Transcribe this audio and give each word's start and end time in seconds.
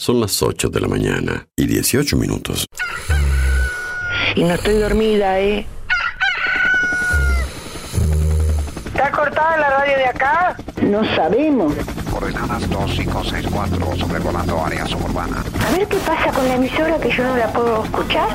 Son 0.00 0.20
las 0.20 0.40
8 0.44 0.68
de 0.68 0.80
la 0.80 0.86
mañana 0.86 1.48
y 1.56 1.66
18 1.66 2.16
minutos. 2.16 2.66
Y 4.36 4.44
no 4.44 4.54
estoy 4.54 4.78
dormida, 4.78 5.40
¿eh? 5.40 5.66
¿Está 8.86 9.10
cortada 9.10 9.56
la 9.56 9.70
radio 9.70 9.96
de 9.96 10.06
acá? 10.06 10.56
No 10.82 11.04
sabemos. 11.16 11.74
Coordenadas 12.12 12.70
2564, 12.70 13.96
sobrevolando 13.96 14.64
área 14.64 14.86
suburbana. 14.86 15.42
A 15.66 15.76
ver 15.76 15.88
qué 15.88 15.96
pasa 15.96 16.30
con 16.30 16.46
la 16.46 16.54
emisora 16.54 16.96
que 17.00 17.10
yo 17.10 17.24
no 17.24 17.36
la 17.36 17.52
puedo 17.52 17.82
escuchar. 17.84 18.28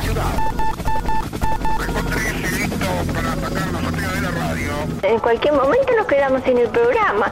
En 5.02 5.20
cualquier 5.20 5.54
momento 5.54 5.93
nos 5.95 6.07
quedamos 6.07 6.43
sin 6.43 6.57
el 6.57 6.68
programa. 6.68 7.32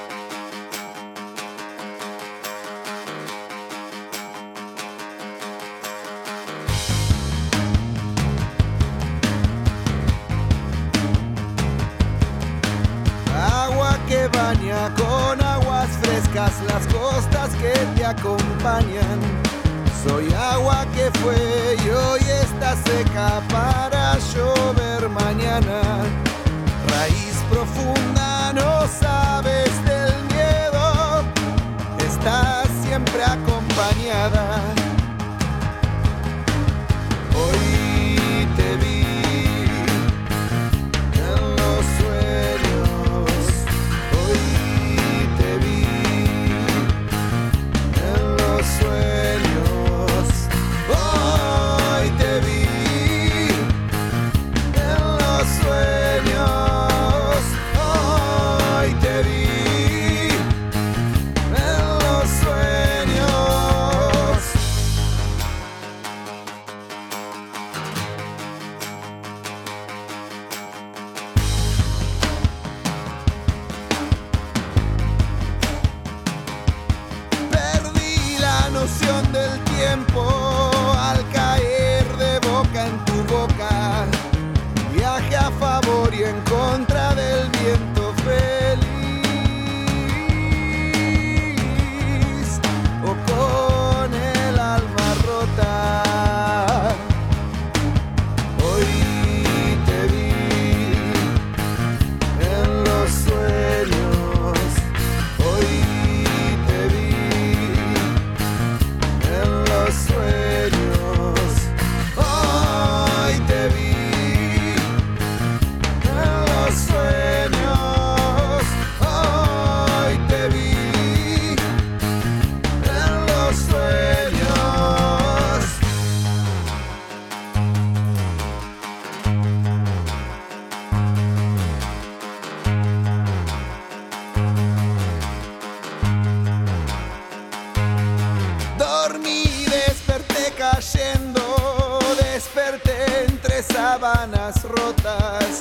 Entre 143.25 143.61
sábanas 143.63 144.63
rotas. 144.63 145.59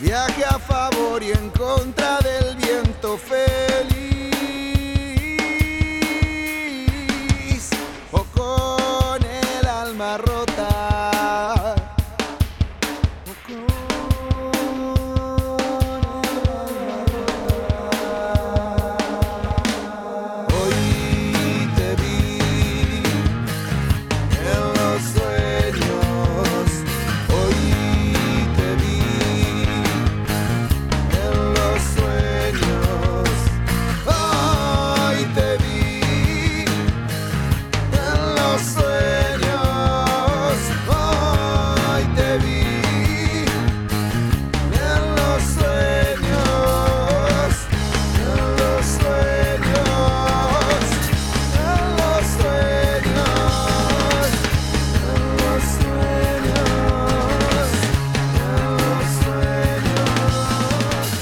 Viaje 0.00 0.44
a 0.44 0.58
favor 0.58 1.22
y 1.22 1.30
en 1.32 1.50
contra 1.50 2.18
del 2.20 2.56
viento 2.56 3.16
feliz. 3.16 4.02
O 8.10 8.24
con 8.24 9.21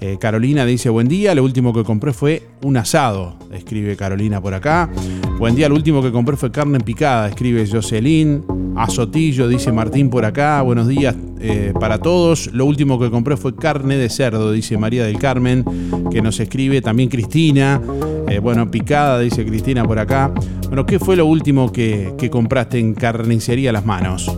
Eh, 0.00 0.18
Carolina 0.20 0.66
dice 0.66 0.90
buen 0.90 1.08
día, 1.08 1.34
lo 1.34 1.42
último 1.42 1.72
que 1.72 1.82
compré 1.84 2.12
fue 2.12 2.42
un 2.62 2.76
asado, 2.76 3.36
escribe 3.52 3.96
Carolina 3.96 4.40
por 4.40 4.54
acá. 4.54 4.90
Buen 5.38 5.54
día, 5.54 5.68
lo 5.68 5.74
último 5.74 6.02
que 6.02 6.12
compré 6.12 6.36
fue 6.36 6.50
carne 6.50 6.80
picada, 6.80 7.28
escribe 7.28 7.66
Jocelyn. 7.66 8.44
Azotillo, 8.76 9.48
dice 9.48 9.72
Martín 9.72 10.10
por 10.10 10.26
acá. 10.26 10.60
Buenos 10.60 10.86
días 10.86 11.16
eh, 11.40 11.72
para 11.80 11.98
todos. 11.98 12.52
Lo 12.52 12.66
último 12.66 12.98
que 12.98 13.10
compré 13.10 13.36
fue 13.38 13.56
carne 13.56 13.96
de 13.96 14.10
cerdo, 14.10 14.52
dice 14.52 14.76
María 14.76 15.04
del 15.04 15.18
Carmen, 15.18 15.64
que 16.10 16.20
nos 16.20 16.38
escribe. 16.40 16.82
También 16.82 17.08
Cristina. 17.08 17.80
Eh, 18.28 18.38
bueno, 18.38 18.70
picada, 18.70 19.18
dice 19.20 19.46
Cristina 19.46 19.84
por 19.84 19.98
acá. 19.98 20.30
Bueno, 20.66 20.84
¿qué 20.84 20.98
fue 20.98 21.16
lo 21.16 21.24
último 21.24 21.72
que, 21.72 22.12
que 22.18 22.28
compraste 22.28 22.78
en 22.78 22.92
carnicería 22.92 23.70
a 23.70 23.72
las 23.72 23.86
manos? 23.86 24.36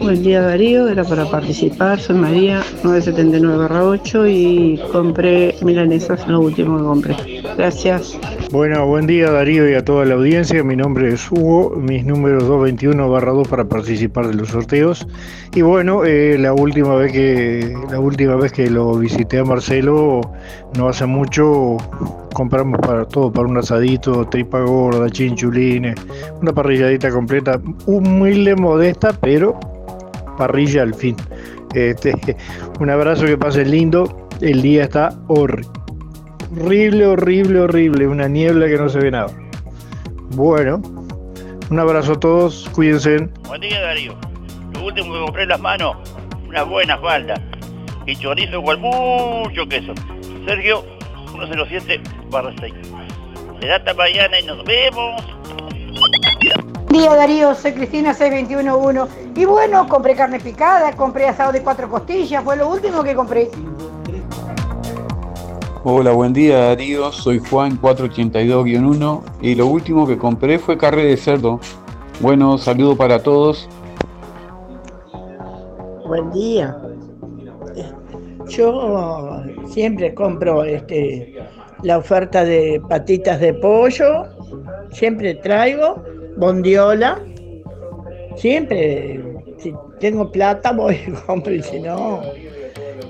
Buen 0.00 0.22
día 0.22 0.42
Darío, 0.42 0.88
era 0.88 1.02
para 1.02 1.24
participar, 1.28 1.98
soy 1.98 2.16
María, 2.16 2.62
979-8 2.82 4.30
y 4.30 4.78
compré 4.92 5.56
milanesas, 5.62 6.26
lo 6.28 6.40
último 6.40 6.78
que 6.78 6.84
compré. 6.84 7.42
Gracias. 7.56 8.18
Bueno, 8.52 8.86
buen 8.86 9.06
día 9.06 9.30
Darío 9.30 9.68
y 9.68 9.74
a 9.74 9.84
toda 9.84 10.04
la 10.04 10.14
audiencia. 10.14 10.62
Mi 10.62 10.76
nombre 10.76 11.12
es 11.12 11.30
Hugo, 11.30 11.74
mis 11.76 12.04
números 12.04 12.44
221-2 12.44 13.48
para 13.48 13.64
participar 13.64 14.28
de 14.28 14.34
los 14.34 14.50
sorteos. 14.50 15.06
Y 15.54 15.62
bueno, 15.62 16.04
eh, 16.04 16.38
la 16.38 16.52
última 16.52 16.94
vez 16.94 17.12
que 17.12 17.74
la 17.90 17.98
última 17.98 18.36
vez 18.36 18.52
que 18.52 18.70
lo 18.70 18.96
visité 18.98 19.38
a 19.40 19.44
Marcelo, 19.44 20.20
no 20.76 20.88
hace 20.88 21.06
mucho, 21.06 21.76
compramos 22.32 22.78
para 22.80 23.04
todo, 23.04 23.32
para 23.32 23.48
un 23.48 23.58
asadito, 23.58 24.26
tripa 24.28 24.60
gorda, 24.60 25.10
chinchulines, 25.10 25.96
una 26.40 26.52
parrilladita 26.52 27.10
completa, 27.10 27.60
humilde, 27.86 28.54
modesta, 28.54 29.12
pero 29.20 29.58
parrilla 30.38 30.82
al 30.82 30.94
fin. 30.94 31.16
Este, 31.74 32.14
un 32.80 32.88
abrazo 32.88 33.26
que 33.26 33.36
pasen 33.36 33.70
lindo. 33.70 34.28
El 34.40 34.62
día 34.62 34.84
está 34.84 35.18
horrible 35.26 35.66
horrible, 37.06 37.60
horrible. 37.60 38.06
Una 38.06 38.28
niebla 38.28 38.66
que 38.66 38.76
no 38.76 38.88
se 38.88 38.98
ve 38.98 39.10
nada. 39.10 39.28
Bueno, 40.30 40.80
un 41.70 41.78
abrazo 41.78 42.12
a 42.12 42.20
todos, 42.20 42.68
cuídense. 42.74 43.28
Buen 43.46 43.60
día 43.60 43.80
Darío. 43.80 44.14
Lo 44.74 44.84
último 44.84 45.12
que 45.12 45.20
compré 45.20 45.42
en 45.44 45.48
las 45.50 45.60
manos, 45.60 45.96
una 46.46 46.62
buena 46.62 46.98
falda. 46.98 47.34
Y 48.06 48.16
chorizo 48.16 48.62
con 48.62 48.80
mucho 48.80 49.66
queso. 49.68 49.92
Sergio, 50.46 50.84
107 51.34 52.00
barra 52.30 52.54
6. 52.58 52.72
Será 53.60 53.76
hasta 53.76 53.94
mañana 53.94 54.40
y 54.40 54.44
nos 54.44 54.64
vemos. 54.64 55.22
Día 56.90 57.14
Darío, 57.14 57.54
soy 57.54 57.72
Cristina 57.72 58.14
6211 58.14 59.32
y 59.36 59.44
bueno, 59.44 59.86
compré 59.88 60.14
carne 60.14 60.40
picada, 60.40 60.92
compré 60.96 61.28
asado 61.28 61.52
de 61.52 61.62
cuatro 61.62 61.86
costillas, 61.90 62.42
fue 62.42 62.56
lo 62.56 62.70
último 62.70 63.04
que 63.04 63.14
compré. 63.14 63.50
Hola, 65.84 66.12
buen 66.12 66.32
día 66.32 66.58
Darío, 66.58 67.12
soy 67.12 67.40
Juan 67.40 67.78
482-1 67.78 69.22
y 69.42 69.54
lo 69.54 69.66
último 69.66 70.06
que 70.06 70.16
compré 70.16 70.58
fue 70.58 70.78
carne 70.78 71.04
de 71.04 71.16
cerdo. 71.18 71.60
Bueno, 72.20 72.56
saludo 72.56 72.96
para 72.96 73.22
todos. 73.22 73.68
Buen 76.06 76.30
día. 76.32 76.74
Yo 78.48 79.42
siempre 79.66 80.14
compro 80.14 80.64
este, 80.64 81.36
la 81.82 81.98
oferta 81.98 82.44
de 82.44 82.80
patitas 82.88 83.40
de 83.40 83.52
pollo, 83.52 84.24
siempre 84.90 85.34
traigo 85.34 86.02
bondiola, 86.38 87.20
siempre, 88.36 89.20
si 89.58 89.74
tengo 90.00 90.30
plata 90.30 90.72
voy 90.72 90.94
y 91.06 91.10
compro 91.26 91.52
y 91.52 91.62
si 91.62 91.80
no, 91.80 92.22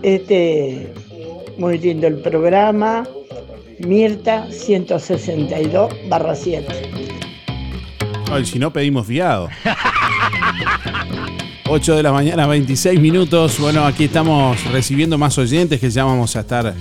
este, 0.02 0.92
muy 1.58 1.78
lindo 1.78 2.06
el 2.06 2.20
programa, 2.20 3.06
Mirta 3.78 4.50
162 4.50 6.08
barra 6.08 6.34
7. 6.34 6.66
Ay, 8.30 8.44
si 8.44 8.58
no 8.58 8.72
pedimos 8.72 9.06
fiado. 9.06 9.48
8 11.70 11.96
de 11.96 12.02
la 12.02 12.12
mañana, 12.12 12.46
26 12.46 12.98
minutos. 12.98 13.60
Bueno, 13.60 13.84
aquí 13.84 14.04
estamos 14.04 14.64
recibiendo 14.72 15.19
más 15.19 15.36
oyentes 15.36 15.79
que 15.79 15.91
ya 15.91 16.05
vamos 16.05 16.34
a 16.34 16.41
estar 16.41 16.74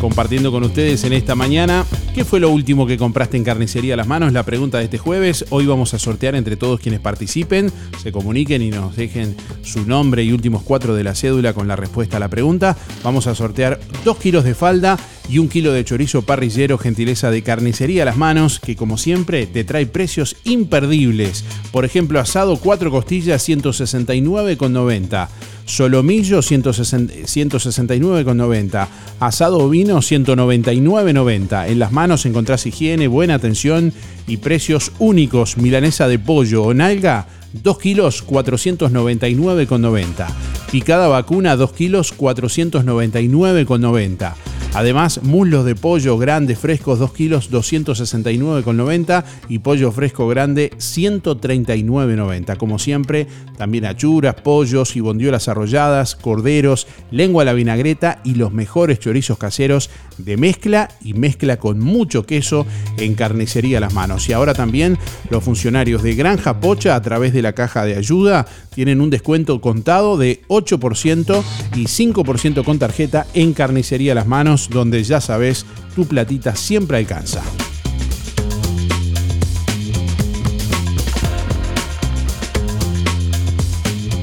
compartiendo 0.00 0.50
con 0.50 0.64
ustedes 0.64 1.04
en 1.04 1.12
esta 1.12 1.34
mañana. 1.34 1.84
¿Qué 2.14 2.24
fue 2.24 2.40
lo 2.40 2.50
último 2.50 2.86
que 2.86 2.96
compraste 2.96 3.36
en 3.36 3.44
carnicería 3.44 3.94
a 3.94 3.96
las 3.96 4.06
manos? 4.06 4.32
La 4.32 4.42
pregunta 4.42 4.78
de 4.78 4.84
este 4.84 4.98
jueves. 4.98 5.44
Hoy 5.50 5.66
vamos 5.66 5.94
a 5.94 5.98
sortear 5.98 6.34
entre 6.34 6.56
todos 6.56 6.80
quienes 6.80 7.00
participen, 7.00 7.70
se 8.02 8.10
comuniquen 8.10 8.62
y 8.62 8.70
nos 8.70 8.96
dejen 8.96 9.36
su 9.62 9.86
nombre 9.86 10.24
y 10.24 10.32
últimos 10.32 10.62
cuatro 10.62 10.94
de 10.94 11.04
la 11.04 11.14
cédula 11.14 11.52
con 11.52 11.68
la 11.68 11.76
respuesta 11.76 12.16
a 12.16 12.20
la 12.20 12.28
pregunta. 12.28 12.76
Vamos 13.04 13.26
a 13.26 13.34
sortear 13.34 13.78
dos 14.04 14.16
kilos 14.16 14.44
de 14.44 14.54
falda 14.54 14.98
y 15.28 15.38
un 15.38 15.48
kilo 15.48 15.72
de 15.72 15.84
chorizo 15.84 16.22
parrillero, 16.22 16.78
gentileza 16.78 17.30
de 17.30 17.42
carnicería 17.42 18.02
a 18.02 18.06
las 18.06 18.16
manos, 18.16 18.58
que 18.58 18.74
como 18.74 18.98
siempre 18.98 19.46
te 19.46 19.64
trae 19.64 19.86
precios 19.86 20.36
imperdibles. 20.44 21.44
Por 21.70 21.84
ejemplo, 21.84 22.18
asado 22.18 22.56
4 22.56 22.90
costillas 22.90 23.48
169,90. 23.48 25.28
Solomillo 25.70 26.42
160 26.42 27.14
169,90. 27.26 28.88
Asado 29.20 29.58
ovino 29.58 29.98
199,90. 29.98 31.68
En 31.68 31.78
las 31.78 31.92
manos 31.92 32.26
encontrás 32.26 32.66
higiene, 32.66 33.08
buena 33.08 33.34
atención 33.34 33.92
y 34.26 34.38
precios 34.38 34.92
únicos. 34.98 35.56
Milanesa 35.56 36.08
de 36.08 36.18
pollo 36.18 36.64
o 36.64 36.74
nalga 36.74 37.26
2 37.52 37.78
kilos 37.78 38.26
499,90. 38.26 40.26
Picada 40.70 41.08
vacuna 41.08 41.56
2 41.56 41.72
kilos 41.72 42.16
499,90. 42.16 44.34
Además, 44.72 45.24
muslos 45.24 45.64
de 45.64 45.74
pollo 45.74 46.16
grande 46.16 46.54
frescos 46.54 47.00
2 47.00 47.12
kilos 47.12 47.50
269,90 47.50 49.24
y 49.48 49.58
pollo 49.58 49.90
fresco 49.90 50.28
grande 50.28 50.70
139,90. 50.78 52.56
Como 52.56 52.78
siempre, 52.78 53.26
también 53.58 53.84
achuras, 53.84 54.36
pollos 54.36 54.94
y 54.94 55.00
bondiolas 55.00 55.48
arrolladas, 55.48 56.14
corderos, 56.14 56.86
lengua 57.10 57.42
a 57.42 57.46
la 57.46 57.52
vinagreta 57.52 58.20
y 58.22 58.36
los 58.36 58.52
mejores 58.52 59.00
chorizos 59.00 59.38
caseros 59.38 59.90
de 60.18 60.36
mezcla 60.36 60.88
y 61.02 61.14
mezcla 61.14 61.56
con 61.56 61.80
mucho 61.80 62.24
queso 62.24 62.64
en 62.96 63.14
carnicería 63.14 63.80
las 63.80 63.92
manos. 63.92 64.28
Y 64.28 64.34
ahora 64.34 64.54
también 64.54 64.98
los 65.30 65.42
funcionarios 65.42 66.04
de 66.04 66.14
Granja 66.14 66.60
Pocha 66.60 66.94
a 66.94 67.02
través 67.02 67.32
de 67.32 67.39
la 67.42 67.52
caja 67.52 67.84
de 67.84 67.96
ayuda 67.96 68.46
tienen 68.74 69.00
un 69.00 69.10
descuento 69.10 69.60
contado 69.60 70.16
de 70.16 70.42
8% 70.48 71.42
y 71.76 71.84
5% 71.84 72.64
con 72.64 72.78
tarjeta 72.78 73.26
en 73.34 73.52
carnicería 73.52 74.14
las 74.14 74.26
manos, 74.26 74.68
donde 74.70 75.02
ya 75.02 75.20
sabes, 75.20 75.66
tu 75.94 76.06
platita 76.06 76.56
siempre 76.56 76.98
alcanza. 76.98 77.42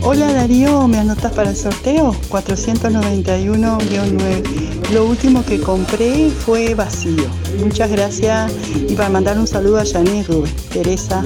Hola 0.09 0.31
Darío, 0.31 0.87
¿me 0.87 0.99
anotas 0.99 1.33
para 1.33 1.49
el 1.49 1.55
sorteo? 1.57 2.15
491-9. 2.29 4.93
Lo 4.93 5.05
último 5.05 5.43
que 5.43 5.59
compré 5.59 6.29
fue 6.29 6.75
vacío. 6.75 7.25
Muchas 7.59 7.91
gracias 7.91 8.53
y 8.87 8.95
para 8.95 9.09
mandar 9.09 9.37
un 9.37 9.47
saludo 9.47 9.79
a 9.79 9.85
Janet 9.85 10.29
Rubén. 10.29 10.53
Teresa. 10.71 11.25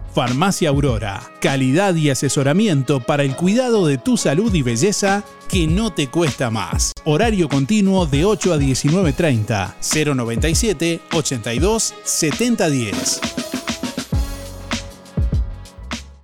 Farmacia 0.13 0.69
Aurora, 0.69 1.21
calidad 1.39 1.95
y 1.95 2.09
asesoramiento 2.09 2.99
para 2.99 3.23
el 3.23 3.35
cuidado 3.35 3.87
de 3.87 3.97
tu 3.97 4.17
salud 4.17 4.53
y 4.53 4.61
belleza 4.61 5.23
que 5.47 5.67
no 5.67 5.93
te 5.93 6.07
cuesta 6.07 6.49
más. 6.49 6.91
Horario 7.05 7.47
continuo 7.47 8.05
de 8.05 8.25
8 8.25 8.53
a 8.53 8.57
19.30, 8.57 10.15
097 10.15 10.99
82 11.13 11.93
7010. 12.03 13.21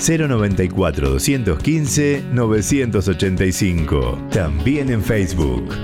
094 0.00 1.10
215 1.10 2.24
985. 2.32 4.18
También 4.30 4.90
en 4.90 5.02
Facebook. 5.02 5.74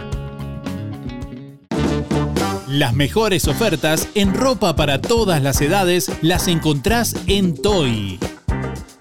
Las 2.68 2.94
mejores 2.94 3.46
ofertas 3.48 4.08
en 4.14 4.34
ropa 4.34 4.76
para 4.76 5.00
todas 5.00 5.42
las 5.42 5.60
edades 5.60 6.10
las 6.20 6.48
encontrás 6.48 7.14
en 7.26 7.54
Toy. 7.54 8.18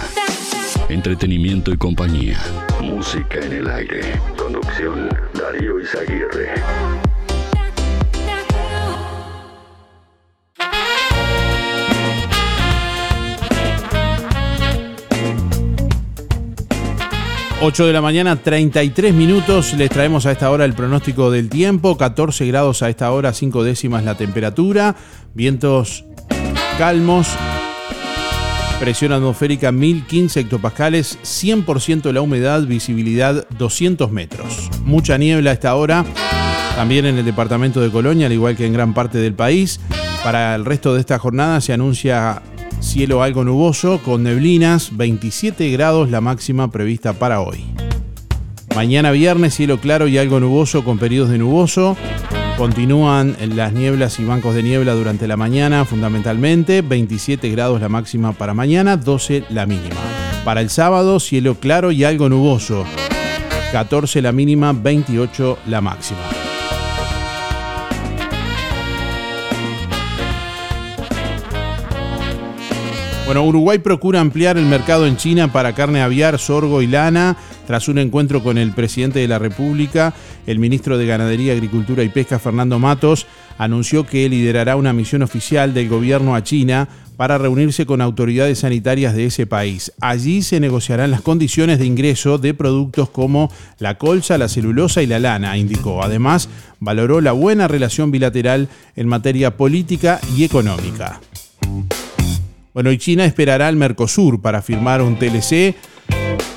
Entretenimiento 0.90 1.72
y 1.72 1.78
compañía. 1.78 2.40
Música 2.82 3.40
en 3.40 3.54
el 3.54 3.70
aire. 3.70 4.02
Conducción 4.38 5.10
Darío 5.34 5.80
Izaguirre. 5.80 6.54
8 17.64 17.86
de 17.86 17.94
la 17.94 18.02
mañana, 18.02 18.38
33 18.38 19.14
minutos. 19.14 19.74
Les 19.76 19.92
traemos 19.92 20.26
a 20.26 20.32
esta 20.32 20.50
hora 20.50 20.66
el 20.66 20.74
pronóstico 20.74 21.30
del 21.30 21.48
tiempo. 21.48 21.96
14 21.96 22.48
grados 22.48 22.82
a 22.82 22.90
esta 22.90 23.12
hora, 23.12 23.34
5 23.34 23.64
décimas 23.64 24.04
la 24.04 24.18
temperatura. 24.18 24.96
Vientos 25.36 26.06
calmos. 26.78 27.28
Presión 28.80 29.12
atmosférica 29.12 29.72
1015 29.72 30.40
hectopascales. 30.42 31.20
100% 31.24 32.12
la 32.12 32.22
humedad, 32.22 32.64
visibilidad 32.64 33.48
200 33.58 34.12
metros. 34.12 34.70
Mucha 34.84 35.18
niebla 35.18 35.52
a 35.52 35.54
esta 35.54 35.76
hora. 35.76 36.06
También 36.76 37.06
en 37.06 37.18
el 37.18 37.26
departamento 37.26 37.82
de 37.82 37.92
Colonia, 37.92 38.28
al 38.28 38.34
igual 38.34 38.56
que 38.56 38.66
en 38.66 38.74
gran 38.74 38.94
parte 38.94 39.18
del 39.18 39.34
país. 39.34 39.80
Para 40.24 40.56
el 40.56 40.66
resto 40.66 40.94
de 40.94 41.00
esta 41.00 41.20
jornada 41.20 41.62
se 41.62 41.74
anuncia 41.74 42.42
Cielo 42.82 43.22
algo 43.22 43.44
nuboso 43.44 44.00
con 44.04 44.24
neblinas, 44.24 44.98
27 44.98 45.70
grados 45.70 46.10
la 46.10 46.20
máxima 46.20 46.72
prevista 46.72 47.14
para 47.14 47.40
hoy. 47.40 47.64
Mañana 48.76 49.12
viernes 49.12 49.54
cielo 49.54 49.80
claro 49.80 50.08
y 50.08 50.18
algo 50.18 50.40
nuboso 50.40 50.84
con 50.84 50.98
periodos 50.98 51.30
de 51.30 51.38
nuboso. 51.38 51.96
Continúan 52.62 53.36
las 53.56 53.74
nieblas 53.74 54.20
y 54.20 54.24
bancos 54.24 54.54
de 54.54 54.62
niebla 54.62 54.94
durante 54.94 55.28
la 55.28 55.36
mañana 55.36 55.84
fundamentalmente. 55.84 56.84
27 56.84 57.50
grados 57.50 57.82
la 57.82 57.90
máxima 57.90 58.34
para 58.34 58.54
mañana, 58.54 58.98
12 58.98 59.46
la 59.50 59.66
mínima. 59.66 59.96
Para 60.46 60.62
el 60.62 60.70
sábado 60.70 61.20
cielo 61.20 61.56
claro 61.56 61.92
y 61.92 62.04
algo 62.04 62.30
nuboso. 62.30 62.86
14 63.72 64.22
la 64.22 64.32
mínima, 64.32 64.74
28 64.74 65.58
la 65.66 65.82
máxima. 65.82 66.20
Bueno, 73.26 73.44
Uruguay 73.44 73.80
procura 73.80 74.20
ampliar 74.20 74.60
el 74.60 74.68
mercado 74.68 75.08
en 75.08 75.18
China 75.18 75.52
para 75.52 75.74
carne 75.74 76.04
aviar, 76.04 76.38
sorgo 76.38 76.84
y 76.84 76.88
lana. 76.88 77.38
Tras 77.72 77.88
un 77.88 78.00
encuentro 78.00 78.44
con 78.44 78.58
el 78.58 78.74
presidente 78.74 79.20
de 79.20 79.30
la 79.30 79.40
República, 79.40 80.14
el 80.46 80.60
ministro 80.60 80.98
de 80.98 81.06
Ganadería, 81.06 81.54
Agricultura 81.54 82.04
y 82.04 82.10
Pesca, 82.10 82.38
Fernando 82.38 82.80
Matos, 82.80 83.28
anunció 83.58 84.06
que 84.06 84.28
liderará 84.28 84.76
una 84.76 84.92
misión 84.92 85.22
oficial 85.22 85.74
del 85.74 85.88
gobierno 85.88 86.36
a 86.36 86.44
China 86.44 86.90
para 87.16 87.38
reunirse 87.38 87.86
con 87.86 88.02
autoridades 88.02 88.60
sanitarias 88.60 89.16
de 89.16 89.28
ese 89.28 89.48
país. 89.48 89.94
Allí 90.02 90.42
se 90.42 90.60
negociarán 90.60 91.12
las 91.12 91.22
condiciones 91.22 91.80
de 91.80 91.86
ingreso 91.86 92.38
de 92.38 92.54
productos 92.54 93.10
como 93.10 93.50
la 93.80 93.98
colza, 93.98 94.38
la 94.38 94.50
celulosa 94.50 95.02
y 95.02 95.08
la 95.08 95.20
lana, 95.20 95.58
indicó. 95.58 96.04
Además, 96.04 96.50
valoró 96.82 97.22
la 97.22 97.32
buena 97.32 97.70
relación 97.70 98.12
bilateral 98.12 98.68
en 98.98 99.08
materia 99.08 99.56
política 99.56 100.20
y 100.36 100.44
económica. 100.44 101.22
Bueno, 102.74 102.92
y 102.92 102.98
China 102.98 103.26
esperará 103.26 103.68
al 103.68 103.76
Mercosur 103.76 104.42
para 104.42 104.62
firmar 104.62 105.02
un 105.02 105.18
TLC. 105.18 105.76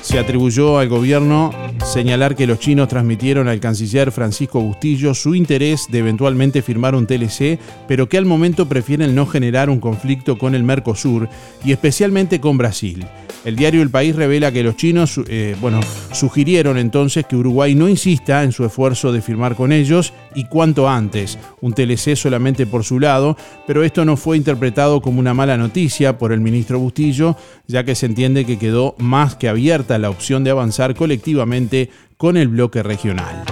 Se 0.05 0.19
atribuyó 0.19 0.77
al 0.77 0.87
gobierno 0.87 1.51
señalar 1.83 2.35
que 2.35 2.45
los 2.45 2.59
chinos 2.59 2.87
transmitieron 2.87 3.47
al 3.47 3.59
canciller 3.59 4.11
Francisco 4.11 4.61
Bustillo 4.61 5.15
su 5.15 5.33
interés 5.33 5.87
de 5.89 5.97
eventualmente 5.97 6.61
firmar 6.61 6.93
un 6.93 7.07
TLC, 7.07 7.57
pero 7.87 8.07
que 8.07 8.19
al 8.19 8.25
momento 8.25 8.69
prefieren 8.69 9.15
no 9.15 9.25
generar 9.25 9.67
un 9.67 9.79
conflicto 9.79 10.37
con 10.37 10.53
el 10.53 10.63
Mercosur 10.63 11.27
y 11.65 11.71
especialmente 11.71 12.39
con 12.39 12.55
Brasil. 12.55 13.03
El 13.45 13.55
diario 13.55 13.83
El 13.83 13.91
País 13.91 14.15
revela 14.15 14.51
que 14.51 14.63
los 14.63 14.75
chinos 14.75 15.19
eh, 15.27 15.55
bueno, 15.61 15.79
sugirieron 16.11 16.77
entonces 16.77 17.25
que 17.27 17.35
Uruguay 17.35 17.75
no 17.75 17.87
insista 17.87 18.43
en 18.43 18.51
su 18.51 18.65
esfuerzo 18.65 19.11
de 19.11 19.21
firmar 19.21 19.55
con 19.55 19.71
ellos 19.71 20.13
y 20.33 20.45
cuanto 20.45 20.89
antes, 20.89 21.37
un 21.61 21.73
TLC 21.73 22.15
solamente 22.15 22.65
por 22.65 22.83
su 22.83 22.99
lado, 22.99 23.37
pero 23.67 23.83
esto 23.83 24.03
no 24.03 24.17
fue 24.17 24.37
interpretado 24.37 24.99
como 25.01 25.19
una 25.19 25.35
mala 25.35 25.57
noticia 25.57 26.17
por 26.17 26.31
el 26.31 26.41
ministro 26.41 26.79
Bustillo, 26.79 27.37
ya 27.67 27.83
que 27.83 27.93
se 27.93 28.07
entiende 28.07 28.45
que 28.45 28.57
quedó 28.57 28.95
más 28.97 29.35
que 29.35 29.47
abierta 29.47 29.94
la 29.97 30.09
opción 30.09 30.43
de 30.43 30.51
avanzar 30.51 30.95
colectivamente 30.95 31.89
con 32.17 32.37
el 32.37 32.47
bloque 32.47 32.83
regional. 32.83 33.43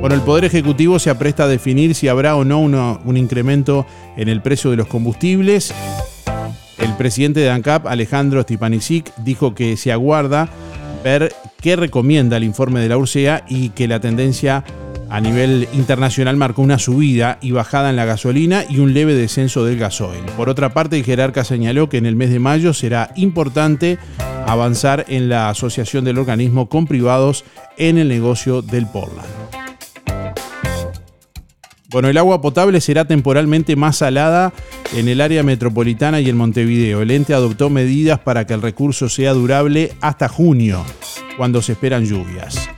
Bueno, 0.00 0.14
el 0.14 0.22
Poder 0.22 0.46
Ejecutivo 0.46 0.98
se 0.98 1.10
apresta 1.10 1.44
a 1.44 1.48
definir 1.48 1.94
si 1.94 2.08
habrá 2.08 2.34
o 2.34 2.44
no 2.44 2.60
un 2.60 3.16
incremento 3.18 3.86
en 4.16 4.30
el 4.30 4.40
precio 4.40 4.70
de 4.70 4.78
los 4.78 4.86
combustibles. 4.86 5.74
El 6.78 6.96
presidente 6.96 7.40
de 7.40 7.50
ANCAP, 7.50 7.86
Alejandro 7.86 8.40
Stipanisic, 8.40 9.14
dijo 9.16 9.54
que 9.54 9.76
se 9.76 9.92
aguarda 9.92 10.48
ver 11.04 11.34
qué 11.60 11.76
recomienda 11.76 12.38
el 12.38 12.44
informe 12.44 12.80
de 12.80 12.88
la 12.88 12.96
URSEA 12.96 13.44
y 13.46 13.70
que 13.70 13.88
la 13.88 14.00
tendencia 14.00 14.64
a 15.10 15.20
nivel 15.20 15.68
internacional 15.72 16.36
marcó 16.36 16.62
una 16.62 16.78
subida 16.78 17.38
y 17.42 17.50
bajada 17.50 17.90
en 17.90 17.96
la 17.96 18.04
gasolina 18.04 18.64
y 18.68 18.78
un 18.78 18.94
leve 18.94 19.14
descenso 19.14 19.64
del 19.64 19.76
gasoil. 19.76 20.22
Por 20.36 20.48
otra 20.48 20.72
parte, 20.72 20.96
el 20.96 21.04
jerarca 21.04 21.42
señaló 21.42 21.88
que 21.88 21.98
en 21.98 22.06
el 22.06 22.14
mes 22.14 22.30
de 22.30 22.38
mayo 22.38 22.72
será 22.72 23.10
importante 23.16 23.98
avanzar 24.46 25.04
en 25.08 25.28
la 25.28 25.50
asociación 25.50 26.04
del 26.04 26.18
organismo 26.18 26.68
con 26.68 26.86
privados 26.86 27.44
en 27.76 27.98
el 27.98 28.08
negocio 28.08 28.62
del 28.62 28.86
Portland. 28.86 29.28
Bueno, 31.88 32.08
el 32.08 32.16
agua 32.18 32.40
potable 32.40 32.80
será 32.80 33.04
temporalmente 33.04 33.74
más 33.74 33.96
salada 33.96 34.52
en 34.94 35.08
el 35.08 35.20
área 35.20 35.42
metropolitana 35.42 36.20
y 36.20 36.28
en 36.28 36.36
Montevideo. 36.36 37.02
El 37.02 37.10
ente 37.10 37.34
adoptó 37.34 37.68
medidas 37.68 38.20
para 38.20 38.46
que 38.46 38.54
el 38.54 38.62
recurso 38.62 39.08
sea 39.08 39.32
durable 39.32 39.92
hasta 40.00 40.28
junio, 40.28 40.84
cuando 41.36 41.62
se 41.62 41.72
esperan 41.72 42.04
lluvias. 42.04 42.70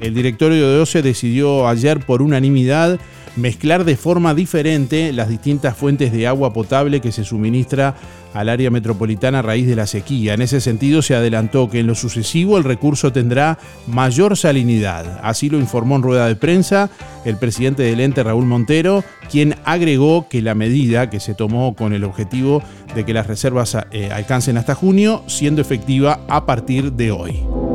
El 0.00 0.14
directorio 0.14 0.70
de 0.70 0.80
OCE 0.80 1.02
decidió 1.02 1.68
ayer 1.68 2.00
por 2.00 2.22
unanimidad 2.22 2.98
mezclar 3.36 3.84
de 3.84 3.96
forma 3.96 4.34
diferente 4.34 5.12
las 5.12 5.28
distintas 5.28 5.76
fuentes 5.76 6.12
de 6.12 6.26
agua 6.26 6.52
potable 6.52 7.00
que 7.00 7.12
se 7.12 7.24
suministra 7.24 7.94
al 8.34 8.48
área 8.48 8.70
metropolitana 8.70 9.38
a 9.38 9.42
raíz 9.42 9.66
de 9.66 9.76
la 9.76 9.86
sequía. 9.86 10.34
En 10.34 10.42
ese 10.42 10.60
sentido 10.60 11.00
se 11.00 11.14
adelantó 11.14 11.70
que 11.70 11.80
en 11.80 11.86
lo 11.86 11.94
sucesivo 11.94 12.58
el 12.58 12.64
recurso 12.64 13.12
tendrá 13.12 13.58
mayor 13.86 14.36
salinidad. 14.36 15.20
Así 15.22 15.48
lo 15.48 15.58
informó 15.58 15.96
en 15.96 16.02
rueda 16.02 16.26
de 16.26 16.36
prensa 16.36 16.90
el 17.24 17.38
presidente 17.38 17.82
del 17.82 18.00
ente 18.00 18.22
Raúl 18.22 18.44
Montero, 18.44 19.04
quien 19.30 19.54
agregó 19.64 20.28
que 20.28 20.42
la 20.42 20.54
medida 20.54 21.08
que 21.08 21.20
se 21.20 21.34
tomó 21.34 21.74
con 21.74 21.92
el 21.92 22.04
objetivo 22.04 22.62
de 22.94 23.04
que 23.04 23.14
las 23.14 23.26
reservas 23.26 23.76
eh, 23.90 24.10
alcancen 24.12 24.58
hasta 24.58 24.74
junio, 24.74 25.22
siendo 25.26 25.62
efectiva 25.62 26.20
a 26.28 26.44
partir 26.44 26.92
de 26.92 27.10
hoy. 27.12 27.65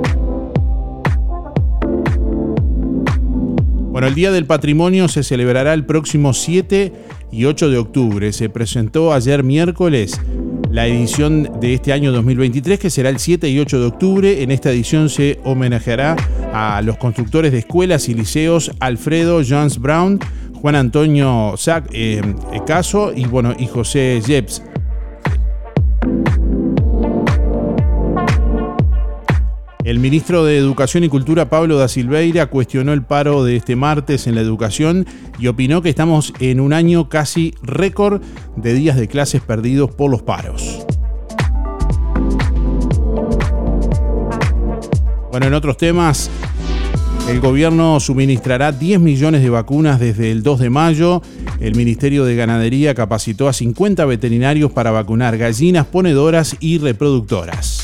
Bueno, 3.91 4.07
el 4.07 4.15
Día 4.15 4.31
del 4.31 4.45
Patrimonio 4.45 5.09
se 5.09 5.21
celebrará 5.21 5.73
el 5.73 5.85
próximo 5.85 6.33
7 6.33 6.93
y 7.29 7.43
8 7.43 7.69
de 7.69 7.77
octubre. 7.77 8.31
Se 8.31 8.47
presentó 8.47 9.11
ayer 9.11 9.43
miércoles 9.43 10.17
la 10.71 10.87
edición 10.87 11.59
de 11.59 11.73
este 11.73 11.91
año 11.91 12.13
2023, 12.13 12.79
que 12.79 12.89
será 12.89 13.09
el 13.09 13.19
7 13.19 13.49
y 13.49 13.59
8 13.59 13.81
de 13.81 13.85
octubre. 13.85 14.43
En 14.43 14.51
esta 14.51 14.71
edición 14.71 15.09
se 15.09 15.41
homenajeará 15.43 16.15
a 16.53 16.81
los 16.81 16.95
constructores 16.95 17.51
de 17.51 17.59
escuelas 17.59 18.07
y 18.07 18.13
liceos 18.13 18.71
Alfredo 18.79 19.41
Jones 19.45 19.77
Brown, 19.77 20.19
Juan 20.53 20.75
Antonio 20.75 21.55
Sac, 21.57 21.89
eh, 21.91 22.21
Caso 22.65 23.11
y, 23.13 23.25
bueno, 23.25 23.53
y 23.59 23.67
José 23.67 24.21
Jeps. 24.25 24.63
El 29.83 29.97
ministro 29.97 30.45
de 30.45 30.57
Educación 30.57 31.03
y 31.03 31.09
Cultura, 31.09 31.49
Pablo 31.49 31.77
da 31.77 31.87
Silveira, 31.87 32.45
cuestionó 32.45 32.93
el 32.93 33.01
paro 33.01 33.43
de 33.43 33.55
este 33.55 33.75
martes 33.75 34.27
en 34.27 34.35
la 34.35 34.41
educación 34.41 35.07
y 35.39 35.47
opinó 35.47 35.81
que 35.81 35.89
estamos 35.89 36.33
en 36.39 36.59
un 36.59 36.71
año 36.71 37.09
casi 37.09 37.55
récord 37.63 38.21
de 38.55 38.73
días 38.73 38.95
de 38.95 39.07
clases 39.07 39.41
perdidos 39.41 39.89
por 39.89 40.11
los 40.11 40.21
paros. 40.21 40.85
Bueno, 45.31 45.47
en 45.47 45.53
otros 45.55 45.77
temas, 45.77 46.29
el 47.27 47.39
gobierno 47.39 47.99
suministrará 47.99 48.71
10 48.71 48.99
millones 48.99 49.41
de 49.41 49.49
vacunas 49.49 49.99
desde 49.99 50.31
el 50.31 50.43
2 50.43 50.59
de 50.59 50.69
mayo. 50.69 51.23
El 51.59 51.73
Ministerio 51.73 52.23
de 52.25 52.35
Ganadería 52.35 52.93
capacitó 52.93 53.47
a 53.47 53.53
50 53.53 54.05
veterinarios 54.05 54.71
para 54.71 54.91
vacunar 54.91 55.39
gallinas 55.39 55.87
ponedoras 55.87 56.55
y 56.59 56.77
reproductoras. 56.77 57.80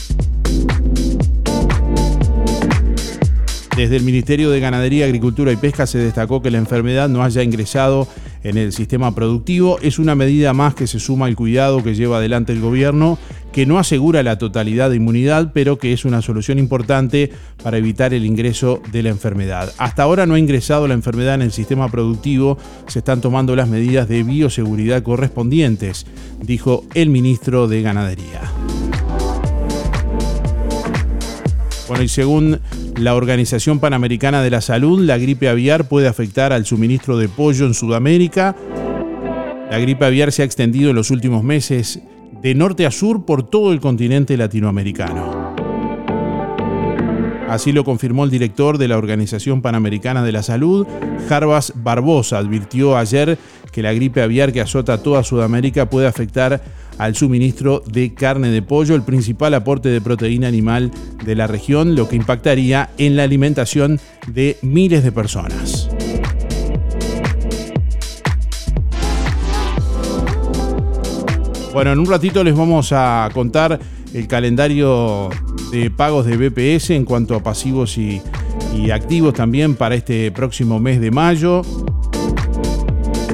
Desde 3.78 3.96
el 3.96 4.02
Ministerio 4.02 4.50
de 4.50 4.60
Ganadería, 4.60 5.06
Agricultura 5.06 5.52
y 5.52 5.56
Pesca 5.56 5.86
se 5.86 6.00
destacó 6.00 6.42
que 6.42 6.50
la 6.50 6.58
enfermedad 6.58 7.08
no 7.10 7.22
haya 7.22 7.44
ingresado 7.44 8.08
en 8.44 8.58
el 8.58 8.74
sistema 8.74 9.14
productivo. 9.14 9.78
Es 9.84 10.00
una 10.00 10.16
medida 10.16 10.52
más 10.52 10.74
que 10.74 10.88
se 10.88 11.00
suma 11.00 11.28
al 11.28 11.36
cuidado 11.36 11.84
que 11.84 11.94
lleva 11.94 12.18
adelante 12.18 12.54
el 12.54 12.60
gobierno, 12.60 13.20
que 13.52 13.68
no 13.68 13.78
asegura 13.78 14.24
la 14.24 14.40
totalidad 14.40 14.90
de 14.90 14.96
inmunidad, 14.96 15.52
pero 15.54 15.78
que 15.78 15.94
es 15.94 16.06
una 16.06 16.24
solución 16.24 16.58
importante 16.58 17.30
para 17.62 17.78
evitar 17.78 18.16
el 18.16 18.26
ingreso 18.26 18.82
de 18.92 19.04
la 19.04 19.10
enfermedad. 19.10 19.72
Hasta 19.78 20.02
ahora 20.02 20.26
no 20.26 20.34
ha 20.34 20.40
ingresado 20.40 20.88
la 20.88 20.96
enfermedad 20.96 21.36
en 21.36 21.44
el 21.44 21.52
sistema 21.52 21.88
productivo, 21.88 22.58
se 22.88 22.98
están 22.98 23.22
tomando 23.22 23.56
las 23.56 23.70
medidas 23.70 24.08
de 24.10 24.24
bioseguridad 24.24 25.04
correspondientes, 25.04 26.08
dijo 26.42 26.84
el 26.96 27.12
ministro 27.12 27.68
de 27.68 27.84
Ganadería. 27.84 28.42
Bueno, 31.88 32.04
y 32.04 32.10
según 32.10 32.60
la 33.00 33.16
Organización 33.16 33.80
Panamericana 33.80 34.42
de 34.42 34.50
la 34.50 34.62
Salud, 34.62 35.00
la 35.04 35.18
gripe 35.18 35.48
aviar 35.50 35.88
puede 35.88 36.08
afectar 36.08 36.52
al 36.52 36.66
suministro 36.66 37.18
de 37.18 37.30
pollo 37.30 37.66
en 37.66 37.74
Sudamérica. 37.74 38.56
La 39.70 39.78
gripe 39.80 40.06
aviar 40.06 40.32
se 40.32 40.42
ha 40.42 40.46
extendido 40.46 40.90
en 40.90 40.96
los 40.96 41.12
últimos 41.12 41.44
meses 41.44 42.00
de 42.42 42.56
norte 42.56 42.86
a 42.86 42.92
sur 42.92 43.26
por 43.26 43.44
todo 43.44 43.72
el 43.72 43.80
continente 43.80 44.36
latinoamericano. 44.36 45.56
Así 47.48 47.72
lo 47.72 47.84
confirmó 47.84 48.26
el 48.26 48.30
director 48.30 48.78
de 48.78 48.88
la 48.88 48.98
Organización 48.98 49.62
Panamericana 49.62 50.24
de 50.24 50.32
la 50.32 50.44
Salud, 50.44 50.86
Jarbas 51.30 51.74
Barbosa. 51.76 52.40
Advirtió 52.40 52.98
ayer 52.98 53.38
que 53.72 53.82
la 53.82 53.94
gripe 53.94 54.22
aviar 54.22 54.52
que 54.52 54.60
azota 54.60 55.02
toda 55.02 55.24
Sudamérica 55.24 55.90
puede 55.90 56.08
afectar 56.08 56.62
al 56.98 57.16
suministro 57.16 57.84
de 57.86 58.14
carne 58.14 58.50
de 58.50 58.62
pollo, 58.62 58.96
el 58.96 59.04
principal 59.04 59.54
aporte 59.54 59.90
de 59.90 60.02
proteína 60.02 60.48
animal 60.48 60.92
de 61.24 61.36
la 61.36 61.48
región, 61.48 61.96
lo 61.96 62.08
que 62.08 62.16
impactaría 62.16 62.90
en 62.98 63.16
la 63.16 63.24
alimentación 63.24 64.00
de 64.28 64.58
miles 64.62 65.04
de 65.04 65.12
personas. 65.12 65.90
Bueno, 71.78 71.92
en 71.92 72.00
un 72.00 72.08
ratito 72.08 72.44
les 72.44 72.56
vamos 72.56 72.92
a 72.92 73.30
contar 73.36 73.80
el 74.12 74.28
calendario 74.28 75.30
de 75.72 75.92
pagos 75.92 76.26
de 76.26 76.36
BPS 76.36 76.90
en 76.90 77.06
cuanto 77.06 77.36
a 77.36 77.44
pasivos 77.44 78.00
y, 78.00 78.22
activos 78.92 79.34
también 79.34 79.76
para 79.76 79.96
este 79.96 80.32
próximo 80.32 80.80
mes 80.80 81.02
de 81.02 81.12
mayo. 81.12 81.62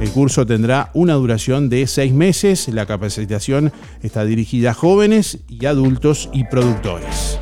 El 0.00 0.10
curso 0.10 0.46
tendrá 0.46 0.90
una 0.94 1.14
duración 1.14 1.68
de 1.68 1.86
seis 1.86 2.12
meses. 2.12 2.68
La 2.68 2.86
capacitación 2.86 3.72
está 4.02 4.24
dirigida 4.24 4.70
a 4.70 4.74
jóvenes 4.74 5.40
y 5.48 5.66
adultos 5.66 6.28
y 6.32 6.44
productores. 6.44 7.40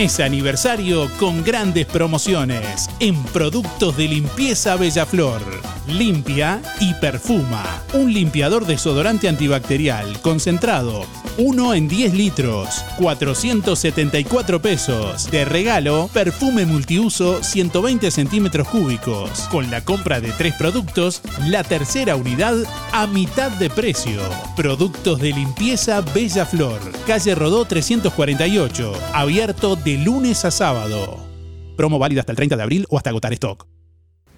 Mes 0.00 0.18
aniversario 0.18 1.10
con 1.18 1.44
grandes 1.44 1.84
promociones 1.84 2.88
en 3.00 3.22
productos 3.22 3.98
de 3.98 4.08
limpieza 4.08 4.76
Bellaflor. 4.76 5.42
Limpia 5.88 6.62
y 6.80 6.94
perfuma. 6.94 7.82
Un 7.92 8.10
limpiador 8.10 8.64
desodorante 8.64 9.28
antibacterial 9.28 10.18
concentrado. 10.22 11.04
Uno 11.38 11.74
en 11.74 11.88
10 11.88 12.14
litros. 12.14 12.84
474 12.98 14.60
pesos. 14.60 15.30
De 15.30 15.44
regalo, 15.44 16.08
perfume 16.12 16.66
multiuso 16.66 17.42
120 17.42 18.10
centímetros 18.10 18.68
cúbicos. 18.68 19.30
Con 19.50 19.70
la 19.70 19.84
compra 19.84 20.20
de 20.20 20.32
tres 20.32 20.54
productos, 20.54 21.22
la 21.46 21.64
tercera 21.64 22.16
unidad 22.16 22.56
a 22.92 23.06
mitad 23.06 23.50
de 23.52 23.70
precio. 23.70 24.20
Productos 24.56 25.20
de 25.20 25.32
limpieza 25.32 26.00
Bella 26.00 26.44
Flor. 26.44 26.80
Calle 27.06 27.34
Rodó 27.34 27.64
348. 27.64 28.92
Abierto 29.12 29.76
de 29.76 29.98
lunes 29.98 30.44
a 30.44 30.50
sábado. 30.50 31.24
Promo 31.76 31.98
válida 31.98 32.20
hasta 32.20 32.32
el 32.32 32.36
30 32.36 32.56
de 32.56 32.62
abril 32.62 32.86
o 32.90 32.96
hasta 32.96 33.10
agotar 33.10 33.32
stock. 33.32 33.66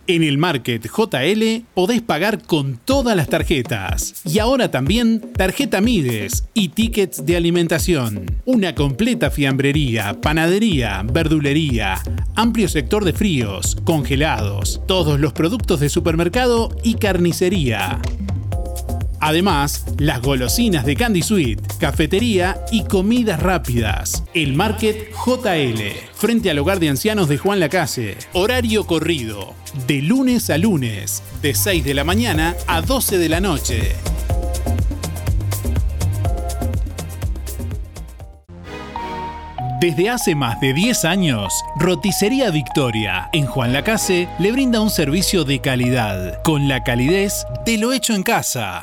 En 0.09 0.25
el 0.25 0.37
Market 0.37 0.85
JL 0.85 1.65
podés 1.75 2.03
pagar 2.03 2.43
con 2.43 2.77
todas 2.77 3.17
las 3.17 3.29
tarjetas. 3.29 4.23
Y 4.25 4.41
ahora 4.41 4.71
también 4.71 5.21
tarjeta 5.21 5.81
Mides 5.81 6.45
y 6.55 6.71
tickets 6.71 7.25
de 7.25 7.37
alimentación. 7.37 8.27
Una 8.45 8.75
completa 8.75 9.31
fiambrería, 9.31 10.21
panadería, 10.21 11.05
verdulería, 11.05 12.03
amplio 12.35 12.69
sector 12.69 13.05
de 13.05 13.13
fríos, 13.13 13.77
congelados, 13.85 14.81
todos 14.89 15.21
los 15.21 15.33
productos 15.33 15.79
de 15.79 15.89
supermercado 15.89 16.77
y 16.83 16.95
carnicería. 16.95 18.01
Además, 19.23 19.85
las 19.99 20.21
golosinas 20.21 20.85
de 20.85 20.97
Candy 20.97 21.23
Sweet, 21.23 21.79
cafetería 21.79 22.61
y 22.73 22.83
comidas 22.83 23.41
rápidas. 23.41 24.25
El 24.35 24.55
Market 24.55 25.13
JL, 25.13 25.81
frente 26.13 26.51
al 26.51 26.59
hogar 26.59 26.81
de 26.81 26.89
ancianos 26.89 27.29
de 27.29 27.39
Juan 27.39 27.61
Lacase. 27.61 28.17
Horario 28.33 28.85
corrido, 28.85 29.55
de 29.87 30.03
lunes 30.03 30.51
a 30.51 30.59
lunes, 30.59 31.23
de 31.41 31.55
6 31.55 31.85
de 31.85 31.95
la 31.95 32.03
mañana 32.03 32.57
a 32.67 32.83
12 32.83 33.19
de 33.19 33.29
la 33.29 33.41
noche. 33.41 33.93
Desde 39.81 40.11
hace 40.11 40.35
más 40.35 40.61
de 40.61 40.73
10 40.73 41.05
años, 41.05 41.53
Roticería 41.79 42.51
Victoria 42.51 43.31
en 43.33 43.47
Juan 43.47 43.73
Lacase 43.73 44.29
le 44.41 44.51
brinda 44.51 44.81
un 44.81 44.91
servicio 44.91 45.45
de 45.45 45.61
calidad, 45.61 46.43
con 46.43 46.67
la 46.67 46.83
calidez 46.83 47.47
de 47.65 47.79
lo 47.79 47.93
hecho 47.93 48.15
en 48.15 48.25
casa. 48.25 48.83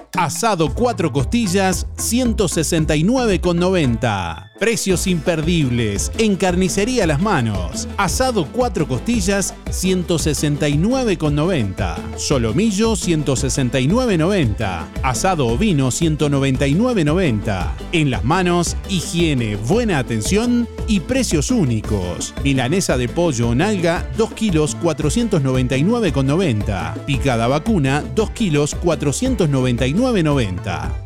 Asado 0.17 0.73
4 0.73 1.13
costillas 1.13 1.87
169,90. 1.95 4.49
Precios 4.59 5.07
imperdibles 5.07 6.11
en 6.17 6.35
carnicería 6.35 7.07
Las 7.07 7.21
Manos. 7.21 7.87
Asado 7.97 8.45
4 8.51 8.89
costillas 8.89 9.53
169,90. 9.67 11.95
Solomillo 12.17 12.91
169,90. 12.91 14.83
Asado 15.01 15.47
ovino 15.47 15.87
199,90. 15.87 17.71
En 17.93 18.11
Las 18.11 18.25
Manos, 18.25 18.75
higiene, 18.89 19.55
buena 19.55 19.97
atención 19.97 20.67
y 20.87 20.99
precios 20.99 21.51
únicos. 21.51 22.33
Milanesa 22.43 22.97
de 22.97 23.07
pollo 23.07 23.47
o 23.49 23.55
nalga 23.55 24.05
2 24.17 24.33
kilos 24.33 24.75
499,90. 24.77 27.05
Picada 27.05 27.47
vacuna 27.47 28.03
2 28.13 28.29
kilos 28.31 28.75
499,90. 28.83 30.00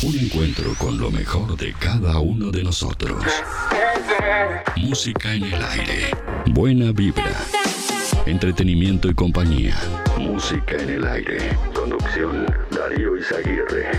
Un 0.00 0.16
encuentro 0.16 0.74
con 0.78 0.96
lo 0.96 1.10
mejor 1.10 1.56
de 1.56 1.72
cada 1.72 2.20
uno 2.20 2.52
de 2.52 2.62
nosotros. 2.62 3.20
Música 4.76 5.34
en 5.34 5.42
el 5.42 5.60
aire. 5.60 6.10
Buena 6.46 6.92
vibra. 6.92 7.32
Entretenimiento 8.24 9.08
y 9.08 9.14
compañía. 9.14 9.76
Música 10.16 10.76
en 10.78 10.90
el 10.90 11.04
aire. 11.04 11.38
Conducción 11.74 12.46
Darío 12.70 13.16
Izaguirre. 13.16 13.90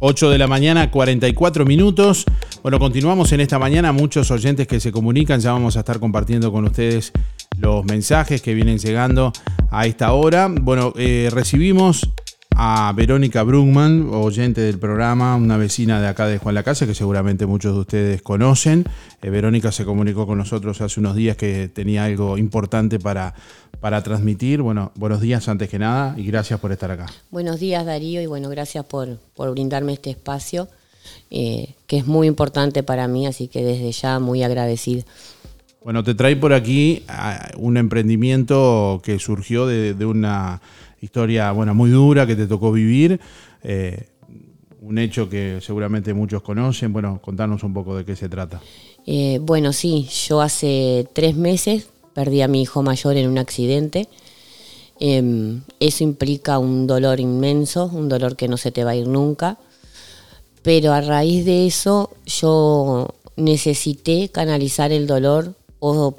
Ocho 0.00 0.28
de 0.28 0.38
la 0.38 0.48
mañana, 0.48 0.90
44 0.90 1.64
minutos. 1.64 2.24
Bueno, 2.62 2.80
continuamos 2.80 3.30
en 3.30 3.40
esta 3.40 3.60
mañana. 3.60 3.92
Muchos 3.92 4.30
oyentes 4.32 4.66
que 4.66 4.80
se 4.80 4.90
comunican, 4.90 5.38
ya 5.38 5.52
vamos 5.52 5.76
a 5.76 5.80
estar 5.80 6.00
compartiendo 6.00 6.50
con 6.50 6.64
ustedes 6.64 7.12
los 7.58 7.84
mensajes 7.84 8.42
que 8.42 8.54
vienen 8.54 8.78
llegando 8.78 9.32
a 9.70 9.86
esta 9.86 10.12
hora. 10.12 10.48
Bueno, 10.48 10.92
eh, 10.96 11.28
recibimos 11.32 12.08
a 12.58 12.92
Verónica 12.96 13.42
Brugman, 13.42 14.08
oyente 14.12 14.62
del 14.62 14.78
programa, 14.78 15.36
una 15.36 15.58
vecina 15.58 16.00
de 16.00 16.08
acá 16.08 16.26
de 16.26 16.38
Juan 16.38 16.54
la 16.54 16.62
Casa, 16.62 16.86
que 16.86 16.94
seguramente 16.94 17.44
muchos 17.44 17.74
de 17.74 17.80
ustedes 17.80 18.22
conocen. 18.22 18.84
Eh, 19.20 19.28
Verónica 19.28 19.72
se 19.72 19.84
comunicó 19.84 20.26
con 20.26 20.38
nosotros 20.38 20.80
hace 20.80 20.98
unos 21.00 21.14
días 21.14 21.36
que 21.36 21.68
tenía 21.68 22.04
algo 22.04 22.38
importante 22.38 22.98
para, 22.98 23.34
para 23.80 24.02
transmitir. 24.02 24.62
Bueno, 24.62 24.92
buenos 24.94 25.20
días 25.20 25.48
antes 25.48 25.68
que 25.68 25.78
nada 25.78 26.14
y 26.16 26.24
gracias 26.24 26.58
por 26.58 26.72
estar 26.72 26.90
acá. 26.90 27.06
Buenos 27.30 27.60
días 27.60 27.84
Darío 27.84 28.22
y 28.22 28.26
bueno, 28.26 28.48
gracias 28.48 28.86
por, 28.86 29.18
por 29.34 29.50
brindarme 29.50 29.92
este 29.92 30.08
espacio, 30.08 30.68
eh, 31.30 31.74
que 31.86 31.98
es 31.98 32.06
muy 32.06 32.26
importante 32.26 32.82
para 32.82 33.06
mí, 33.06 33.26
así 33.26 33.48
que 33.48 33.62
desde 33.62 33.92
ya 33.92 34.18
muy 34.18 34.42
agradecida. 34.42 35.02
Bueno, 35.86 36.02
te 36.02 36.16
trae 36.16 36.34
por 36.34 36.52
aquí 36.52 37.04
ah, 37.06 37.48
un 37.58 37.76
emprendimiento 37.76 39.00
que 39.04 39.20
surgió 39.20 39.68
de, 39.68 39.94
una 40.04 40.60
historia 41.00 41.52
bueno, 41.52 41.76
muy 41.76 41.90
dura 41.90 42.26
que 42.26 42.34
te 42.34 42.48
tocó 42.48 42.72
vivir, 42.72 43.20
eh, 43.62 44.08
un 44.80 44.98
hecho 44.98 45.28
que 45.28 45.60
seguramente 45.60 46.12
muchos 46.12 46.42
conocen. 46.42 46.92
Bueno, 46.92 47.20
contanos 47.22 47.62
un 47.62 47.72
poco 47.72 47.96
de 47.96 48.04
qué 48.04 48.16
se 48.16 48.28
trata. 48.28 48.60
Eh, 49.06 49.38
bueno, 49.40 49.72
sí, 49.72 50.08
yo 50.26 50.40
hace 50.40 51.06
tres 51.12 51.36
meses 51.36 51.86
perdí 52.14 52.42
a 52.42 52.48
mi 52.48 52.62
hijo 52.62 52.82
mayor 52.82 53.16
en 53.16 53.30
un 53.30 53.38
accidente. 53.38 54.08
Em, 54.98 55.60
eso 55.78 56.02
implica 56.02 56.58
un 56.58 56.88
dolor 56.88 57.20
inmenso, 57.20 57.84
un 57.84 58.08
dolor 58.08 58.34
que 58.34 58.48
no 58.48 58.56
se 58.56 58.72
te 58.72 58.82
va 58.82 58.90
a 58.90 58.96
ir 58.96 59.06
nunca. 59.06 59.56
Pero 60.64 60.92
a 60.92 61.00
raíz 61.00 61.44
de 61.44 61.68
eso 61.68 62.10
yo 62.26 63.14
necesité 63.36 64.30
canalizar 64.30 64.90
el 64.90 65.06
dolor 65.06 65.54
o 65.88 66.14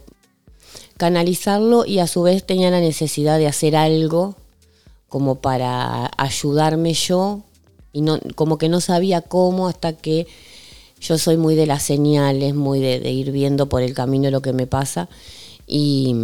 canalizarlo 0.97 1.86
y 1.86 1.99
a 1.99 2.08
su 2.08 2.23
vez 2.23 2.45
tenía 2.45 2.71
la 2.71 2.80
necesidad 2.80 3.38
de 3.38 3.47
hacer 3.47 3.75
algo 3.75 4.36
como 5.10 5.36
para 5.36 6.12
ayudarme 6.17 6.93
yo 6.93 7.41
y 7.93 8.01
no, 8.01 8.19
como 8.36 8.58
que 8.58 8.69
no 8.69 8.82
sabía 8.82 9.21
cómo 9.21 9.67
hasta 9.67 9.93
que 9.93 10.27
yo 10.99 11.17
soy 11.17 11.38
muy 11.38 11.56
de 11.56 11.65
las 11.65 11.84
señales, 11.84 12.56
muy 12.56 12.80
de, 12.80 13.12
ir 13.12 13.32
viendo 13.32 13.69
por 13.69 13.82
el 13.82 13.93
camino 13.93 14.30
lo 14.32 14.41
que 14.41 14.53
me 14.53 14.67
pasa. 14.67 15.10
Y, 15.69 16.15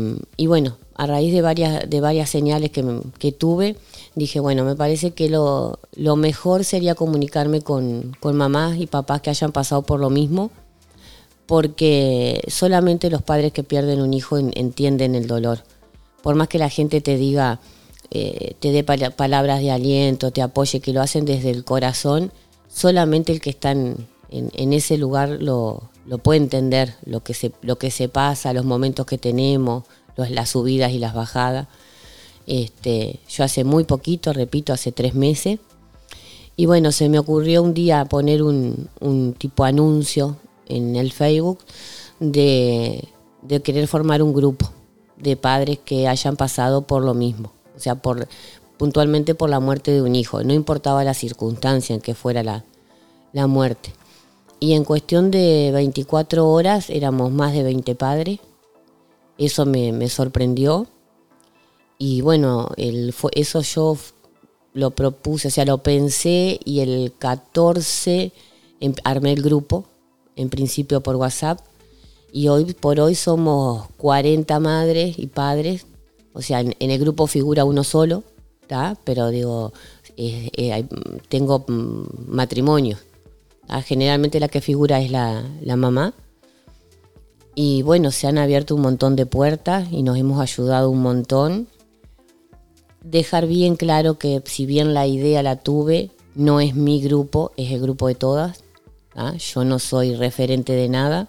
bueno, 0.47 0.77
a 0.95 1.06
raíz 1.06 1.34
de 1.34 1.41
varias, 1.41 1.89
de 1.89 2.01
varias 2.01 2.29
señales 2.29 2.71
que, 2.71 3.32
tuve, 3.32 3.75
dije, 4.15 4.39
bueno, 4.39 4.63
me 4.63 4.75
parece 4.75 5.12
que 5.12 5.29
lo, 5.29 5.77
mejor 6.15 6.63
sería 6.63 6.95
comunicarme 6.95 7.62
con, 7.62 8.15
con 8.19 8.36
mamás 8.36 8.77
y 8.77 8.88
papás 8.88 9.21
que 9.21 9.29
hayan 9.29 9.51
pasado 9.51 9.82
por 9.82 9.99
lo 9.99 10.10
mismo, 10.10 10.49
porque 11.45 12.41
solamente 12.47 13.10
los 13.10 13.21
padres 13.21 13.51
que 13.51 13.63
pierden 13.63 14.01
un 14.01 14.13
hijo 14.13 14.38
entienden 14.38 15.15
el 15.15 15.27
dolor. 15.27 15.63
Por 16.21 16.36
más 16.36 16.47
que 16.47 16.58
la 16.58 16.69
gente 16.69 17.01
te 17.01 17.17
diga, 17.17 17.60
eh, 18.12 18.56
te 18.60 18.71
dé 18.71 18.84
palabras 18.84 19.60
de 19.60 19.71
aliento, 19.71 20.32
te 20.32 20.41
apoye, 20.41 20.79
que 20.79 20.93
lo 20.93 21.01
hacen 21.01 21.25
desde 21.25 21.49
el 21.49 21.65
corazón, 21.65 22.32
solamente 22.73 23.32
el 23.32 23.41
que 23.41 23.49
está 23.49 23.71
en, 23.71 24.08
ese 24.29 24.97
lugar 24.97 25.29
lo, 25.41 25.89
puede 26.23 26.39
entender, 26.39 26.95
lo 27.06 27.21
que, 27.21 27.34
se, 27.34 28.10
pasa, 28.10 28.53
los 28.53 28.65
momentos 28.65 29.06
que 29.06 29.17
tenemos, 29.17 29.84
las 30.15 30.49
subidas 30.49 30.91
y 30.91 30.99
las 30.99 31.13
bajadas. 31.13 31.67
Este, 32.47 33.19
yo 33.29 33.43
hace 33.43 33.63
muy 33.63 33.84
poquito, 33.84 34.32
repito, 34.32 34.73
hace 34.73 34.91
tres 34.91 35.13
meses, 35.13 35.60
y 36.56 36.67
bueno, 36.67 36.91
se 36.91 37.10
me 37.10 37.19
ocurrió 37.19 37.63
un 37.63 37.73
día 37.73 38.06
poner 38.06 38.43
un 38.43 39.36
tipo 39.38 39.63
anuncio 39.65 40.38
en 40.67 40.95
el 40.95 41.12
Facebook 41.12 41.60
de, 42.19 43.08
de 43.41 43.62
querer 43.62 43.88
formar 43.88 44.21
un 44.21 44.34
grupo 44.34 44.69
de 45.17 45.36
padres 45.36 45.80
que 45.84 46.08
hayan 46.08 46.36
pasado 46.36 46.82
por 46.82 47.04
lo 47.04 47.13
mismo 47.13 47.52
o 47.76 47.80
sea, 47.80 47.95
puntualmente 48.78 49.36
por 49.36 49.49
la 49.49 49.60
muerte 49.60 49.91
de 49.91 50.02
un 50.02 50.15
hijo, 50.15 50.43
no 50.43 50.54
importaba 50.54 51.04
la 51.04 51.13
circunstancia 51.13 51.95
en 51.95 52.02
que 52.02 52.15
fuera 52.15 52.43
la, 52.43 52.63
muerte. 53.47 53.93
Y 54.60 54.73
en 54.73 54.86
cuestión 54.86 55.32
de 55.32 55.71
24 55.73 56.47
horas 56.47 56.89
éramos 56.89 57.32
más 57.32 57.54
de 57.54 57.63
20 57.63 57.95
padres, 57.95 58.39
eso 59.38 59.65
me, 59.65 60.08
sorprendió. 60.08 60.88
Y 61.97 62.21
bueno, 62.21 62.69
el, 62.78 63.13
eso 63.34 63.62
yo 63.62 63.97
lo 64.73 64.91
propuse, 64.91 65.47
o 65.47 65.52
sea, 65.52 65.65
lo 65.65 65.80
pensé 65.80 66.60
y 66.63 66.80
el 66.80 67.13
14 67.17 68.32
em, 68.80 68.93
armé 69.04 69.34
el 69.34 69.41
grupo, 69.41 69.86
en 70.36 70.50
principio 70.50 71.02
por 71.02 71.15
WhatsApp, 71.15 71.60
y 72.32 72.48
hoy 72.48 72.74
por 72.74 73.00
hoy 73.00 73.15
somos 73.15 73.88
40 73.98 74.60
madres 74.60 75.19
y 75.19 75.28
padres 75.28 75.86
o 76.34 76.41
sea, 76.41 76.62
en, 76.62 76.74
el 76.80 77.00
grupo 77.00 77.28
figura 77.28 77.63
uno 77.63 77.84
solo, 77.84 78.24
pero 79.04 79.30
digo, 79.30 79.72
eh, 80.17 80.86
tengo 81.30 81.63
mm, 81.67 82.06
matrimonio. 82.28 82.98
Generalmente 83.86 84.39
la 84.39 84.50
que 84.50 84.62
figura 84.62 85.00
es 85.00 85.10
la, 85.10 85.43
mamá 85.78 86.13
Y 87.56 87.82
bueno, 87.82 88.12
se 88.12 88.28
han 88.28 88.38
abierto 88.38 88.76
un 88.76 88.82
montón 88.82 89.15
de 89.15 89.26
puertas 89.26 89.88
y 89.91 90.04
nos 90.04 90.17
hemos 90.17 90.39
ayudado 90.41 90.89
un 90.89 91.02
montón. 91.02 91.67
Dejar 93.04 93.48
bien 93.48 93.76
claro 93.76 94.17
que 94.17 94.41
si 94.46 94.65
bien 94.65 94.93
la 94.93 95.08
idea 95.08 95.43
la 95.43 95.58
tuve, 95.58 96.12
no 96.36 96.60
es 96.60 96.76
mi 96.76 97.02
grupo, 97.02 97.52
es 97.58 97.72
el 97.72 97.82
grupo 97.82 98.08
de 98.08 98.15
todas. 98.15 98.62
¿Ah? 99.15 99.34
Yo 99.36 99.63
no 99.63 99.80
soy 99.80 100.15
referente 100.15 100.73
de 100.73 100.89
nada, 100.89 101.28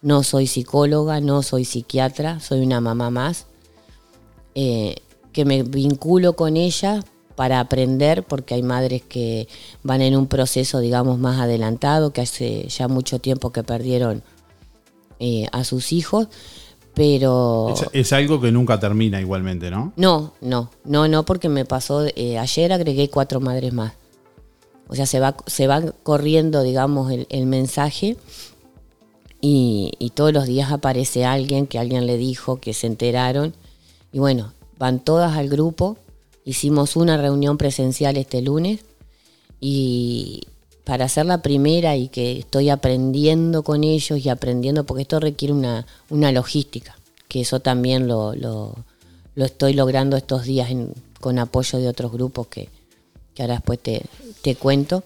no 0.00 0.22
soy 0.22 0.46
psicóloga, 0.46 1.20
no 1.20 1.42
soy 1.42 1.64
psiquiatra, 1.64 2.40
soy 2.40 2.60
una 2.60 2.80
mamá 2.80 3.10
más. 3.10 3.46
Eh, 4.54 4.96
que 5.32 5.44
me 5.44 5.62
vinculo 5.62 6.34
con 6.34 6.56
ella 6.56 7.02
para 7.34 7.60
aprender, 7.60 8.22
porque 8.22 8.54
hay 8.54 8.62
madres 8.62 9.02
que 9.02 9.48
van 9.82 10.02
en 10.02 10.16
un 10.16 10.26
proceso, 10.26 10.80
digamos, 10.80 11.18
más 11.18 11.40
adelantado, 11.40 12.12
que 12.12 12.20
hace 12.20 12.68
ya 12.68 12.88
mucho 12.88 13.18
tiempo 13.18 13.50
que 13.50 13.62
perdieron 13.62 14.22
eh, 15.18 15.46
a 15.52 15.64
sus 15.64 15.92
hijos, 15.92 16.28
pero... 16.94 17.72
Es, 17.72 17.86
es 17.92 18.12
algo 18.12 18.40
que 18.40 18.52
nunca 18.52 18.78
termina 18.78 19.20
igualmente, 19.20 19.70
¿no? 19.70 19.92
No, 19.96 20.34
no, 20.40 20.70
no, 20.84 21.08
no, 21.08 21.24
porque 21.24 21.48
me 21.48 21.64
pasó, 21.64 22.04
eh, 22.14 22.38
ayer 22.38 22.72
agregué 22.72 23.08
cuatro 23.08 23.40
madres 23.40 23.72
más. 23.72 23.94
O 24.88 24.94
sea, 24.94 25.06
se 25.06 25.20
va, 25.20 25.36
se 25.46 25.66
va 25.66 25.80
corriendo, 26.02 26.62
digamos, 26.62 27.10
el, 27.10 27.46
mensaje 27.46 28.16
y, 29.40 30.12
todos 30.14 30.32
los 30.32 30.46
días 30.46 30.70
aparece 30.70 31.24
alguien 31.24 31.66
que 31.66 31.78
alguien 31.78 32.06
le 32.06 32.16
dijo, 32.16 32.60
que 32.60 32.74
se 32.74 32.86
enteraron. 32.86 33.54
Y 34.12 34.18
bueno, 34.18 34.52
van 34.78 35.00
todas 35.00 35.36
al 35.36 35.48
grupo. 35.48 35.96
Hicimos 36.44 36.96
una 36.96 37.16
reunión 37.16 37.56
presencial 37.56 38.16
este 38.16 38.42
lunes 38.42 38.80
y 39.60 40.42
para 40.84 41.04
hacer 41.04 41.26
la 41.26 41.42
primera 41.42 41.96
y 41.96 42.08
que 42.08 42.38
estoy 42.40 42.68
aprendiendo 42.68 43.62
con 43.62 43.84
ellos 43.84 44.18
y 44.18 44.28
aprendiendo, 44.28 44.84
porque 44.84 45.02
esto 45.02 45.20
requiere 45.20 45.54
una, 45.54 45.86
una 46.10 46.32
logística, 46.32 46.96
que 47.28 47.42
eso 47.42 47.60
también 47.60 48.08
lo, 48.08 48.34
lo, 48.34 48.74
estoy 49.36 49.74
logrando 49.74 50.16
estos 50.16 50.44
días 50.44 50.68
con 51.20 51.38
apoyo 51.38 51.78
de 51.78 51.88
otros 51.88 52.12
grupos 52.12 52.48
que, 52.48 52.68
que 53.34 53.42
ahora 53.42 53.54
después 53.54 53.78
te, 53.78 54.02
te 54.42 54.54
cuento. 54.56 55.04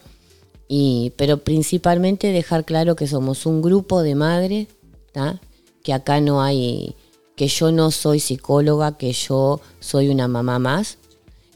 Y, 0.67 1.13
pero 1.15 1.37
principalmente 1.37 2.31
dejar 2.31 2.65
claro 2.65 2.95
que 2.95 3.07
somos 3.07 3.45
un 3.45 3.61
grupo 3.61 4.03
de 4.03 4.15
madres, 4.15 4.67
que 5.83 5.93
acá 5.93 6.19
no 6.19 6.41
hay, 6.41 6.95
que 7.35 7.47
yo 7.47 7.71
no 7.71 7.91
soy 7.91 8.19
psicóloga, 8.19 8.97
que 8.97 9.13
yo 9.13 9.61
soy 9.79 10.09
una 10.09 10.27
mamá 10.27 10.59
más, 10.59 10.97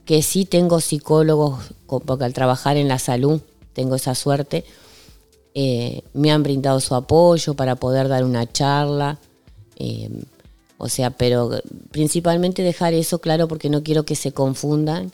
que 0.05 0.21
sí 0.21 0.45
tengo 0.45 0.79
psicólogos, 0.79 1.73
porque 1.85 2.23
al 2.23 2.33
trabajar 2.33 2.77
en 2.77 2.87
la 2.87 2.99
salud 2.99 3.41
tengo 3.73 3.95
esa 3.95 4.15
suerte, 4.15 4.63
eh, 5.53 6.03
me 6.13 6.31
han 6.31 6.43
brindado 6.43 6.79
su 6.79 6.95
apoyo 6.95 7.53
para 7.55 7.75
poder 7.75 8.07
dar 8.07 8.23
una 8.23 8.49
charla, 8.49 9.19
eh, 9.75 10.09
o 10.77 10.89
sea, 10.89 11.11
pero 11.11 11.51
principalmente 11.91 12.63
dejar 12.63 12.93
eso 12.93 13.19
claro 13.19 13.47
porque 13.47 13.69
no 13.69 13.83
quiero 13.83 14.03
que 14.03 14.15
se 14.15 14.31
confundan, 14.31 15.11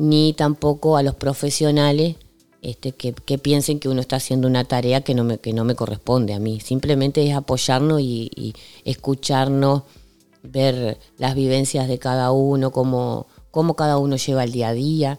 ni 0.00 0.32
tampoco 0.32 0.96
a 0.96 1.02
los 1.02 1.14
profesionales 1.14 2.16
este, 2.62 2.92
que, 2.92 3.12
que 3.12 3.36
piensen 3.36 3.78
que 3.78 3.90
uno 3.90 4.00
está 4.00 4.16
haciendo 4.16 4.48
una 4.48 4.64
tarea 4.64 5.02
que 5.02 5.14
no 5.14 5.24
me, 5.24 5.36
que 5.36 5.52
no 5.52 5.66
me 5.66 5.74
corresponde 5.74 6.32
a 6.32 6.38
mí. 6.38 6.58
Simplemente 6.58 7.22
es 7.28 7.36
apoyarnos 7.36 8.00
y, 8.00 8.54
escucharnos, 8.86 9.82
ver 10.42 10.98
las 11.18 11.34
vivencias 11.34 11.86
de 11.86 11.98
cada 11.98 12.32
uno, 12.32 12.70
cómo, 12.70 13.26
cómo 13.50 13.76
cada 13.76 13.98
uno 13.98 14.16
lleva 14.16 14.42
el 14.42 14.52
día 14.52 14.68
a 14.68 14.72
día. 14.72 15.18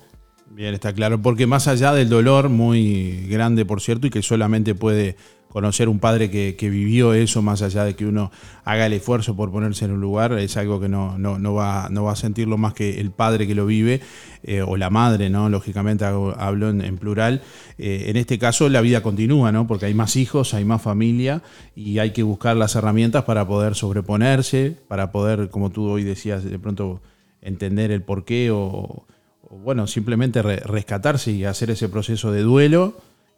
Bien, 0.50 0.74
está 0.74 0.92
claro, 0.94 1.22
porque 1.22 1.46
más 1.46 1.68
allá 1.68 1.94
del 1.94 2.10
dolor 2.10 2.50
muy 2.50 3.28
grande, 3.28 3.66
por 3.66 3.82
cierto, 3.82 4.08
y 4.08 4.10
que 4.10 4.24
solamente 4.24 4.74
puede 4.74 5.16
conocer 5.52 5.90
un 5.90 6.00
padre 6.00 6.32
que, 6.32 6.56
vivió 6.70 7.14
eso, 7.14 7.42
más 7.42 7.62
allá 7.62 7.84
de 7.84 7.94
que 7.94 8.06
uno 8.06 8.32
haga 8.64 8.86
el 8.86 8.94
esfuerzo 8.94 9.36
por 9.36 9.52
ponerse 9.52 9.84
en 9.84 9.92
un 9.92 10.00
lugar, 10.00 10.32
es 10.40 10.56
algo 10.56 10.80
que 10.80 10.88
no, 10.88 11.18
no, 11.18 11.54
va, 11.54 11.90
no 11.92 12.06
va 12.06 12.14
a 12.14 12.16
sentirlo 12.16 12.58
más 12.58 12.74
que 12.74 13.02
el 13.02 13.12
padre 13.12 13.48
que 13.48 13.54
lo 13.54 13.66
vive, 13.66 14.00
eh, 14.44 14.62
o 14.62 14.78
la 14.78 14.90
madre, 14.90 15.30
¿no? 15.30 15.50
Lógicamente 15.50 16.06
hago- 16.06 16.34
hablo 16.40 16.70
en, 16.70 16.98
plural. 16.98 17.42
Eh, 17.78 18.06
en 18.08 18.16
este 18.16 18.40
caso 18.40 18.70
la 18.70 18.80
vida 18.80 19.04
continúa, 19.04 19.52
¿no? 19.52 19.68
Porque 19.68 19.88
hay 19.88 19.94
más 19.94 20.16
hijos, 20.16 20.54
hay 20.54 20.64
más 20.64 20.82
familia, 20.82 21.42
y 21.76 22.00
hay 22.00 22.12
que 22.12 22.24
buscar 22.24 22.56
las 22.56 22.76
herramientas 22.76 23.26
para 23.26 23.46
poder 23.46 23.76
sobreponerse, 23.76 24.78
para 24.88 25.12
poder, 25.12 25.50
como 25.50 25.70
tú 25.70 25.90
hoy 25.90 26.04
decías, 26.04 26.46
de 26.46 26.60
pronto 26.60 27.02
entender 27.42 27.92
el 27.92 28.04
porqué 28.04 28.52
o, 28.52 29.06
o, 29.44 29.58
bueno, 29.64 29.86
simplemente 29.86 30.42
re- 30.42 30.62
rescatarse 30.64 31.32
y 31.32 31.44
hacer 31.44 31.72
ese 31.72 31.90
proceso 31.90 32.32
de 32.32 32.42
duelo 32.42 32.96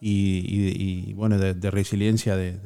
y, 0.09 1.09
y- 1.09 1.13
bueno, 1.13 1.37
de, 1.37 1.71
resiliencia 1.71 2.35
de, 2.35 2.59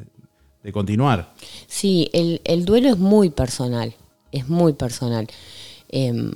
continuar. 0.74 1.34
Sí, 1.68 2.10
el, 2.14 2.42
el 2.44 2.66
duelo 2.66 2.90
es 2.90 2.98
muy 2.98 3.30
personal, 3.30 3.94
es 4.32 4.50
muy 4.50 4.74
personal. 4.74 5.28
Em, 5.90 6.32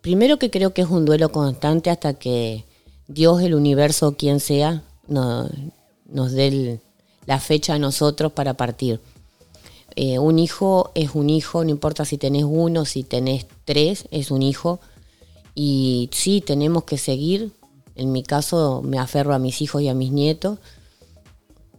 primero 0.00 0.38
que 0.38 0.50
creo 0.50 0.72
que 0.74 0.82
es 0.82 0.88
un 0.88 1.04
duelo 1.04 1.30
constante 1.30 1.90
hasta 1.90 2.14
que 2.14 2.64
Dios, 3.06 3.42
el 3.42 3.54
universo, 3.54 4.16
quien 4.16 4.40
sea, 4.40 4.82
no- 5.06 5.48
nos 6.06 6.32
dé 6.32 6.80
la 7.26 7.38
fecha 7.40 7.74
a 7.74 7.78
nosotros 7.78 8.32
para 8.32 8.54
partir. 8.54 9.00
Eh, 9.96 10.18
un 10.18 10.38
hijo 10.40 10.90
es 10.96 11.14
un 11.14 11.30
hijo, 11.30 11.62
no 11.62 11.70
importa 11.70 12.04
si 12.04 12.18
tenés 12.18 12.44
uno, 12.44 12.84
si 12.84 13.04
tenés 13.04 13.46
tres, 13.64 14.06
es 14.10 14.30
un 14.30 14.42
hijo. 14.42 14.80
Y 15.54 16.10
sí, 16.12 16.40
tenemos 16.44 16.82
que 16.84 16.98
seguir. 16.98 17.52
En 17.96 18.12
mi 18.12 18.22
caso, 18.22 18.82
me 18.82 18.98
aferro 18.98 19.34
a 19.34 19.38
mis 19.38 19.62
hijos 19.62 19.82
y 19.82 19.88
a 19.88 19.94
mis 19.94 20.12
nietos 20.12 20.58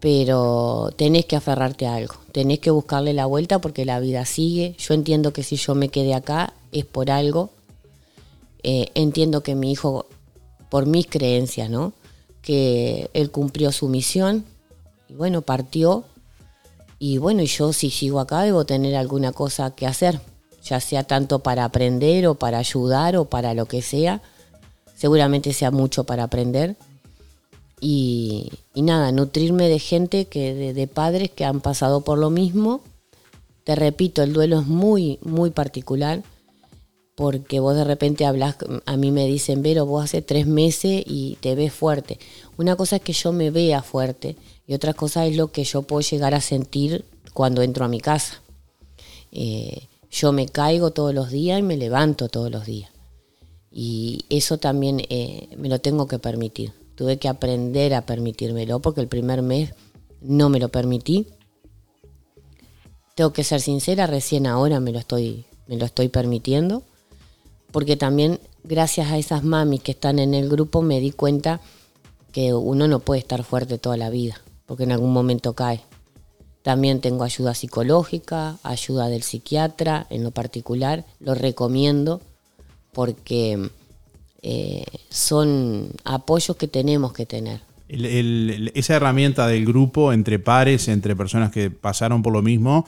pero 0.05 0.91
tenés 0.95 1.25
que 1.25 1.35
aferrarte 1.35 1.87
a 1.87 1.95
algo, 1.95 2.13
tenés 2.31 2.59
que 2.59 2.69
buscarle 2.69 3.11
la 3.13 3.25
vuelta 3.25 3.59
porque 3.59 3.85
la 3.85 3.99
vida 3.99 4.23
sigue. 4.25 4.75
Yo 4.77 4.93
entiendo 4.93 5.33
que 5.33 5.41
si 5.41 5.55
yo 5.55 5.73
me 5.73 5.89
quedé 5.89 6.13
acá 6.13 6.53
es 6.71 6.85
por 6.85 7.09
algo. 7.09 7.49
Eh, 8.61 8.89
entiendo 8.93 9.41
que 9.41 9.55
mi 9.55 9.71
hijo, 9.71 10.05
por 10.69 10.85
mis 10.85 11.07
creencias, 11.07 11.71
¿no? 11.71 11.93
Que 12.43 13.09
él 13.13 13.31
cumplió 13.31 13.71
su 13.71 13.87
misión 13.87 14.45
y 15.09 15.15
bueno, 15.15 15.41
partió. 15.41 16.03
Y 16.99 17.17
bueno, 17.17 17.41
y 17.41 17.47
yo 17.47 17.73
si 17.73 17.89
sigo 17.89 18.19
acá 18.19 18.43
debo 18.43 18.63
tener 18.63 18.95
alguna 18.95 19.31
cosa 19.31 19.71
que 19.71 19.87
hacer, 19.87 20.21
ya 20.63 20.79
sea 20.79 21.03
tanto 21.03 21.39
para 21.39 21.65
aprender 21.65 22.27
o 22.27 22.35
para 22.35 22.59
ayudar 22.59 23.17
o 23.17 23.25
para 23.25 23.55
lo 23.55 23.65
que 23.65 23.81
sea. 23.81 24.21
Seguramente 24.95 25.53
sea 25.53 25.71
mucho 25.71 26.05
para 26.05 26.23
aprender 26.23 26.75
y, 27.79 28.51
y 28.73 28.81
nada, 28.81 29.11
nutrirme 29.11 29.67
de 29.67 29.79
gente, 29.79 30.25
que 30.25 30.73
de, 30.73 30.87
padres 30.87 31.29
que 31.29 31.45
han 31.45 31.61
pasado 31.61 32.01
por 32.01 32.17
lo 32.17 32.29
mismo. 32.29 32.81
Te 33.63 33.75
repito, 33.75 34.23
el 34.23 34.33
duelo 34.33 34.59
es 34.59 34.67
muy, 34.67 35.19
muy 35.21 35.49
particular, 35.49 36.23
porque 37.15 37.59
vos 37.59 37.75
de 37.75 37.83
repente 37.83 38.25
hablas, 38.25 38.55
a 38.85 38.97
mí 38.97 39.11
me 39.11 39.25
dicen, 39.27 39.61
Vero, 39.61 39.85
vos 39.85 40.03
hace 40.03 40.21
tres 40.21 40.47
meses 40.47 41.03
y 41.05 41.37
te 41.41 41.55
ves 41.55 41.73
fuerte. 41.73 42.19
Una 42.57 42.75
cosa 42.75 42.97
es 42.97 43.01
que 43.01 43.13
yo 43.13 43.31
me 43.31 43.51
vea 43.51 43.81
fuerte 43.81 44.35
y 44.67 44.73
otra 44.73 44.93
cosa 44.93 45.25
es 45.25 45.35
lo 45.35 45.51
que 45.51 45.63
yo 45.63 45.81
puedo 45.83 46.01
llegar 46.01 46.33
a 46.33 46.41
sentir 46.41 47.05
cuando 47.33 47.61
entro 47.61 47.85
a 47.85 47.89
mi 47.89 47.99
casa. 47.99 48.41
Eh, 49.31 49.87
yo 50.11 50.31
me 50.31 50.47
caigo 50.47 50.91
todos 50.91 51.13
los 51.13 51.29
días 51.29 51.59
y 51.59 51.63
me 51.63 51.77
levanto 51.77 52.29
todos 52.29 52.51
los 52.51 52.65
días. 52.65 52.94
Y 53.77 54.23
eso 54.29 54.57
también 54.57 55.01
eh, 55.09 55.49
me 55.57 55.67
lo 55.67 55.79
tengo 55.79 56.07
que 56.07 56.17
permitir. 56.17 56.71
Tuve 56.95 57.17
que 57.17 57.27
aprender 57.27 57.93
a 57.93 58.05
permitírmelo 58.05 58.79
porque 58.79 59.01
el 59.01 59.09
primer 59.09 59.41
mes 59.41 59.73
no 60.21 60.47
me 60.47 60.61
lo 60.61 60.69
permití. 60.69 61.27
Tengo 63.15 63.33
que 63.33 63.43
ser 63.43 63.59
sincera, 63.59 64.07
recién 64.07 64.47
ahora 64.47 64.79
me 64.79 64.93
lo 64.93 64.99
estoy, 64.99 65.43
me 65.67 65.75
lo 65.75 65.83
estoy 65.83 66.07
permitiendo. 66.07 66.83
Porque 67.73 67.97
también 67.97 68.39
gracias 68.63 69.11
a 69.11 69.17
esas 69.17 69.43
mamis 69.43 69.81
que 69.81 69.91
están 69.91 70.19
en 70.19 70.33
el 70.33 70.47
grupo 70.47 70.81
me 70.81 71.01
di 71.01 71.11
cuenta 71.11 71.59
que 72.31 72.53
uno 72.53 72.87
no 72.87 72.99
puede 72.99 73.19
estar 73.19 73.43
fuerte 73.43 73.77
toda 73.77 73.97
la 73.97 74.09
vida, 74.09 74.41
porque 74.67 74.83
en 74.83 74.93
algún 74.93 75.11
momento 75.11 75.51
cae. 75.51 75.81
También 76.61 77.01
tengo 77.01 77.25
ayuda 77.25 77.53
psicológica, 77.53 78.57
ayuda 78.63 79.09
del 79.09 79.23
psiquiatra 79.23 80.07
en 80.09 80.23
lo 80.23 80.31
particular, 80.31 81.03
lo 81.19 81.35
recomiendo 81.35 82.21
porque 82.95 83.69
eh, 84.41 84.85
son 85.09 85.89
apoyos 86.05 86.55
que 86.55 86.69
tenemos 86.69 87.11
que 87.11 87.25
tener. 87.25 87.59
Esa 87.89 88.95
herramienta 88.95 89.45
del 89.47 89.65
grupo 89.65 90.13
entre 90.13 90.39
pares, 90.39 90.87
entre 90.87 91.15
personas 91.15 91.51
que 91.51 91.69
pasaron 91.69 92.23
por 92.23 92.31
lo 92.33 92.41
mismo, 92.41 92.87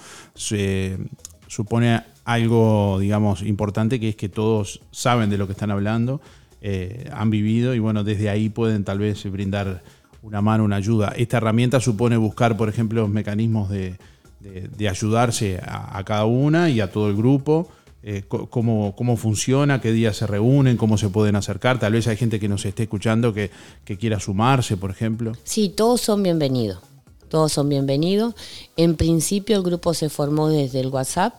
supone 1.48 2.02
algo, 2.26 2.98
digamos, 3.00 3.42
importante, 3.44 4.00
que 4.00 4.10
es 4.10 4.16
que 4.16 4.30
todos 4.30 4.82
saben 4.92 5.30
de 5.30 5.38
lo 5.38 5.46
que 5.46 5.54
están 5.54 5.72
hablando, 5.72 6.20
eh, 6.62 7.10
han 7.14 7.30
vivido 7.30 7.76
y 7.76 7.80
bueno, 7.80 8.04
desde 8.04 8.30
ahí 8.30 8.50
pueden 8.50 8.84
tal 8.84 9.00
vez 9.00 9.30
brindar 9.32 9.84
una 10.24 10.42
mano, 10.42 10.64
una 10.64 10.78
ayuda. 10.78 11.14
Esta 11.16 11.38
herramienta 11.38 11.80
supone 11.80 12.18
buscar, 12.18 12.58
por 12.58 12.68
ejemplo, 12.70 13.08
mecanismos 13.08 13.70
de, 13.70 13.98
de- 14.40 14.68
de 14.68 14.90
ayudarse 14.90 15.60
a, 15.64 15.98
a 15.98 16.04
cada 16.04 16.26
una 16.26 16.70
y 16.70 16.80
a 16.82 16.92
todo 16.92 17.10
el 17.10 17.16
grupo. 17.16 17.70
Eh, 18.04 18.24
cómo, 18.28 18.96
cómo 18.96 19.18
funciona, 19.18 19.82
qué 19.82 19.92
días 19.92 20.18
se 20.18 20.28
reúnen, 20.28 20.78
cómo 20.78 20.98
se 20.98 21.10
pueden 21.10 21.36
acercar. 21.36 21.80
Tal 21.80 21.94
vez 21.94 22.08
hay 22.08 22.16
gente 22.16 22.40
que 22.40 22.48
nos 22.48 22.66
esté 22.66 22.84
escuchando 22.84 23.34
que, 23.34 23.50
que 23.86 23.98
quiera 23.98 24.20
sumarse, 24.20 24.78
por 24.78 24.92
ejemplo. 24.92 25.34
Sí, 25.44 25.70
todos 25.70 26.02
son 26.02 26.22
bienvenidos. 26.24 26.80
todos 27.28 27.52
son 27.52 27.70
bienvenidos. 27.70 28.36
En 28.76 28.96
principio 28.96 29.58
el 29.58 29.64
grupo 29.64 29.94
se 29.94 30.10
formó 30.10 30.48
desde 30.50 30.80
el 30.80 30.88
WhatsApp, 30.88 31.34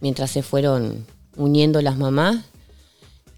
mientras 0.00 0.32
se 0.32 0.42
fueron 0.42 1.06
uniendo 1.36 1.80
las 1.82 1.96
mamás. 1.96 2.44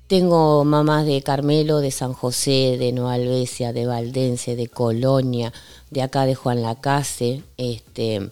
Tengo 0.07 0.65
mamás 0.65 1.07
de 1.07 1.23
Carmelo, 1.23 1.79
de 1.79 1.91
San 1.91 2.13
José, 2.13 2.77
de 2.79 2.93
Nueva 2.93 3.19
de 3.19 3.87
Valdense, 3.87 4.57
de 4.57 4.69
Colonia, 4.69 5.53
de 5.91 6.03
acá 6.03 6.27
de 6.27 6.35
Juan 6.35 6.63
Lacase. 6.63 7.43
Este, 7.57 8.31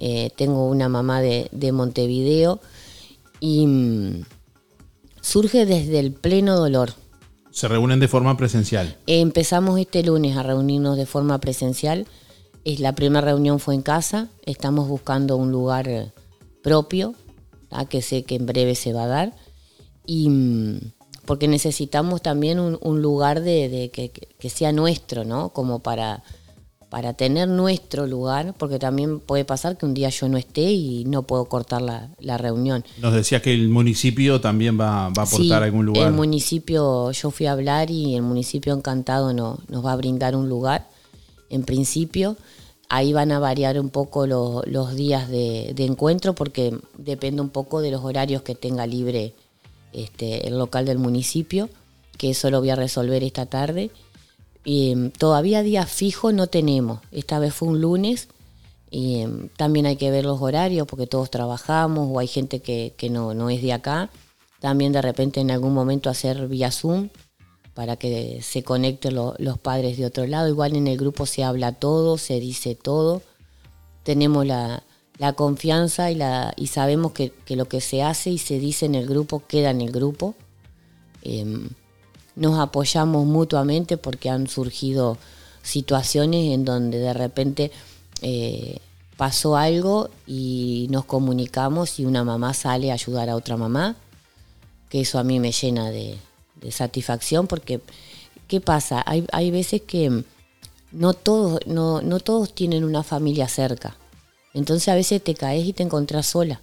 eh, 0.00 0.30
tengo 0.36 0.66
una 0.66 0.88
mamá 0.88 1.20
de 1.20 1.72
Montevideo 1.72 2.60
y 3.46 3.66
mm, 3.66 4.24
surge 5.20 5.66
desde 5.66 5.98
el 5.98 6.12
pleno 6.12 6.56
dolor. 6.56 6.94
Se 7.50 7.68
reúnen 7.68 8.00
de 8.00 8.08
forma 8.08 8.36
presencial. 8.38 8.96
Empezamos 9.06 9.78
este 9.78 10.02
lunes 10.02 10.34
a 10.38 10.42
reunirnos 10.42 10.96
de 10.96 11.04
forma 11.04 11.38
presencial. 11.40 12.06
Es, 12.64 12.80
la 12.80 12.94
primera 12.94 13.20
reunión 13.20 13.60
fue 13.60 13.74
en 13.74 13.82
casa. 13.82 14.28
Estamos 14.46 14.88
buscando 14.88 15.36
un 15.36 15.52
lugar 15.52 15.86
eh, 15.88 16.10
propio, 16.62 17.14
¿tá? 17.68 17.84
que 17.84 18.00
sé 18.00 18.22
que 18.24 18.36
en 18.36 18.46
breve 18.46 18.74
se 18.74 18.94
va 18.94 19.04
a 19.04 19.08
dar. 19.08 19.36
Y 20.06 20.30
mm, 20.30 20.80
porque 21.26 21.46
necesitamos 21.46 22.22
también 22.22 22.58
un, 22.58 22.78
un 22.80 23.02
lugar 23.02 23.42
de, 23.42 23.68
de 23.68 23.90
que, 23.90 24.08
que- 24.10 24.28
que 24.38 24.48
sea 24.50 24.72
nuestro, 24.72 25.24
¿no? 25.24 25.50
Como 25.50 25.80
para, 25.80 26.22
para 26.94 27.12
tener 27.12 27.48
nuestro 27.48 28.06
lugar, 28.06 28.54
porque 28.56 28.78
también 28.78 29.18
puede 29.18 29.44
pasar 29.44 29.76
que 29.76 29.84
un 29.84 29.94
día 29.94 30.10
yo 30.10 30.28
no 30.28 30.38
esté 30.38 30.70
y 30.70 31.04
no 31.06 31.24
puedo 31.24 31.46
cortar 31.46 31.82
la, 31.82 32.08
la 32.20 32.38
reunión. 32.38 32.84
Nos 33.02 33.12
decía 33.12 33.42
que 33.42 33.52
el 33.52 33.68
municipio 33.68 34.40
también 34.40 34.78
va, 34.78 35.08
va 35.08 35.22
a 35.22 35.26
aportar 35.26 35.40
Sí, 35.40 35.52
algún 35.52 35.86
lugar. 35.86 36.06
El 36.06 36.12
municipio, 36.12 37.10
yo 37.10 37.32
fui 37.32 37.46
a 37.46 37.52
hablar 37.52 37.90
y 37.90 38.14
el 38.14 38.22
municipio 38.22 38.72
encantado 38.72 39.32
no- 39.32 39.58
nos 39.66 39.84
va 39.84 39.90
a 39.90 39.96
brindar 39.96 40.36
un 40.36 40.48
lugar. 40.48 40.86
En 41.50 41.64
principio, 41.64 42.36
ahí 42.88 43.12
van 43.12 43.32
a 43.32 43.40
variar 43.40 43.80
un 43.80 43.90
poco 43.90 44.28
lo- 44.28 44.62
los 44.64 44.94
días 44.94 45.28
de, 45.28 45.72
de 45.74 45.84
encuentro 45.86 46.36
porque 46.36 46.78
depende 46.96 47.42
un 47.42 47.48
poco 47.48 47.80
de 47.80 47.90
los 47.90 48.04
horarios 48.04 48.42
que 48.42 48.54
tenga 48.54 48.86
libre 48.86 49.34
este, 49.92 50.46
el 50.46 50.58
local 50.58 50.84
del 50.86 51.00
municipio, 51.00 51.68
que 52.18 52.30
eso 52.30 52.50
lo 52.50 52.60
voy 52.60 52.70
a 52.70 52.76
resolver 52.76 53.24
esta 53.24 53.46
tarde. 53.46 53.90
Em, 54.64 55.10
todavía 55.10 55.62
día 55.62 55.86
fijo 55.86 56.32
no 56.32 56.46
tenemos. 56.46 57.00
Esta 57.12 57.38
vez 57.38 57.54
fue 57.54 57.68
un 57.68 57.80
lunes 57.80 58.28
em, 58.90 59.48
también 59.56 59.86
hay 59.86 59.96
que 59.96 60.10
ver 60.10 60.24
los 60.24 60.40
horarios 60.40 60.86
porque 60.86 61.06
todos 61.06 61.30
trabajamos 61.30 62.08
o 62.10 62.18
hay 62.18 62.28
gente 62.28 62.60
que, 62.62 62.94
que 62.96 63.10
no, 63.10 63.34
no 63.34 63.50
es 63.50 63.60
de 63.62 63.72
acá. 63.72 64.10
También 64.60 64.92
de 64.92 65.02
repente 65.02 65.40
en 65.40 65.50
algún 65.50 65.74
momento 65.74 66.08
hacer 66.08 66.48
vía 66.48 66.70
Zoom 66.70 67.08
para 67.74 67.96
que 67.96 68.40
se 68.42 68.62
conecten 68.62 69.16
lo- 69.16 69.34
los 69.38 69.58
padres 69.58 69.98
de 69.98 70.06
otro 70.06 70.26
lado. 70.26 70.48
Igual 70.48 70.76
en 70.76 70.86
el 70.86 70.96
grupo 70.96 71.26
se 71.26 71.42
habla 71.44 71.72
todo, 71.72 72.16
se 72.18 72.38
dice 72.40 72.74
todo. 72.76 73.20
Tenemos 74.04 74.46
la, 74.46 74.84
la 75.18 75.32
confianza 75.34 76.10
y, 76.10 76.14
la, 76.14 76.54
y 76.56 76.68
sabemos 76.68 77.12
que, 77.12 77.32
que 77.44 77.56
lo 77.56 77.66
que 77.66 77.80
se 77.80 78.02
hace 78.02 78.30
y 78.30 78.38
se 78.38 78.58
dice 78.60 78.86
en 78.86 78.94
el 78.94 79.06
grupo 79.06 79.42
queda 79.46 79.70
en 79.70 79.80
el 79.80 79.90
grupo. 79.90 80.34
Em, 81.22 81.68
nos 82.36 82.58
apoyamos 82.58 83.26
mutuamente 83.26 83.96
porque 83.96 84.30
han 84.30 84.48
surgido 84.48 85.18
situaciones 85.62 86.52
en 86.52 86.64
donde 86.64 86.98
de 86.98 87.14
repente 87.14 87.72
eh, 88.22 88.78
pasó 89.16 89.56
algo 89.56 90.10
y 90.26 90.86
nos 90.90 91.04
comunicamos 91.04 91.98
y 91.98 92.04
una 92.04 92.24
mamá 92.24 92.54
sale 92.54 92.90
a 92.90 92.94
ayudar 92.94 93.30
a 93.30 93.36
otra 93.36 93.56
mamá, 93.56 93.96
que 94.88 95.00
eso 95.00 95.18
a 95.18 95.24
mí 95.24 95.40
me 95.40 95.52
llena 95.52 95.90
de, 95.90 96.18
satisfacción 96.70 97.46
porque, 97.46 97.82
¿qué 98.48 98.58
pasa? 98.58 99.02
Hay, 99.04 99.26
hay 99.32 99.50
veces 99.50 99.82
que 99.82 100.24
no 100.92 101.12
todos, 101.12 101.60
no, 101.66 102.00
no 102.00 102.20
todos 102.20 102.54
tienen 102.54 102.84
una 102.84 103.02
familia 103.02 103.48
cerca, 103.48 103.96
entonces 104.54 104.88
a 104.88 104.94
veces 104.94 105.22
te 105.22 105.34
caes 105.34 105.66
y 105.66 105.72
te 105.74 105.82
encontrás 105.82 106.26
sola. 106.26 106.60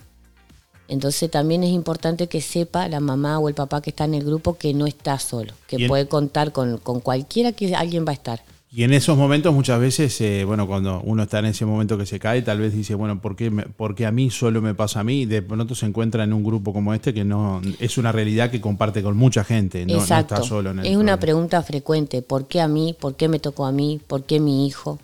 Entonces 0.92 1.32
también 1.32 1.64
es 1.64 1.72
importante 1.72 2.28
que 2.28 2.42
sepa 2.42 2.88
la 2.89 3.00
mamá 3.00 3.39
o 3.39 3.48
el 3.48 3.56
papá 3.56 3.82
que 3.82 3.92
está 3.92 4.04
en 4.04 4.14
el 4.14 4.26
grupo 4.26 4.58
que 4.58 4.74
no 4.74 4.86
está 4.88 5.18
solo, 5.20 5.54
que 5.68 5.78
puede 5.88 6.06
contar 6.08 6.52
con, 6.52 6.78
con 6.80 7.00
cualquiera 7.00 7.54
que 7.54 7.74
alguien 7.74 8.06
va 8.06 8.12
a 8.12 8.14
estar. 8.14 8.42
Y 8.74 8.84
en 8.84 8.94
esos 8.94 9.18
momentos 9.18 9.54
muchas 9.54 9.80
veces, 9.80 10.20
eh, 10.22 10.44
bueno, 10.46 10.66
cuando 10.68 11.02
uno 11.06 11.24
está 11.24 11.39
en 11.39 11.46
ese 11.46 11.66
momento 11.66 11.98
que 11.98 12.06
se 12.06 12.20
cae, 12.20 12.42
tal 12.42 12.60
vez 12.60 12.74
dice, 12.74 12.96
bueno, 12.96 13.22
¿por 13.22 13.36
qué, 13.38 13.50
me- 13.50 13.64
por 13.64 13.96
qué 13.96 14.06
a 14.06 14.12
mí 14.12 14.30
solo 14.30 14.62
me 14.62 14.74
pasa 14.76 15.00
a 15.02 15.04
mí? 15.06 15.26
De 15.26 15.42
pronto 15.42 15.76
se 15.76 15.86
encuentra 15.86 16.24
en 16.26 16.34
un 16.34 16.44
grupo 16.44 16.72
como 16.74 16.94
este 16.94 17.14
que 17.14 17.24
no 17.26 17.62
es 17.80 17.98
una 17.98 18.12
realidad 18.12 18.50
que 18.52 18.60
comparte 18.62 19.02
con 19.02 19.16
mucha 19.18 19.44
gente, 19.46 19.86
no, 19.86 19.96
está 20.20 20.42
solo 20.44 20.72
en 20.72 20.80
el 20.80 20.86
es 20.88 20.96
una 20.98 21.18
pregunta 21.20 21.62
frecuente. 21.64 22.22
¿Por 22.22 22.48
qué 22.48 22.60
a 22.62 22.68
mí? 22.68 22.96
¿Por 23.00 23.16
qué 23.16 23.28
me 23.30 23.39
tocó 23.39 23.66
a 23.66 23.72
mí? 23.72 24.00
¿Por 24.08 24.24
qué 24.24 24.39
mi 24.39 24.66
hijo? 24.68 25.00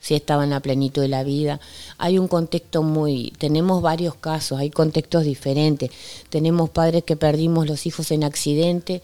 Si 0.00 0.14
estaba 0.14 0.44
en 0.44 0.50
la 0.50 0.60
plenitud 0.60 1.02
de 1.02 1.08
la 1.08 1.24
vida. 1.24 1.60
Hay 1.98 2.18
un 2.18 2.26
contexto 2.26 2.82
muy... 2.82 3.32
Tenemos 3.38 3.82
varios 3.82 4.14
casos, 4.14 4.58
hay 4.58 4.70
contextos 4.70 5.24
diferentes. 5.24 5.90
Tenemos 6.30 6.70
padres 6.70 7.04
que 7.04 7.16
perdimos 7.16 7.66
los 7.66 7.86
hijos 7.86 8.10
en 8.10 8.24
accidente, 8.24 9.02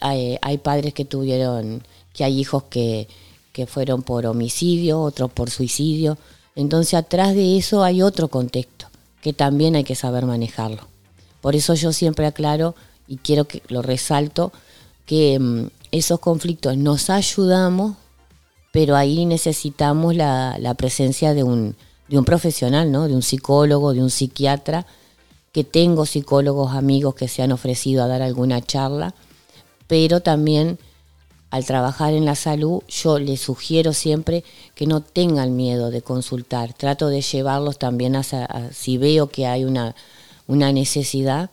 hay, 0.00 0.38
hay 0.42 0.58
padres 0.58 0.94
que 0.94 1.04
tuvieron... 1.04 1.82
que 2.12 2.24
hay 2.24 2.38
hijos 2.38 2.64
que, 2.64 3.08
que 3.52 3.66
fueron 3.66 4.02
por 4.02 4.26
homicidio, 4.26 5.00
otros 5.00 5.30
por 5.30 5.50
suicidio. 5.50 6.18
Entonces 6.56 6.94
atrás 6.94 7.34
de 7.34 7.56
eso 7.56 7.82
hay 7.84 8.02
otro 8.02 8.28
contexto 8.28 8.86
que 9.22 9.32
también 9.32 9.76
hay 9.76 9.84
que 9.84 9.94
saber 9.94 10.26
manejarlo. 10.26 10.88
Por 11.40 11.54
eso 11.56 11.74
yo 11.74 11.92
siempre 11.92 12.26
aclaro 12.26 12.74
y 13.06 13.16
quiero 13.16 13.46
que 13.46 13.62
lo 13.68 13.82
resalto 13.82 14.52
que 15.06 15.38
mm, 15.38 15.66
esos 15.92 16.20
conflictos 16.20 16.76
nos 16.76 17.10
ayudamos, 17.10 17.96
pero 18.72 18.96
ahí 18.96 19.24
necesitamos 19.26 20.16
la, 20.16 20.56
la 20.58 20.74
presencia 20.74 21.34
de 21.34 21.44
un, 21.44 21.76
de 22.08 22.18
un 22.18 22.24
profesional, 22.24 22.90
¿no? 22.90 23.06
de 23.06 23.14
un 23.14 23.22
psicólogo, 23.22 23.92
de 23.92 24.02
un 24.02 24.10
psiquiatra, 24.10 24.86
que 25.52 25.62
tengo 25.62 26.06
psicólogos 26.06 26.72
amigos 26.72 27.14
que 27.14 27.28
se 27.28 27.42
han 27.42 27.52
ofrecido 27.52 28.02
a 28.02 28.08
dar 28.08 28.22
alguna 28.22 28.60
charla, 28.62 29.14
pero 29.86 30.20
también 30.20 30.78
al 31.50 31.66
trabajar 31.66 32.14
en 32.14 32.24
la 32.24 32.34
salud 32.34 32.82
yo 32.88 33.18
les 33.18 33.40
sugiero 33.40 33.92
siempre 33.92 34.42
que 34.74 34.86
no 34.86 35.02
tengan 35.02 35.54
miedo 35.54 35.90
de 35.90 36.00
consultar, 36.00 36.72
trato 36.72 37.08
de 37.08 37.20
llevarlos 37.20 37.78
también 37.78 38.16
a, 38.16 38.22
si 38.72 38.96
veo 38.96 39.28
que 39.28 39.46
hay 39.46 39.66
una, 39.66 39.94
una 40.46 40.72
necesidad 40.72 41.50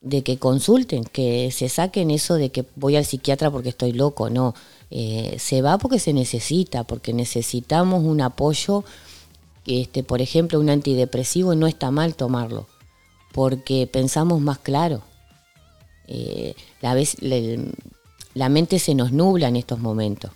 de 0.00 0.22
que 0.22 0.38
consulten, 0.38 1.04
que 1.04 1.50
se 1.52 1.68
saquen 1.68 2.10
eso 2.10 2.36
de 2.36 2.48
que 2.48 2.64
voy 2.76 2.96
al 2.96 3.04
psiquiatra 3.04 3.50
porque 3.50 3.68
estoy 3.68 3.92
loco, 3.92 4.30
no, 4.30 4.54
Eh, 4.94 5.36
se 5.38 5.62
va 5.62 5.78
porque 5.78 5.98
se 5.98 6.12
necesita, 6.12 6.84
porque 6.84 7.14
necesitamos 7.14 8.04
un 8.04 8.20
apoyo, 8.20 8.84
este, 9.66 10.02
por 10.02 10.20
ejemplo, 10.20 10.60
un 10.60 10.68
antidepresivo 10.68 11.54
no 11.54 11.66
está 11.66 11.90
mal 11.90 12.14
tomarlo, 12.14 12.66
porque 13.32 13.86
pensamos 13.90 14.42
más 14.42 14.58
claro. 14.58 15.00
Eh, 16.08 16.54
la, 16.82 16.92
vez, 16.92 17.16
le- 17.22 17.72
la 18.34 18.50
mente 18.50 18.78
se 18.78 18.94
nos 18.94 19.12
nubla 19.12 19.48
en 19.48 19.56
estos 19.56 19.78
momentos. 19.78 20.30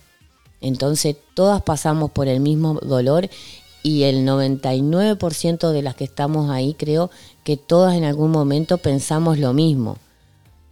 Entonces 0.59 1.15
todas 1.35 1.61
pasamos 1.61 2.09
por 2.09 2.27
el 2.27 2.39
mismo 2.39 2.79
dolor 2.81 3.29
y 3.83 4.03
el 4.03 4.25
99% 4.25 5.71
de 5.71 5.83
las 5.83 5.93
que 5.95 6.03
estamos 6.05 6.49
ahí 6.49 6.73
creo 6.73 7.11
que 7.43 7.57
todas 7.57 7.95
en 7.95 8.05
algún 8.05 8.31
momento 8.31 8.79
pensamos 8.79 9.37
lo 9.37 9.53
mismo. 9.53 9.97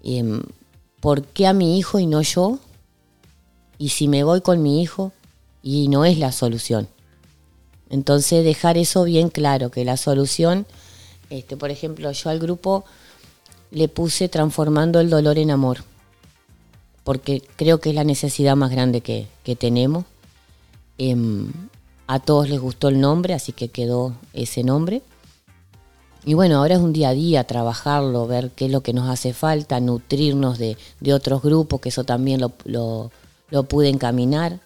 Em, 0.04 0.42
¿Por 1.02 1.24
qué 1.24 1.46
a 1.46 1.54
mi 1.54 1.78
hijo 1.78 2.00
y 2.00 2.08
no 2.08 2.24
yo? 2.24 2.58
Y 3.78 3.90
si 3.90 4.08
me 4.08 4.24
voy 4.24 4.42
con 4.42 4.62
mi 4.64 4.82
hijo 4.82 5.12
y 5.62 5.88
no 5.88 6.06
es 6.06 6.18
la 6.18 6.32
solución. 6.32 6.88
Entonces 7.90 8.44
dejar 8.44 8.78
eso 8.78 9.04
bien 9.04 9.30
claro, 9.30 9.70
que 9.72 9.86
la 9.86 9.98
solución, 9.98 10.66
este, 11.30 11.56
por 11.58 11.72
ejemplo, 11.72 12.12
yo 12.12 12.30
al 12.30 12.40
grupo 12.40 12.86
le 13.72 13.88
puse 13.88 14.30
transformando 14.30 15.00
el 15.00 15.10
dolor 15.10 15.38
en 15.38 15.52
amor, 15.52 15.84
porque 17.04 17.42
creo 17.58 17.80
que 17.80 17.90
es 17.90 17.96
la 17.96 18.04
necesidad 18.04 18.56
más 18.56 18.72
grande 18.72 19.02
que, 19.02 19.28
que 19.44 19.56
tenemos. 19.56 20.06
Em, 20.98 21.52
a 22.08 22.20
todos 22.20 22.50
les 22.50 22.60
gustó 22.60 22.88
el 22.88 23.00
nombre, 23.02 23.34
así 23.34 23.52
que 23.52 23.70
quedó 23.70 24.16
ese 24.34 24.64
nombre. 24.64 25.02
Y 26.26 26.34
bueno, 26.34 26.58
ahora 26.58 26.76
es 26.76 26.82
un 26.82 26.94
día 26.94 27.10
a 27.10 27.14
día 27.14 27.44
trabajarlo, 27.44 28.26
ver 28.26 28.50
qué 28.56 28.66
es 28.66 28.72
lo 28.72 28.82
que 28.82 28.94
nos 28.94 29.10
hace 29.10 29.34
falta, 29.34 29.80
nutrirnos 29.80 30.58
de, 30.58 30.78
de 31.00 31.14
otros 31.14 31.44
grupos, 31.44 31.82
que 31.82 31.90
eso 31.90 32.04
también 32.04 32.42
lo, 32.42 32.54
lo- 32.64 33.12
lo 33.50 33.64
pude 33.64 33.90
encaminar. 33.90 34.60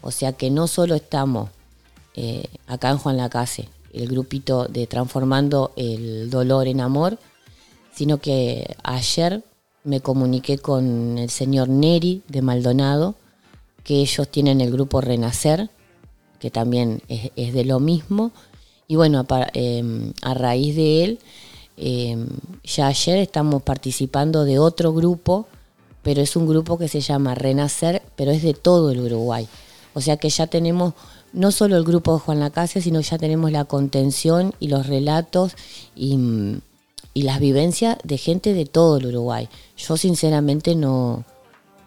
O 0.00 0.10
sea 0.10 0.32
que 0.32 0.50
no 0.50 0.66
solo 0.68 0.94
estamos 0.94 1.50
eh, 2.14 2.44
acá 2.66 2.90
en 2.90 2.98
Juan 2.98 3.16
Lacase, 3.16 3.68
el 3.92 4.08
grupito 4.08 4.66
de 4.66 4.86
Transformando 4.86 5.72
el 5.76 6.30
Dolor 6.30 6.68
en 6.68 6.80
Amor, 6.80 7.18
sino 7.92 8.18
que 8.18 8.76
ayer 8.82 9.42
me 9.84 10.00
comuniqué 10.00 10.58
con 10.58 11.18
el 11.18 11.30
señor 11.30 11.68
Neri 11.68 12.22
de 12.28 12.42
Maldonado, 12.42 13.14
que 13.84 14.00
ellos 14.00 14.28
tienen 14.28 14.60
el 14.60 14.70
grupo 14.70 15.00
Renacer, 15.00 15.70
que 16.38 16.50
también 16.50 17.02
es, 17.08 17.52
de 17.54 17.64
lo 17.64 17.80
mismo. 17.80 18.32
Y 18.86 18.96
bueno, 18.96 19.24
a, 19.28 19.46
em, 19.54 20.12
raíz 20.22 20.76
de 20.76 21.04
él, 21.04 21.18
em, 21.76 22.28
ya 22.64 22.88
ayer 22.88 23.18
estamos 23.18 23.62
participando 23.62 24.44
de 24.44 24.58
otro 24.58 24.92
grupo, 24.92 25.46
pero 26.02 26.22
es 26.22 26.36
un 26.36 26.46
grupo 26.46 26.78
que 26.78 26.88
se 26.88 27.00
llama 27.00 27.34
Renacer, 27.34 28.02
pero 28.16 28.30
es 28.30 28.42
de 28.42 28.54
todo 28.54 28.90
el 28.90 29.00
Uruguay. 29.00 29.48
O 29.94 30.00
sea 30.00 30.16
que 30.16 30.30
ya 30.30 30.46
tenemos 30.46 30.94
no 31.32 31.50
solo 31.50 31.76
el 31.76 31.84
grupo 31.84 32.14
de 32.14 32.20
Juan 32.20 32.40
Lacase, 32.40 32.80
sino 32.80 33.00
ya 33.00 33.18
tenemos 33.18 33.52
la 33.52 33.64
contención 33.64 34.54
y 34.60 34.68
los 34.68 34.86
relatos 34.86 35.54
y, 35.94 36.16
mm, 36.16 36.60
y 37.14 37.22
las 37.22 37.40
vivencias 37.40 37.98
de 38.04 38.16
gente 38.16 38.54
de 38.54 38.64
todo 38.64 38.98
el 38.98 39.06
Uruguay. 39.06 39.48
Yo 39.76 39.96
sinceramente 39.96 40.74
no, 40.74 41.24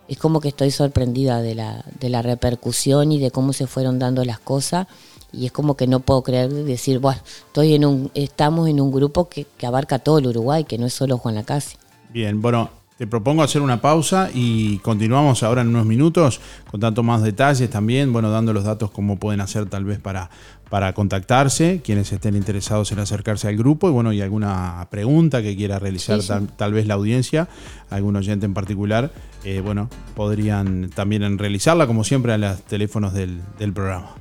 es 0.08 0.18
como 0.18 0.42
que 0.42 0.50
estoy 0.50 0.72
sorprendida 0.72 1.42
de 1.42 1.56
la, 1.56 1.86
de 2.00 2.10
la 2.10 2.22
repercusión 2.22 3.12
y 3.12 3.20
de 3.20 3.32
cómo 3.32 3.54
se 3.54 3.68
fueron 3.68 3.98
dando 3.98 4.26
las 4.26 4.40
cosas 4.40 4.88
y 5.32 5.46
es 5.46 5.52
como 5.52 5.78
que 5.78 5.88
no 5.88 6.02
puedo 6.02 6.24
creer 6.24 6.52
decir, 6.52 7.00
bueno, 7.00 7.22
estoy 7.48 7.76
en 7.76 7.86
un, 7.86 8.12
estamos 8.14 8.68
en 8.68 8.82
un 8.82 8.92
grupo 8.92 9.30
que, 9.30 9.46
que 9.58 9.66
abarca 9.66 10.00
todo 10.00 10.18
el 10.18 10.28
Uruguay, 10.28 10.66
que 10.66 10.78
no 10.78 10.86
es 10.86 10.94
solo 10.94 11.18
Juan 11.18 11.36
Lacase. 11.36 11.78
Bien, 12.10 12.42
bueno, 12.42 12.70
te 13.02 13.08
propongo 13.08 13.42
hacer 13.42 13.64
una 13.64 13.82
pausa 13.82 14.30
y 14.32 14.78
continuamos 14.78 15.42
ahora 15.42 15.64
en 15.64 15.70
unos 15.70 15.88
minutos 15.88 16.40
con 16.70 16.80
tanto 16.80 17.02
más 17.02 17.24
detalles 17.24 17.68
también, 17.68 18.14
bueno, 18.14 18.30
dando 18.30 18.54
los 18.54 18.64
datos 18.64 18.92
como 18.92 19.18
pueden 19.18 19.42
hacer 19.42 19.66
tal 19.66 19.86
vez 19.86 19.98
para, 19.98 20.30
para 20.70 20.94
contactarse, 20.94 21.82
quienes 21.84 22.12
estén 22.12 22.36
interesados 22.36 22.92
en 22.92 23.00
acercarse 23.00 23.48
al 23.48 23.58
grupo 23.58 23.90
y 23.90 23.92
bueno, 23.92 24.14
y 24.14 24.22
alguna 24.22 24.88
pregunta 24.92 25.42
que 25.42 25.56
quiera 25.56 25.80
realizar 25.80 26.18
Sí, 26.18 26.22
sí. 26.22 26.28
Tal, 26.28 26.48
tal 26.50 26.74
vez 26.74 26.86
la 26.86 26.94
audiencia, 26.94 27.50
algún 27.90 28.18
oyente 28.18 28.46
en 28.46 28.54
particular, 28.54 29.12
eh, 29.46 29.62
bueno, 29.62 29.90
podrían 30.16 30.92
también 30.92 31.40
realizarla 31.40 31.88
como 31.88 32.04
siempre 32.04 32.34
a 32.34 32.38
los 32.38 32.62
teléfonos 32.62 33.14
del, 33.16 33.42
del 33.58 33.74
programa. 33.74 34.21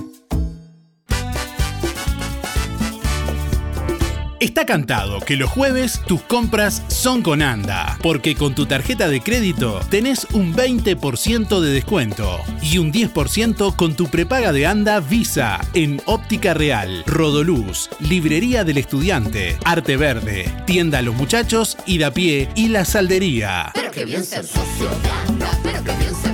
Está 4.40 4.66
cantado 4.66 5.20
que 5.20 5.36
los 5.36 5.50
jueves 5.50 6.02
tus 6.08 6.22
compras 6.22 6.82
son 6.88 7.22
con 7.22 7.42
ANDA, 7.42 7.98
porque 8.02 8.36
con 8.36 8.56
tu 8.56 8.66
tarjeta 8.66 9.10
de 9.10 9.20
crédito 9.20 9.82
tenés 9.90 10.26
un 10.32 10.56
20% 10.56 11.60
de 11.60 11.70
descuento 11.72 12.40
y 12.62 12.78
un 12.78 12.94
10% 12.94 13.76
con 13.76 13.96
tu 13.96 14.08
prepaga 14.08 14.54
de 14.54 14.66
ANDA 14.66 15.02
Visa 15.02 15.60
en 15.74 16.02
Óptica 16.06 16.54
Real, 16.54 17.04
Rodoluz, 17.06 17.90
Librería 18.00 18.64
del 18.64 18.78
Estudiante, 18.78 19.58
Arte 19.66 19.98
Verde, 19.98 20.50
Tienda 20.66 21.02
Los 21.02 21.16
Muchachos, 21.16 21.78
Ida 21.86 22.12
Pie 22.12 22.48
y 22.56 22.70
La 22.70 22.86
Saldería. 22.86 23.72
Pero 23.74 23.92
que 23.92 24.06
bien 24.06 24.24
ser 24.24 24.46
de 24.46 24.50
pero 25.64 25.84
que 25.84 25.92
bien 25.98 26.16
ser. 26.16 26.29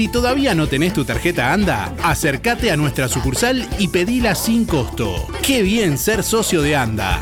Si 0.00 0.08
todavía 0.08 0.54
no 0.54 0.66
tenés 0.66 0.94
tu 0.94 1.04
tarjeta 1.04 1.52
ANDA, 1.52 1.94
acércate 2.02 2.70
a 2.70 2.76
nuestra 2.78 3.06
sucursal 3.06 3.68
y 3.78 3.88
pedila 3.88 4.34
sin 4.34 4.64
costo. 4.64 5.26
Qué 5.42 5.60
bien 5.60 5.98
ser 5.98 6.22
socio 6.22 6.62
de 6.62 6.74
ANDA. 6.74 7.20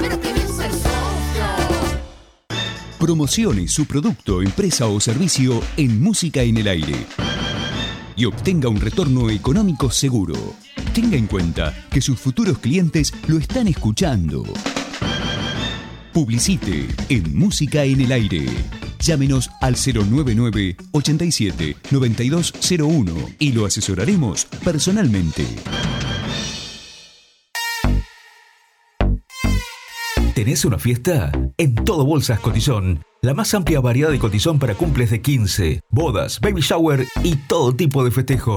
Promocione 3.00 3.66
su 3.66 3.84
producto, 3.84 4.42
empresa 4.42 4.86
o 4.86 5.00
servicio 5.00 5.60
en 5.76 6.00
Música 6.00 6.42
en 6.42 6.56
el 6.56 6.68
Aire 6.68 7.04
y 8.14 8.26
obtenga 8.26 8.68
un 8.68 8.80
retorno 8.80 9.28
económico 9.28 9.90
seguro. 9.90 10.36
Tenga 10.94 11.16
en 11.16 11.26
cuenta 11.26 11.74
que 11.90 12.00
sus 12.00 12.20
futuros 12.20 12.58
clientes 12.58 13.12
lo 13.26 13.38
están 13.38 13.66
escuchando. 13.66 14.44
Publicite 16.18 16.88
en 17.10 17.38
Música 17.38 17.84
en 17.84 18.00
el 18.00 18.10
Aire. 18.10 18.44
Llámenos 18.98 19.48
al 19.60 19.76
099 19.76 20.76
87 20.90 21.76
9201 21.92 23.14
y 23.38 23.52
lo 23.52 23.64
asesoraremos 23.64 24.44
personalmente. 24.64 25.46
¿Tenés 30.34 30.64
una 30.64 30.80
fiesta? 30.80 31.30
En 31.56 31.76
Todo 31.76 32.04
Bolsas 32.04 32.40
Cotizón. 32.40 33.04
La 33.22 33.32
más 33.34 33.54
amplia 33.54 33.78
variedad 33.78 34.10
de 34.10 34.18
cotizón 34.18 34.58
para 34.58 34.74
cumples 34.74 35.10
de 35.10 35.22
15, 35.22 35.82
bodas, 35.88 36.40
baby 36.40 36.62
shower 36.62 37.06
y 37.22 37.36
todo 37.36 37.76
tipo 37.76 38.04
de 38.04 38.10
festejo. 38.10 38.56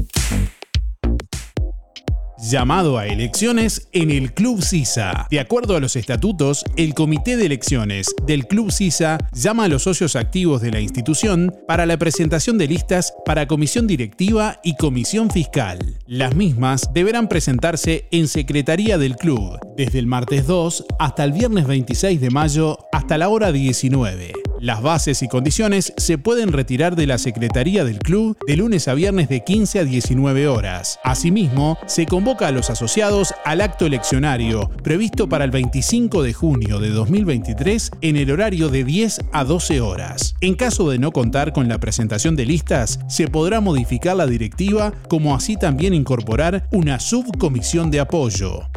Llamado 2.41 2.97
a 2.97 3.05
elecciones 3.05 3.87
en 3.91 4.09
el 4.09 4.33
Club 4.33 4.61
CISA. 4.61 5.27
De 5.29 5.39
acuerdo 5.39 5.75
a 5.75 5.79
los 5.79 5.95
estatutos, 5.95 6.65
el 6.75 6.93
Comité 6.93 7.37
de 7.37 7.45
Elecciones 7.45 8.07
del 8.25 8.47
Club 8.47 8.71
CISA 8.71 9.17
llama 9.31 9.65
a 9.65 9.67
los 9.67 9.83
socios 9.83 10.15
activos 10.15 10.61
de 10.61 10.71
la 10.71 10.79
institución 10.79 11.55
para 11.67 11.85
la 11.85 11.97
presentación 11.97 12.57
de 12.57 12.67
listas 12.67 13.13
para 13.25 13.47
comisión 13.47 13.85
directiva 13.85 14.59
y 14.63 14.75
comisión 14.75 15.29
fiscal. 15.29 15.79
Las 16.07 16.35
mismas 16.35 16.89
deberán 16.93 17.27
presentarse 17.27 18.07
en 18.11 18.27
Secretaría 18.27 18.97
del 18.97 19.15
Club 19.15 19.59
desde 19.77 19.99
el 19.99 20.07
martes 20.07 20.47
2 20.47 20.85
hasta 20.99 21.23
el 21.23 21.31
viernes 21.31 21.67
26 21.67 22.19
de 22.19 22.29
mayo 22.29 22.77
hasta 22.91 23.17
la 23.17 23.29
hora 23.29 23.51
19. 23.51 24.33
Las 24.61 24.83
bases 24.83 25.23
y 25.23 25.27
condiciones 25.27 25.91
se 25.97 26.19
pueden 26.19 26.51
retirar 26.51 26.95
de 26.95 27.07
la 27.07 27.17
Secretaría 27.17 27.83
del 27.83 27.97
Club 27.97 28.37
de 28.45 28.57
lunes 28.57 28.87
a 28.87 28.93
viernes 28.93 29.27
de 29.27 29.43
15 29.43 29.79
a 29.79 29.83
19 29.83 30.47
horas. 30.47 30.99
Asimismo, 31.03 31.79
se 31.87 32.05
convoca 32.05 32.47
a 32.47 32.51
los 32.51 32.69
asociados 32.69 33.33
al 33.43 33.61
acto 33.61 33.87
eleccionario 33.87 34.69
previsto 34.83 35.27
para 35.27 35.45
el 35.45 35.49
25 35.49 36.21
de 36.21 36.33
junio 36.33 36.79
de 36.79 36.89
2023 36.89 37.89
en 38.01 38.17
el 38.17 38.29
horario 38.29 38.69
de 38.69 38.83
10 38.83 39.21
a 39.31 39.45
12 39.45 39.81
horas. 39.81 40.35
En 40.41 40.53
caso 40.53 40.91
de 40.91 40.99
no 40.99 41.11
contar 41.11 41.53
con 41.53 41.67
la 41.67 41.79
presentación 41.79 42.35
de 42.35 42.45
listas, 42.45 42.99
se 43.07 43.27
podrá 43.27 43.61
modificar 43.61 44.15
la 44.15 44.27
directiva 44.27 44.93
como 45.09 45.33
así 45.33 45.57
también 45.57 45.95
incorporar 45.95 46.69
una 46.71 46.99
subcomisión 46.99 47.89
de 47.89 48.01
apoyo. 48.01 48.69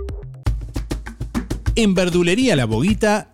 En 1.76 1.92
Verdulería 1.92 2.56
La 2.56 2.64
Boguita 2.64 3.33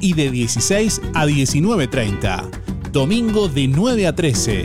y 0.00 0.14
de 0.14 0.30
16 0.30 1.00
a 1.14 1.26
19.30. 1.26 2.50
Domingo 2.92 3.48
de 3.48 3.68
9 3.68 4.06
a 4.06 4.14
13. 4.14 4.64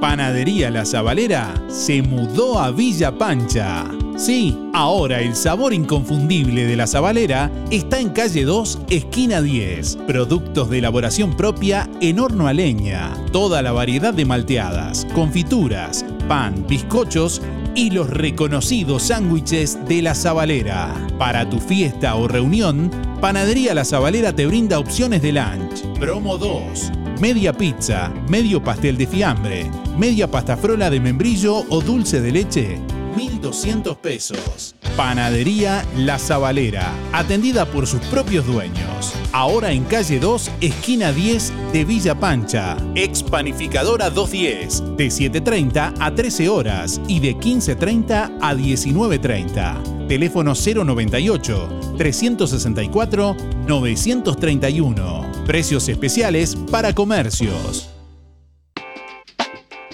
Panadería 0.00 0.70
La 0.70 0.84
Zabalera 0.84 1.52
se 1.68 2.02
mudó 2.02 2.60
a 2.60 2.70
Villa 2.70 3.18
Pancha. 3.18 3.84
Sí, 4.16 4.56
ahora 4.72 5.20
el 5.20 5.34
sabor 5.34 5.74
inconfundible 5.74 6.66
de 6.66 6.76
La 6.76 6.86
Zabalera 6.86 7.50
está 7.72 7.98
en 7.98 8.10
calle 8.10 8.44
2, 8.44 8.82
esquina 8.90 9.42
10. 9.42 9.96
Productos 10.06 10.70
de 10.70 10.78
elaboración 10.78 11.36
propia 11.36 11.90
en 12.00 12.20
horno 12.20 12.46
a 12.46 12.52
leña. 12.52 13.12
Toda 13.32 13.60
la 13.60 13.72
variedad 13.72 14.14
de 14.14 14.24
malteadas, 14.24 15.04
confituras, 15.14 16.04
pan, 16.28 16.64
bizcochos 16.68 17.42
y 17.74 17.90
los 17.90 18.08
reconocidos 18.08 19.04
sándwiches 19.04 19.78
de 19.88 20.02
La 20.02 20.14
Zabalera. 20.14 20.94
Para 21.18 21.50
tu 21.50 21.58
fiesta 21.58 22.14
o 22.14 22.28
reunión, 22.28 22.90
Panadería 23.20 23.74
La 23.74 23.84
Zabalera 23.84 24.32
te 24.32 24.46
brinda 24.46 24.78
opciones 24.78 25.22
de 25.22 25.32
lunch. 25.32 25.82
Promo 25.98 26.38
2 26.38 26.92
media 27.20 27.52
pizza, 27.52 28.12
medio 28.28 28.62
pastel 28.62 28.96
de 28.96 29.06
fiambre, 29.06 29.70
media 29.96 30.30
pasta 30.30 30.56
frola 30.56 30.88
de 30.88 31.00
membrillo 31.00 31.64
o 31.68 31.80
dulce 31.80 32.20
de 32.20 32.30
leche, 32.30 32.80
1.200 33.16 33.96
pesos. 33.98 34.74
Panadería 34.96 35.84
La 35.96 36.18
Zabalera, 36.18 36.92
atendida 37.12 37.66
por 37.66 37.86
sus 37.86 38.00
propios 38.06 38.46
dueños. 38.46 39.14
Ahora 39.32 39.72
en 39.72 39.84
calle 39.84 40.18
2, 40.18 40.50
esquina 40.60 41.12
10 41.12 41.52
de 41.72 41.84
Villa 41.84 42.18
Pancha. 42.18 42.76
Expanificadora 42.94 44.10
210, 44.10 44.96
de 44.96 45.06
7.30 45.06 45.94
a 45.98 46.14
13 46.14 46.48
horas 46.48 47.00
y 47.06 47.20
de 47.20 47.36
15.30 47.36 48.38
a 48.40 48.54
19.30. 48.54 50.08
Teléfono 50.08 50.54
098 50.54 51.94
364 51.98 53.36
931. 53.66 55.32
Precios 55.46 55.88
especiales 55.88 56.56
para 56.70 56.94
comercios. 56.94 57.97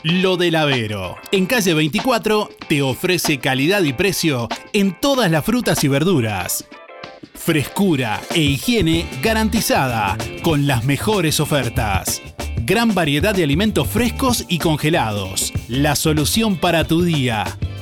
Lo 0.04 0.36
del 0.36 0.54
Avero. 0.56 1.16
En 1.32 1.46
calle 1.46 1.72
24 1.72 2.50
te 2.68 2.82
ofrece 2.82 3.38
calidad 3.38 3.82
y 3.84 3.94
precio 3.94 4.48
en 4.74 4.92
todas 5.00 5.30
las 5.30 5.46
frutas 5.46 5.82
y 5.82 5.88
verduras. 5.88 6.66
Frescura 7.32 8.20
e 8.34 8.42
higiene 8.42 9.06
garantizada 9.22 10.18
con 10.42 10.66
las 10.66 10.84
mejores 10.84 11.40
ofertas. 11.40 12.20
Gran 12.66 12.94
variedad 12.94 13.34
de 13.34 13.44
alimentos 13.44 13.88
frescos 13.88 14.44
y 14.46 14.58
congelados. 14.58 15.54
La 15.68 15.96
solución 15.96 16.56
para 16.56 16.84
tu 16.84 17.00
día. 17.00 17.56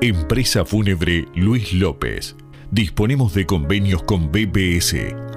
Empresa 0.00 0.64
Fúnebre 0.64 1.26
Luis 1.34 1.72
López. 1.72 2.36
Disponemos 2.70 3.34
de 3.34 3.46
convenios 3.46 4.04
con 4.04 4.30
BPS, 4.30 4.94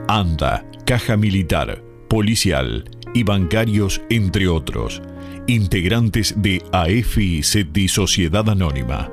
ANDA, 0.08 0.64
Caja 0.86 1.18
Militar, 1.18 1.84
Policial 2.08 2.88
y 3.16 3.24
bancarios, 3.24 4.04
entre 4.12 4.48
otros. 4.48 5.02
Integrantes 5.48 6.36
de 6.38 6.62
AEFI 6.72 7.42
SETI 7.42 7.88
Sociedad 7.88 8.48
Anónima. 8.48 9.12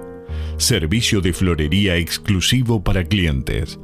Servicio 0.59 1.23
de 1.23 1.33
florería 1.33 1.97
exclusivo 1.97 2.85
para 2.85 3.05
clientes. 3.05 3.81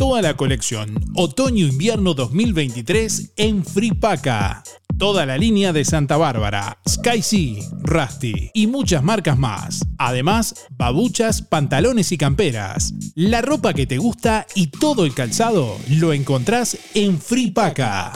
Toda 0.00 0.22
la 0.22 0.34
colección 0.34 0.98
Otoño-Invierno 1.14 2.14
2023 2.14 3.34
en 3.36 3.62
Fripaca. 3.62 4.62
Toda 4.96 5.26
la 5.26 5.36
línea 5.36 5.74
de 5.74 5.84
Santa 5.84 6.16
Bárbara, 6.16 6.78
Sky 6.88 7.58
Rusty 7.82 8.50
y 8.54 8.66
muchas 8.66 9.04
marcas 9.04 9.38
más. 9.38 9.86
Además, 9.98 10.54
babuchas, 10.70 11.42
pantalones 11.42 12.12
y 12.12 12.16
camperas. 12.16 12.94
La 13.14 13.42
ropa 13.42 13.74
que 13.74 13.86
te 13.86 13.98
gusta 13.98 14.46
y 14.54 14.68
todo 14.68 15.04
el 15.04 15.12
calzado 15.12 15.76
lo 15.90 16.14
encontrás 16.14 16.78
en 16.94 17.20
Fripaca. 17.20 18.12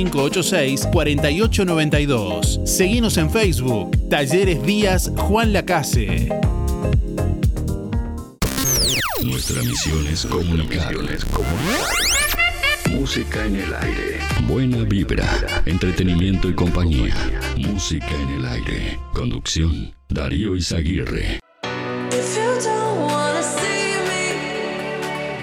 4892. 0.09 2.61
Seguinos 2.65 3.17
en 3.17 3.29
Facebook. 3.29 4.09
Talleres 4.09 4.63
Díaz 4.63 5.11
Juan 5.15 5.53
Lacase. 5.53 6.29
Nuestra 9.23 9.61
misión 9.63 10.07
es 10.07 10.25
comunicar. 10.25 10.93
Música 12.89 13.45
en 13.45 13.55
el 13.55 13.73
aire. 13.73 14.19
Buena 14.47 14.83
vibra, 14.83 15.61
entretenimiento 15.65 16.49
y 16.49 16.53
compañía. 16.53 17.15
Música 17.57 18.09
en 18.09 18.39
el 18.39 18.45
aire. 18.45 18.99
Conducción, 19.13 19.93
Darío 20.09 20.55
Izaguirre. 20.55 21.39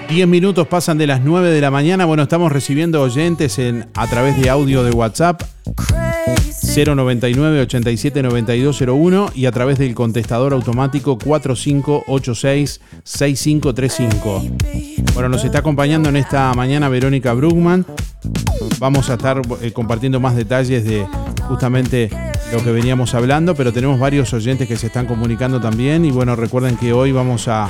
10 0.09 0.27
minutos 0.27 0.67
pasan 0.67 0.97
de 0.97 1.05
las 1.05 1.21
9 1.21 1.51
de 1.51 1.61
la 1.61 1.69
mañana. 1.69 2.05
Bueno, 2.05 2.23
estamos 2.23 2.51
recibiendo 2.51 2.99
oyentes 2.99 3.59
en, 3.59 3.87
a 3.93 4.07
través 4.07 4.41
de 4.41 4.49
audio 4.49 4.83
de 4.83 4.89
WhatsApp 4.89 5.43
099 6.75 7.61
87 7.61 8.23
9201 8.23 9.31
y 9.35 9.45
a 9.45 9.51
través 9.51 9.77
del 9.77 9.93
contestador 9.93 10.53
automático 10.53 11.19
4586 11.19 12.81
6535. 13.03 14.43
Bueno, 15.13 15.29
nos 15.29 15.45
está 15.45 15.59
acompañando 15.59 16.09
en 16.09 16.15
esta 16.15 16.51
mañana 16.55 16.89
Verónica 16.89 17.33
Brugman. 17.33 17.85
Vamos 18.79 19.11
a 19.11 19.13
estar 19.13 19.43
eh, 19.61 19.71
compartiendo 19.71 20.19
más 20.19 20.35
detalles 20.35 20.85
de 20.85 21.05
justamente 21.47 22.09
lo 22.51 22.63
que 22.63 22.71
veníamos 22.71 23.13
hablando, 23.13 23.53
pero 23.53 23.71
tenemos 23.71 23.99
varios 23.99 24.33
oyentes 24.33 24.67
que 24.67 24.75
se 24.75 24.87
están 24.87 25.05
comunicando 25.05 25.61
también 25.61 26.03
y 26.03 26.09
bueno, 26.09 26.35
recuerden 26.35 26.77
que 26.77 26.93
hoy 26.93 27.11
vamos 27.11 27.47
a 27.47 27.69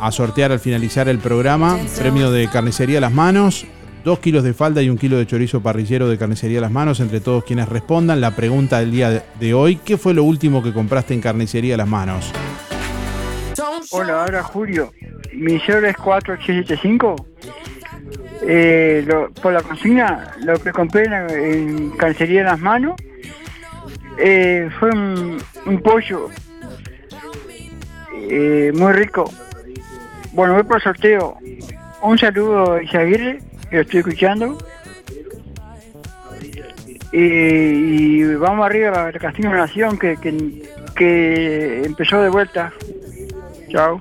a 0.00 0.10
sortear 0.12 0.50
al 0.52 0.60
finalizar 0.60 1.08
el 1.08 1.18
programa. 1.18 1.78
Premio 1.98 2.30
de 2.30 2.48
carnicería 2.48 3.00
Las 3.00 3.12
Manos. 3.12 3.66
Dos 4.04 4.18
kilos 4.18 4.44
de 4.44 4.54
falda 4.54 4.80
y 4.80 4.88
un 4.88 4.96
kilo 4.96 5.18
de 5.18 5.26
chorizo 5.26 5.60
parrillero 5.60 6.08
de 6.08 6.16
carnicería 6.16 6.60
Las 6.60 6.70
Manos 6.70 7.00
entre 7.00 7.20
todos 7.20 7.44
quienes 7.44 7.68
respondan. 7.68 8.20
La 8.20 8.34
pregunta 8.34 8.80
del 8.80 8.90
día 8.90 9.24
de 9.38 9.54
hoy, 9.54 9.76
¿qué 9.76 9.98
fue 9.98 10.14
lo 10.14 10.24
último 10.24 10.62
que 10.62 10.72
compraste 10.72 11.12
en 11.12 11.20
carnicería 11.20 11.76
Las 11.76 11.88
Manos? 11.88 12.32
Hola, 13.90 14.22
ahora 14.22 14.42
Julio. 14.42 14.92
Mi 15.34 15.60
cero 15.64 15.86
es 15.86 15.96
4875. 15.96 17.26
Eh, 18.42 19.06
por 19.42 19.52
la 19.52 19.60
consigna, 19.60 20.34
lo 20.44 20.58
que 20.58 20.72
compré 20.72 21.04
en, 21.04 21.90
carnicería 21.90 22.44
Las 22.44 22.58
Manos 22.58 22.94
eh, 24.18 24.70
fue 24.78 24.88
un, 24.90 25.36
un 25.66 25.82
pollo 25.82 26.30
eh, 28.30 28.72
muy 28.74 28.92
rico. 28.92 29.30
Bueno, 30.32 30.54
voy 30.54 30.62
por 30.62 30.80
sorteo. 30.80 31.36
Un 32.02 32.18
saludo 32.18 32.80
Isaguirre, 32.80 33.40
que 33.68 33.76
lo 33.76 33.82
estoy 33.82 34.00
escuchando. 34.00 34.56
Y 37.12 38.22
vamos 38.34 38.64
arriba 38.64 39.06
al 39.06 39.18
Castillo 39.18 39.50
Nación, 39.50 39.98
que, 39.98 40.16
que, 40.16 40.62
que 40.94 41.82
empezó 41.84 42.22
de 42.22 42.28
vuelta. 42.28 42.72
Chao. 43.68 44.00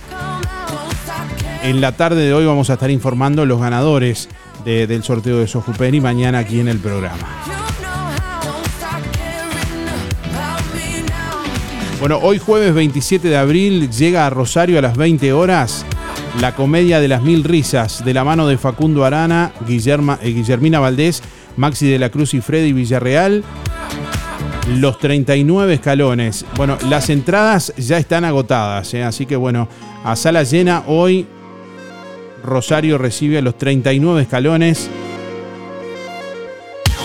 En 1.64 1.80
la 1.80 1.92
tarde 1.92 2.22
de 2.26 2.34
hoy 2.34 2.44
vamos 2.46 2.70
a 2.70 2.74
estar 2.74 2.90
informando 2.90 3.46
los 3.46 3.60
ganadores 3.60 4.28
de- 4.64 4.86
del 4.86 5.02
sorteo 5.02 5.38
de 5.38 5.46
Sojupen 5.46 5.94
y 5.94 6.00
mañana 6.00 6.38
aquí 6.40 6.60
en 6.60 6.68
el 6.68 6.78
programa. 6.78 7.26
Bueno, 12.00 12.18
hoy 12.20 12.38
jueves 12.38 12.74
27 12.74 13.28
de 13.28 13.36
abril 13.36 13.88
llega 13.90 14.26
a 14.26 14.30
Rosario 14.30 14.78
a 14.78 14.82
las 14.82 14.96
20 14.96 15.32
horas 15.32 15.86
la 16.40 16.54
comedia 16.54 17.00
de 17.00 17.08
las 17.08 17.22
mil 17.22 17.44
risas 17.44 18.04
de 18.04 18.14
la 18.14 18.24
mano 18.24 18.46
de 18.46 18.58
Facundo 18.58 19.04
Arana, 19.04 19.52
eh, 19.68 20.32
Guillermina 20.32 20.80
Valdés, 20.80 21.22
Maxi 21.56 21.88
de 21.88 21.98
la 21.98 22.10
Cruz 22.10 22.34
y 22.34 22.40
Freddy 22.40 22.72
Villarreal. 22.72 23.44
Los 24.78 24.98
39 24.98 25.74
escalones. 25.74 26.46
Bueno, 26.56 26.78
las 26.88 27.10
entradas 27.10 27.74
ya 27.76 27.98
están 27.98 28.24
agotadas, 28.24 28.94
¿eh? 28.94 29.02
así 29.02 29.26
que 29.26 29.36
bueno, 29.36 29.68
a 30.04 30.14
sala 30.14 30.44
llena 30.44 30.84
hoy 30.86 31.26
Rosario 32.44 32.96
recibe 32.96 33.38
a 33.38 33.42
los 33.42 33.58
39 33.58 34.22
escalones. 34.22 34.88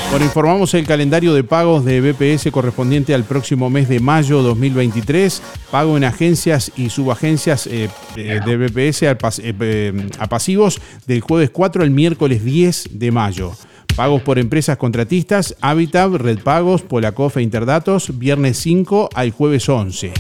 Bueno, 0.10 0.26
informamos 0.26 0.74
el 0.74 0.88
calendario 0.88 1.34
de 1.34 1.44
pagos 1.44 1.84
de 1.84 2.00
BPS 2.00 2.50
correspondiente 2.52 3.14
al 3.14 3.26
próximo 3.26 3.70
mes 3.70 3.90
de 3.90 4.00
mayo 4.00 4.42
2023. 4.42 5.42
Pago 5.70 5.98
en 5.98 6.06
agencias 6.06 6.72
y 6.78 6.90
subagencias 6.90 7.68
eh, 7.68 7.90
de 8.16 8.58
BPS 8.58 9.04
eh, 9.04 9.18
eh, 9.44 10.10
a 10.18 10.28
pasivos 10.28 10.82
del 11.08 11.20
jueves 11.20 11.50
4 11.50 11.84
al 11.84 11.92
miércoles 11.92 12.44
10 12.44 12.90
de 12.94 13.12
mayo. 13.12 13.52
Pagos 13.98 14.22
por 14.22 14.40
empresas 14.40 14.78
contratistas, 14.78 15.56
Habitab, 15.60 16.16
Red 16.16 16.40
Pagos, 16.40 16.84
Polacof 16.84 17.38
e 17.38 17.42
Interdatos, 17.42 18.18
viernes 18.18 18.58
5 18.60 19.10
al 19.14 19.32
jueves 19.32 19.68
11. 19.68 20.14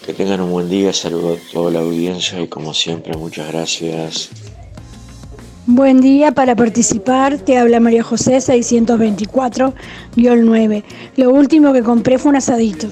Que 0.07 0.15
tengan 0.15 0.41
un 0.41 0.53
buen 0.53 0.71
día, 0.71 0.93
saludo 0.93 1.33
a 1.35 1.53
toda 1.53 1.73
la 1.73 1.81
audiencia 1.81 2.41
y 2.41 2.47
como 2.47 2.75
siempre 2.75 3.17
muchas 3.17 3.51
gracias. 3.51 4.31
Buen 5.71 6.01
día 6.01 6.33
para 6.33 6.57
participar, 6.57 7.37
te 7.37 7.59
habla 7.59 7.79
María 7.79 8.03
José 8.03 8.39
624-9. 8.39 10.83
Lo 11.17 11.29
último 11.29 11.75
que 11.75 11.83
compré 11.83 12.17
fue 12.17 12.31
un 12.31 12.37
asadito. 12.37 12.87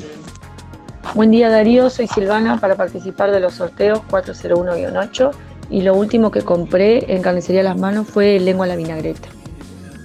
Buen 1.14 1.30
día 1.30 1.48
Darío, 1.48 1.88
soy 1.88 2.06
Silvana 2.06 2.60
para 2.60 2.74
participar 2.74 3.30
de 3.30 3.40
los 3.40 3.54
sorteos 3.54 4.02
401-8 4.10 5.30
y 5.70 5.80
lo 5.80 5.94
último 5.94 6.30
que 6.30 6.42
compré 6.42 7.14
en 7.14 7.22
Carnicería 7.22 7.62
Las 7.62 7.78
Manos 7.78 8.08
fue 8.08 8.38
lengua 8.40 8.66
a 8.66 8.68
la 8.68 8.76
vinagreta. 8.76 9.26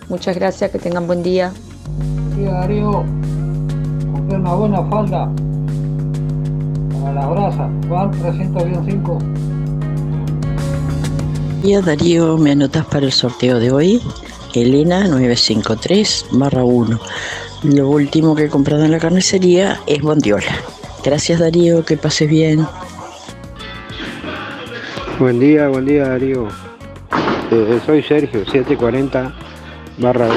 Muchas 0.08 0.38
gracias, 0.38 0.72
que 0.72 0.80
tengan 0.80 1.08
buen 1.08 1.24
día. 1.24 1.52
Sí, 2.38 2.44
Darío, 2.44 3.04
compré 4.14 4.38
una 4.38 4.54
buena 4.54 4.82
falda 4.86 5.30
para 7.02 7.14
las 7.16 7.30
brasas, 7.30 7.70
Juan 7.90 8.12
300-5. 8.14 9.51
Día 11.62 11.82
Darío, 11.82 12.38
me 12.38 12.52
anotas 12.52 12.86
para 12.86 13.06
el 13.06 13.12
sorteo 13.12 13.60
de 13.60 13.72
hoy. 13.72 14.02
Elena 14.54 15.08
953 15.08 16.26
barra 16.32 16.64
1. 16.64 17.00
Lo 17.64 17.90
último 17.90 18.36
que 18.36 18.46
he 18.46 18.50
comprado 18.50 18.84
en 18.84 18.92
la 18.92 19.00
carnicería 19.00 19.80
es 19.88 20.02
bondiola. 20.02 20.56
Gracias 21.04 21.40
Darío, 21.40 21.86
que 21.86 21.98
pases 21.98 22.30
bien. 22.30 22.66
Buen 25.20 25.40
día, 25.40 25.68
buen 25.68 25.86
día 25.86 26.08
Darío. 26.08 26.48
Eh, 27.52 27.80
soy 27.86 28.02
Sergio, 28.04 28.44
740 28.46 29.34
barra 30.00 30.28
8. 30.28 30.36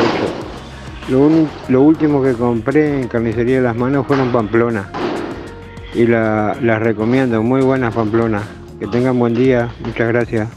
Lo, 1.68 1.82
último 1.82 2.22
que 2.22 2.32
compré 2.32 3.00
en 3.00 3.08
Carnicería 3.08 3.56
de 3.56 3.62
las 3.62 3.76
Manos 3.76 4.06
fueron 4.06 4.32
Pamplona. 4.32 4.90
Y 5.94 6.06
la- 6.06 6.56
las 6.62 6.80
recomiendo, 6.80 7.42
muy 7.42 7.60
buenas 7.62 7.94
Pamplona. 7.94 8.42
Que 8.80 8.86
tengan 8.86 9.18
buen 9.18 9.34
día, 9.34 9.68
muchas 9.84 10.08
gracias. 10.08 10.48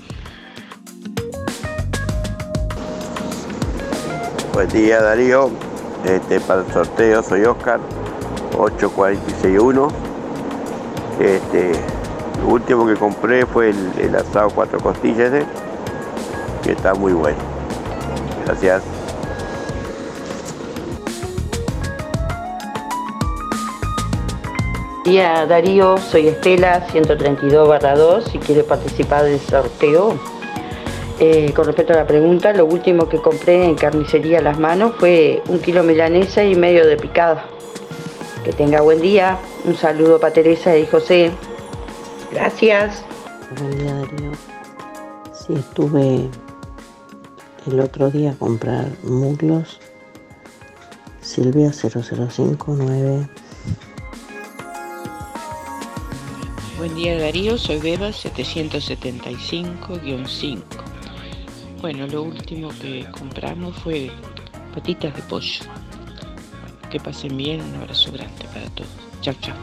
Buen 4.58 4.70
día 4.70 5.04
Darío, 5.04 5.52
este, 6.04 6.40
para 6.40 6.62
el 6.62 6.74
sorteo 6.74 7.22
soy 7.22 7.44
Oscar, 7.44 7.80
8461. 8.58 9.88
Este, 11.20 11.74
lo 12.42 12.48
último 12.48 12.88
que 12.88 12.96
compré 12.96 13.46
fue 13.46 13.70
el, 13.70 14.16
asado 14.16 14.50
cuatro 14.50 14.80
costillas, 14.80 15.32
que 16.64 16.72
está 16.72 16.96
muy 16.96 17.14
bueno. 17.14 17.38
Gracias. 18.48 18.82
Día 25.06 25.46
Darío, 25.46 26.00
soy 26.00 26.30
Estela, 26.30 26.82
132 26.90 27.68
barra 27.68 27.96
2, 27.96 28.24
si 28.24 28.40
quiere 28.40 28.64
participar 28.64 29.26
del 29.26 29.40
sorteo. 29.40 30.37
Eh, 31.20 31.52
con 31.56 31.66
respecto 31.66 31.94
a 31.94 31.98
la 31.98 32.06
pregunta, 32.06 32.54
lo 32.54 32.66
último 32.66 33.10
que 33.10 33.18
compré 33.18 33.66
en 33.66 33.74
carnicería 33.74 34.40
Las 34.40 34.60
Manos 34.60 34.94
fue 35.00 35.42
un 35.48 35.58
kilo 35.60 35.82
milanesa 35.84 36.44
y 36.44 36.54
medio 36.56 36.86
de 36.86 36.96
picada. 36.96 37.44
Que 38.44 38.54
tenga 38.54 38.82
buen 38.82 39.02
día. 39.02 39.40
Un 39.66 39.76
saludo 39.76 40.20
para 40.20 40.34
Teresa 40.34 40.78
y 40.78 40.86
José. 40.86 41.32
Gracias. 42.32 43.04
Buen 43.60 43.80
día 43.80 43.96
Darío. 43.96 44.32
Sí, 45.34 45.56
estuve 45.56 46.30
el 47.66 47.80
otro 47.80 48.12
día 48.12 48.30
a 48.32 48.36
comprar 48.36 48.86
muslos. 49.02 49.80
Silvia 51.22 51.74
0059. 51.74 53.28
Buen 56.78 56.94
día 56.94 57.20
Darío, 57.20 57.58
soy 57.58 57.80
Beba 57.80 58.10
775-5. 58.10 60.97
Bueno, 61.90 62.06
lo 62.06 62.24
último 62.24 62.68
que 62.82 63.06
compramos 63.18 63.74
fue 63.78 64.12
patitas 64.76 65.16
de 65.16 65.22
pollo. 65.22 65.64
Que 66.90 67.00
pasen 67.00 67.38
bien, 67.38 67.62
un 67.62 67.76
abrazo 67.76 68.12
grande 68.12 68.44
para 68.54 68.66
todos. 68.72 68.90
Chao, 69.22 69.34
chao. 69.40 69.56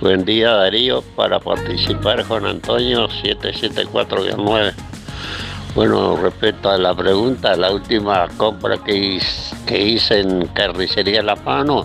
Buen 0.00 0.24
día 0.24 0.52
Darío, 0.52 1.02
para 1.16 1.40
participar 1.40 2.22
Juan 2.22 2.46
Antonio 2.46 3.08
774-9. 3.08 4.74
Bueno, 5.74 6.16
respecto 6.16 6.70
a 6.70 6.78
la 6.78 6.94
pregunta, 6.94 7.56
la 7.56 7.72
última 7.72 8.28
compra 8.36 8.78
que 8.78 8.94
hice, 8.94 9.56
que 9.66 9.88
hice 9.88 10.20
en 10.20 10.46
Carnicería 10.54 11.20
La 11.24 11.34
Mano 11.34 11.84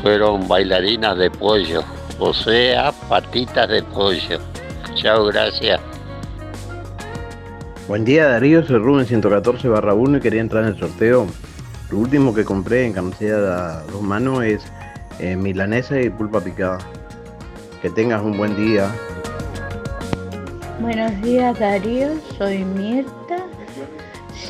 fueron 0.00 0.48
bailarinas 0.48 1.18
de 1.18 1.30
pollo, 1.30 1.84
o 2.18 2.32
sea, 2.32 2.90
patitas 3.10 3.68
de 3.68 3.82
pollo. 3.82 4.40
Chao, 4.94 5.26
gracias. 5.26 5.91
Buen 7.88 8.04
día 8.04 8.28
Darío, 8.28 8.64
soy 8.64 8.78
Rubén 8.78 9.06
114 9.06 9.68
barra 9.68 9.92
1 9.92 10.18
y 10.18 10.20
quería 10.20 10.40
entrar 10.40 10.62
en 10.62 10.70
el 10.70 10.78
sorteo. 10.78 11.26
Lo 11.90 11.98
último 11.98 12.32
que 12.32 12.44
compré 12.44 12.86
en 12.86 12.92
carnicería 12.92 13.34
a 13.34 13.82
dos 13.82 14.00
manos 14.00 14.44
es 14.44 14.62
eh, 15.18 15.34
milanesa 15.34 16.00
y 16.00 16.08
pulpa 16.08 16.40
picada. 16.40 16.78
Que 17.82 17.90
tengas 17.90 18.22
un 18.22 18.36
buen 18.38 18.54
día. 18.56 18.88
Buenos 20.80 21.20
días 21.22 21.58
Darío, 21.58 22.10
soy 22.38 22.64
Mirta 22.64 23.46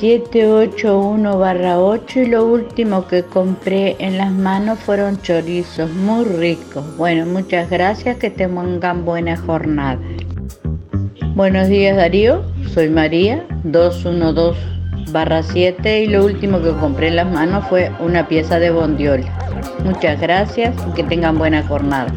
781 0.02 1.38
barra 1.38 1.78
8 1.78 2.20
y 2.20 2.26
lo 2.26 2.44
último 2.44 3.06
que 3.06 3.22
compré 3.22 3.96
en 3.98 4.18
las 4.18 4.32
manos 4.32 4.80
fueron 4.80 5.20
chorizos 5.22 5.90
muy 5.92 6.24
ricos. 6.24 6.96
Bueno, 6.96 7.24
muchas 7.24 7.70
gracias, 7.70 8.16
que 8.16 8.28
tengan 8.28 9.04
buena 9.04 9.36
jornada. 9.36 9.98
Buenos 11.34 11.68
días 11.68 11.96
Darío, 11.96 12.42
soy 12.74 12.90
María 12.90 13.46
212 13.64 14.60
barra 15.12 15.42
7 15.42 16.02
y 16.02 16.06
lo 16.08 16.26
último 16.26 16.60
que 16.60 16.72
compré 16.72 17.08
en 17.08 17.16
las 17.16 17.32
manos 17.32 17.66
fue 17.68 17.90
una 18.00 18.28
pieza 18.28 18.58
de 18.58 18.70
bondiola. 18.70 19.24
Muchas 19.82 20.20
gracias 20.20 20.76
y 20.86 20.92
que 20.92 21.04
tengan 21.04 21.38
buena 21.38 21.62
jornada. 21.66 22.12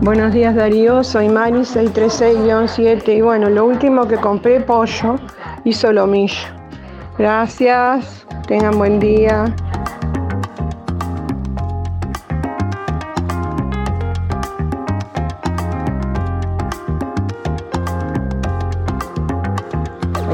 Buenos 0.00 0.32
días 0.32 0.54
Darío, 0.54 1.04
soy 1.04 1.28
Mari 1.28 1.58
636-7 1.58 3.18
y 3.18 3.20
bueno, 3.20 3.50
lo 3.50 3.66
último 3.66 4.08
que 4.08 4.16
compré 4.16 4.60
pollo 4.60 5.16
y 5.64 5.74
solomillo. 5.74 6.40
Gracias, 7.18 8.26
tengan 8.46 8.78
buen 8.78 8.98
día. 8.98 9.54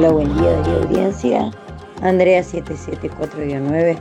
Hola, 0.00 0.12
buen 0.12 0.34
día 0.34 0.50
Darío 0.52 0.82
Audiencia. 0.82 1.50
Andrea 2.00 2.40
774-9. 2.40 3.98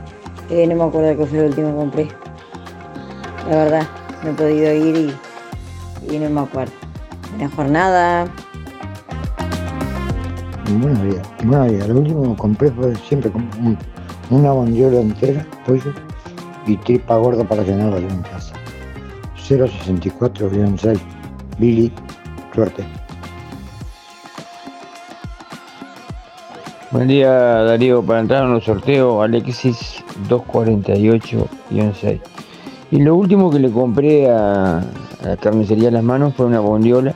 Eh, 0.48 0.66
no 0.66 0.74
me 0.74 0.84
acuerdo 0.84 1.14
qué 1.14 1.26
fue 1.26 1.40
lo 1.40 1.44
último 1.48 1.68
que 1.68 1.76
compré. 1.76 2.08
La 3.50 3.56
verdad, 3.56 3.82
no 4.24 4.30
he 4.30 4.32
podido 4.32 4.72
ir 4.72 5.14
y, 6.10 6.18
no 6.18 6.30
me 6.30 6.40
acuerdo. 6.40 6.72
Buena 7.36 7.50
jornada. 7.54 8.24
Buenos 10.78 11.02
días. 11.02 11.28
Buenos 11.44 11.70
días. 11.70 11.86
Lo 11.88 11.98
último 12.00 12.34
que 12.34 12.40
compré 12.40 12.70
fue 12.70 12.96
siempre 12.96 13.30
como 13.30 13.44
un- 13.58 13.76
una 14.30 14.52
bondiola 14.52 15.00
entera, 15.00 15.46
pollo 15.66 15.92
y 16.66 16.78
tripa 16.78 17.16
gorda 17.18 17.44
para 17.44 17.62
llenarla 17.62 18.00
yo 18.00 18.08
en 18.08 18.22
casa. 18.22 18.54
064-6. 19.36 20.98
Billy, 21.58 21.92
suerte. 22.54 22.86
Buen 26.92 27.06
día 27.06 27.30
Darío, 27.30 28.02
para 28.02 28.18
entrar 28.18 28.42
en 28.42 28.52
los 28.52 28.64
sorteos 28.64 29.22
Alexis 29.22 30.02
248-6. 30.28 32.20
Y 32.90 32.98
lo 33.00 33.14
último 33.14 33.48
que 33.48 33.60
le 33.60 33.70
compré 33.70 34.28
a, 34.28 34.78
a 34.78 34.84
la 35.22 35.36
carnicería 35.36 35.92
Las 35.92 36.02
Manos 36.02 36.34
fue 36.34 36.46
una 36.46 36.58
bondiola, 36.58 37.14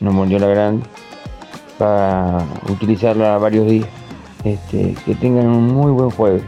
una 0.00 0.10
bondiola 0.12 0.46
grande, 0.46 0.86
para 1.78 2.46
utilizarla 2.70 3.36
varios 3.36 3.66
días. 3.66 3.88
Este, 4.42 4.94
que 5.04 5.14
tengan 5.16 5.48
un 5.48 5.66
muy 5.66 5.92
buen 5.92 6.08
jueves. 6.08 6.42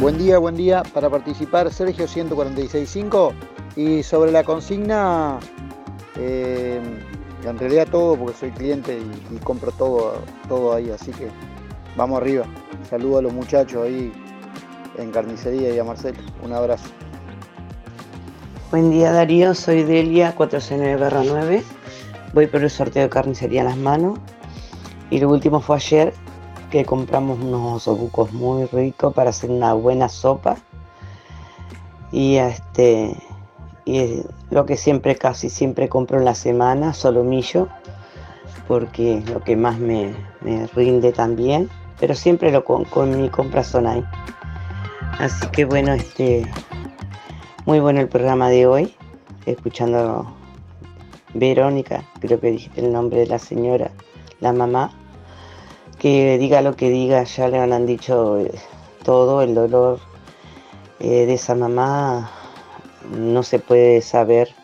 Buen 0.00 0.18
día, 0.18 0.38
buen 0.38 0.56
día. 0.56 0.82
Para 0.92 1.08
participar, 1.08 1.72
Sergio 1.72 2.06
1465. 2.06 3.32
Y 3.76 4.02
sobre 4.02 4.32
la 4.32 4.42
consigna, 4.42 5.38
eh, 6.16 6.80
en 7.44 7.58
realidad 7.58 7.88
todo, 7.90 8.16
porque 8.16 8.36
soy 8.36 8.50
cliente 8.50 8.98
y, 9.30 9.36
compro 9.38 9.70
todo, 9.72 10.14
todo 10.48 10.74
ahí, 10.74 10.90
así 10.90 11.10
que 11.12 11.28
vamos 11.96 12.20
arriba. 12.20 12.46
Saludo 12.88 13.18
a 13.18 13.22
los 13.22 13.32
muchachos 13.32 13.84
ahí 13.84 14.12
en 14.98 15.10
carnicería 15.10 15.74
y 15.74 15.78
a 15.78 15.84
Marcelo. 15.84 16.18
Un 16.42 16.52
abrazo. 16.52 16.88
Buen 18.70 18.90
día 18.90 19.12
Darío, 19.12 19.54
soy 19.54 19.82
Delia 19.82 20.34
469-9. 20.36 21.62
Voy 22.32 22.46
por 22.46 22.62
el 22.62 22.70
sorteo 22.70 23.04
de 23.04 23.08
carnicería 23.08 23.60
en 23.60 23.66
las 23.68 23.76
manos. 23.76 24.18
Y 25.10 25.18
lo 25.18 25.28
último 25.28 25.60
fue 25.60 25.76
ayer 25.76 26.14
que 26.70 26.84
compramos 26.84 27.38
unos 27.38 27.76
osobucos 27.76 28.32
muy 28.32 28.64
ricos 28.66 29.14
para 29.14 29.30
hacer 29.30 29.50
una 29.50 29.74
buena 29.74 30.08
sopa. 30.08 30.56
Y 32.10 32.36
este 32.36 33.16
y 33.84 33.98
eh, 33.98 34.24
lo 34.50 34.66
que 34.66 34.76
siempre, 34.76 35.16
casi 35.16 35.50
siempre 35.50 35.88
compro 35.88 36.18
en 36.18 36.24
la 36.24 36.34
semana, 36.34 36.94
solomillo, 36.94 37.68
porque 38.66 39.18
es 39.18 39.30
lo 39.30 39.40
que 39.40 39.56
más 39.56 39.78
me, 39.78 40.14
me 40.40 40.66
rinde 40.68 41.12
también. 41.12 41.68
Pero 42.00 42.14
siempre 42.14 42.50
lo 42.50 42.64
con, 42.64 42.84
con 42.84 43.20
mi 43.20 43.28
compra 43.28 43.62
son 43.62 43.86
ahí. 43.86 44.04
Así 45.18 45.46
que 45.48 45.64
bueno, 45.64 45.92
este 45.92 46.44
muy 47.66 47.80
bueno 47.80 48.00
el 48.00 48.08
programa 48.08 48.50
de 48.50 48.66
hoy, 48.66 48.94
escuchando 49.46 50.26
Verónica, 51.32 52.04
creo 52.20 52.38
que 52.38 52.50
dijiste 52.50 52.80
el 52.80 52.92
nombre 52.92 53.20
de 53.20 53.26
la 53.26 53.38
señora, 53.38 53.90
la 54.40 54.52
mamá, 54.52 54.92
que 55.98 56.36
diga 56.36 56.60
lo 56.60 56.76
que 56.76 56.90
diga, 56.90 57.24
ya 57.24 57.48
le 57.48 57.58
han 57.58 57.86
dicho 57.86 58.38
eh, 58.38 58.50
todo, 59.02 59.40
el 59.40 59.54
dolor 59.54 59.98
eh, 61.00 61.26
de 61.26 61.34
esa 61.34 61.54
mamá 61.54 62.30
no 63.10 63.42
se 63.42 63.58
puede 63.58 64.00
saber, 64.00 64.54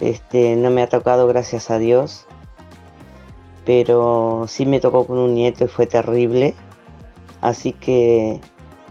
este, 0.00 0.56
no 0.56 0.70
me 0.70 0.82
ha 0.82 0.88
tocado 0.88 1.26
gracias 1.26 1.70
a 1.70 1.78
Dios, 1.78 2.26
pero 3.64 4.46
sí 4.48 4.66
me 4.66 4.80
tocó 4.80 5.06
con 5.06 5.18
un 5.18 5.34
nieto 5.34 5.64
y 5.64 5.68
fue 5.68 5.86
terrible, 5.86 6.54
así 7.40 7.72
que 7.72 8.40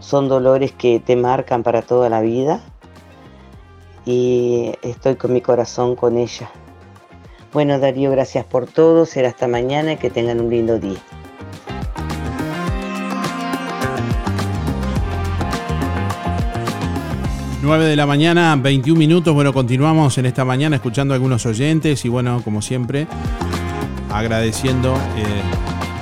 son 0.00 0.28
dolores 0.28 0.72
que 0.72 1.00
te 1.00 1.16
marcan 1.16 1.62
para 1.62 1.82
toda 1.82 2.08
la 2.08 2.20
vida 2.20 2.60
y 4.04 4.72
estoy 4.82 5.16
con 5.16 5.32
mi 5.32 5.40
corazón 5.40 5.96
con 5.96 6.16
ella. 6.16 6.50
Bueno, 7.52 7.78
Darío, 7.78 8.10
gracias 8.10 8.44
por 8.44 8.66
todo. 8.66 9.06
Será 9.06 9.28
hasta 9.28 9.48
mañana 9.48 9.94
y 9.94 9.96
que 9.96 10.10
tengan 10.10 10.40
un 10.40 10.50
lindo 10.50 10.78
día. 10.78 10.98
9 17.68 17.84
de 17.84 17.96
la 17.96 18.06
mañana, 18.06 18.56
21 18.56 18.98
minutos. 18.98 19.34
Bueno, 19.34 19.52
continuamos 19.52 20.16
en 20.16 20.24
esta 20.24 20.42
mañana 20.42 20.76
escuchando 20.76 21.12
a 21.12 21.16
algunos 21.16 21.44
oyentes 21.44 22.02
y 22.06 22.08
bueno, 22.08 22.40
como 22.42 22.62
siempre, 22.62 23.06
agradeciendo 24.10 24.94
eh, 24.94 25.42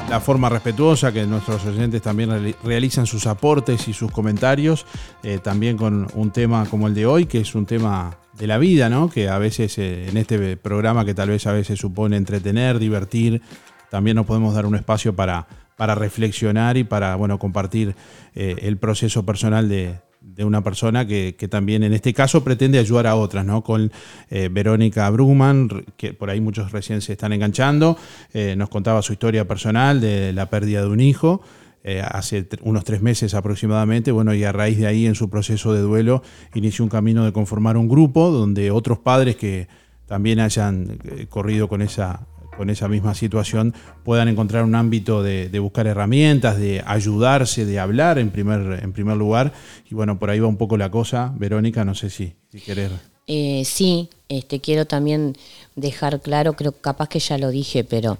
la 0.09 0.21
forma 0.21 0.49
respetuosa 0.49 1.11
que 1.11 1.27
nuestros 1.27 1.67
oyentes 1.67 2.03
también 2.03 2.31
reali- 2.31 2.55
realizan 2.63 3.05
sus 3.05 3.27
aportes 3.27 3.89
y 3.89 3.93
sus 3.93 4.13
comentarios, 4.13 4.87
eh, 5.25 5.41
también 5.43 5.77
con 5.77 6.07
un 6.15 6.31
tema 6.31 6.67
como 6.67 6.87
el 6.87 6.95
de 6.95 7.05
hoy, 7.05 7.27
que 7.27 7.41
es 7.41 7.53
un 7.57 7.67
tema 7.67 8.17
de 8.39 8.47
la 8.47 8.59
vida, 8.59 8.89
¿no? 8.89 9.11
Que 9.11 9.29
a 9.29 9.39
veces 9.39 9.77
eh, 9.79 10.09
en 10.09 10.17
este 10.19 10.57
programa 10.57 11.05
que 11.05 11.15
tal 11.15 11.31
vez 11.31 11.49
a 11.49 11.53
veces 11.53 11.81
supone 11.81 12.17
entretener, 12.17 12.79
divertir, 12.79 13.43
también 13.91 14.15
nos 14.15 14.27
podemos 14.27 14.55
dar 14.55 14.67
un 14.67 14.77
espacio 14.77 15.17
para, 15.17 15.49
para 15.77 15.97
reflexionar 15.97 16.77
y 16.77 16.85
para 16.85 17.17
bueno, 17.17 17.41
compartir 17.41 17.97
el 18.37 18.77
proceso 18.77 19.25
personal 19.25 19.69
de, 19.69 19.97
de 20.35 20.45
una 20.45 20.63
persona 20.63 21.07
que, 21.07 21.37
que, 21.39 21.47
también 21.47 21.85
en 21.85 21.93
este 21.93 22.13
caso 22.13 22.43
pretende 22.43 22.79
ayudar 22.79 23.07
a 23.07 23.15
otras, 23.15 23.45
¿no? 23.47 23.63
Con 23.63 23.93
eh, 24.29 24.49
Verónica 24.51 25.09
Bruman, 25.11 25.85
que 25.97 26.13
por 26.13 26.31
ahí 26.31 26.41
muchos 26.41 26.73
recién 26.73 27.01
se 27.01 27.13
están 27.13 27.33
enganchando, 27.33 27.97
eh, 28.35 28.55
nos 28.57 28.69
contaba 28.69 29.03
su 29.03 29.13
historia 29.13 29.47
personal 29.47 30.01
de 30.01 30.33
la 30.33 30.51
pérdida 30.51 30.83
de 30.83 30.89
un 30.89 31.01
hijo. 31.01 31.43
Eh, 31.85 32.03
hace 32.03 32.49
unos 32.63 32.83
tres 32.83 33.01
meses 33.01 33.35
aproximadamente, 33.35 34.11
bueno, 34.11 34.35
y 34.35 34.43
a 34.43 34.51
raíz 34.51 34.79
de 34.79 34.89
ahí 34.89 35.07
en 35.07 35.15
su 35.15 35.31
proceso 35.31 35.73
de 35.73 35.81
duelo 35.81 36.23
inició 36.55 36.85
un 36.85 36.89
camino 36.89 37.25
de 37.25 37.33
conformar 37.33 37.77
un 37.77 37.89
grupo 37.89 38.33
donde 38.33 38.73
otros 38.73 38.99
padres 38.99 39.37
que 39.37 39.69
también 40.07 40.41
hayan 40.41 40.99
corrido 41.29 41.69
con 41.69 41.83
esa 41.83 42.27
con 42.57 42.71
esa 42.71 42.89
misma 42.89 43.15
situación 43.15 43.75
puedan 44.05 44.29
encontrar 44.29 44.65
un 44.65 44.75
ámbito 44.75 45.23
de, 45.23 45.59
buscar 45.59 45.87
herramientas, 45.87 46.59
de 46.59 46.83
ayudarse, 46.87 47.65
de 47.65 47.79
hablar 47.79 48.19
en 48.19 48.31
primer, 48.31 48.83
en 48.83 48.93
primer 48.93 49.17
lugar. 49.17 49.53
Y 49.91 49.95
bueno, 49.95 50.19
por 50.19 50.31
ahí 50.31 50.41
va 50.41 50.49
un 50.49 50.57
poco 50.57 50.77
la 50.77 50.91
cosa. 50.91 51.33
Verónica, 51.37 51.85
no 51.85 51.95
sé 51.95 52.11
si, 52.11 52.35
si 52.51 52.61
querés. 52.61 52.91
Eh, 53.27 53.65
sí, 53.65 54.09
este, 54.29 54.61
quiero 54.61 54.87
también 54.87 55.37
dejar 55.75 56.21
claro, 56.21 56.55
creo 56.55 56.73
capaz 56.73 57.09
que 57.09 57.19
ya 57.19 57.39
lo 57.39 57.51
dije, 57.51 57.83
pero 57.83 58.19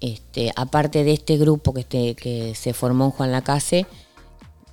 este, 0.00 0.50
aparte 0.56 1.04
de 1.04 1.12
este 1.12 1.36
grupo 1.36 1.74
que, 1.74 1.80
este, 1.80 2.14
que 2.14 2.54
se 2.54 2.72
formó 2.72 3.06
en 3.06 3.10
Juan 3.10 3.32
Lacase, 3.32 3.86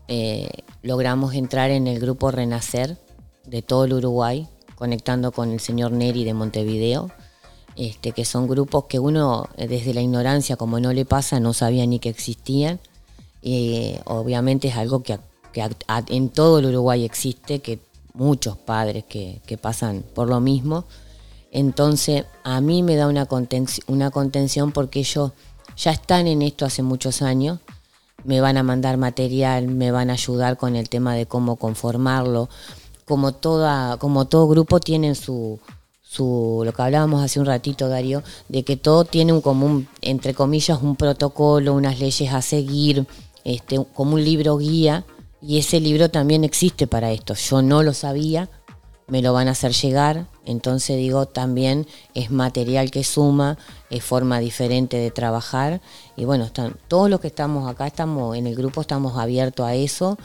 eh, 0.08 0.50
logramos 0.82 1.34
entrar 1.34 1.72
en 1.72 1.88
el 1.88 2.00
grupo 2.00 2.32
Renacer 2.32 2.98
de 3.46 3.62
todo 3.62 3.86
el 3.86 3.94
Uruguay, 3.94 4.48
conectando 4.76 5.32
con 5.32 5.52
el 5.52 5.60
señor 5.60 5.92
Neri 5.92 6.24
de 6.24 6.34
Montevideo 6.34 7.12
este, 7.76 8.12
que 8.12 8.26
son 8.26 8.48
grupos 8.48 8.86
que 8.86 9.00
uno 9.00 9.50
eh, 9.58 9.68
desde 9.68 9.94
la 9.94 10.02
ignorancia, 10.02 10.56
como 10.56 10.80
no 10.80 10.94
le 10.94 11.06
pasa, 11.06 11.40
no 11.40 11.54
sabía 11.54 11.86
ni 11.86 12.00
que 12.00 12.10
existían. 12.10 12.80
y 13.42 13.96
obviamente 14.06 14.70
es 14.70 14.76
algo 14.78 15.04
que, 15.04 15.20
en 16.08 16.30
todo 16.30 16.60
el 16.60 16.68
Uruguay 16.68 17.04
existe, 17.06 17.60
que 17.60 17.80
muchos 18.14 18.58
padres 18.58 19.04
que, 19.06 19.42
pasan 19.62 20.04
por 20.14 20.30
lo 20.30 20.40
mismo. 20.40 20.86
Entonces 21.52 22.26
a 22.44 22.62
mí 22.62 22.84
me 22.84 22.96
da 22.96 23.08
una, 23.08 23.28
una 23.88 24.12
contención 24.12 24.72
porque 24.72 25.00
ellos 25.00 25.32
ya 25.78 25.92
están 25.92 26.28
en 26.28 26.42
esto 26.42 26.66
hace 26.66 26.84
muchos 26.84 27.22
años, 27.22 27.60
me 28.24 28.42
van 28.42 28.58
a 28.58 28.64
mandar 28.64 28.98
material, 28.98 29.68
me 29.68 29.92
van 29.92 30.10
a 30.10 30.14
ayudar 30.14 30.58
con 30.58 30.76
el 30.76 30.90
tema 30.90 31.16
de 31.16 31.26
cómo 31.26 31.58
conformarlo. 31.58 32.50
Como, 33.06 33.34
toda, 33.34 33.98
como 33.98 34.26
todo 34.26 34.48
grupo 34.48 34.80
tienen 34.80 35.16
su, 35.16 35.60
lo 36.20 36.74
que 36.74 36.82
hablábamos 36.82 37.24
hace 37.24 37.40
un 37.40 37.46
ratito, 37.46 37.90
Darío, 37.90 38.24
de 38.50 38.64
que 38.64 38.78
todo 38.78 39.06
tiene 39.06 39.34
un 39.34 39.42
común, 39.42 39.88
entre 40.02 40.34
comillas, 40.34 40.82
un 40.82 40.96
protocolo, 40.96 41.74
unas 41.74 42.00
leyes 42.00 42.32
a 42.34 42.42
seguir, 42.42 43.06
este, 43.44 43.84
como 43.94 44.16
un 44.16 44.24
libro 44.24 44.58
guía, 44.58 45.06
y 45.42 45.58
ese 45.58 45.80
libro 45.80 46.10
también 46.10 46.44
existe 46.44 46.88
para 46.88 47.12
esto. 47.12 47.34
Yo 47.34 47.62
no 47.62 47.84
lo 47.84 47.94
sabía, 47.94 48.50
me 49.08 49.22
lo 49.22 49.34
van 49.34 49.48
a 49.48 49.52
hacer 49.52 49.74
llegar, 49.74 50.28
entonces 50.46 50.98
digo, 50.98 51.26
también 51.26 51.86
es 52.14 52.32
material 52.32 52.92
que 52.92 53.04
suma, 53.04 53.58
es 53.90 54.04
forma 54.04 54.40
diferente 54.40 54.98
de 54.98 55.12
trabajar, 55.12 55.82
y 56.16 56.26
bueno, 56.26 56.46
están, 56.46 56.76
todos 56.88 57.10
los 57.10 57.20
que 57.20 57.28
estamos 57.28 57.70
acá, 57.70 57.88
estamos 57.88 58.38
en 58.38 58.48
el 58.48 58.56
grupo, 58.56 58.82
estamos 58.82 59.18
abiertos 59.18 59.66
a 59.66 59.76
eso, 59.76 60.18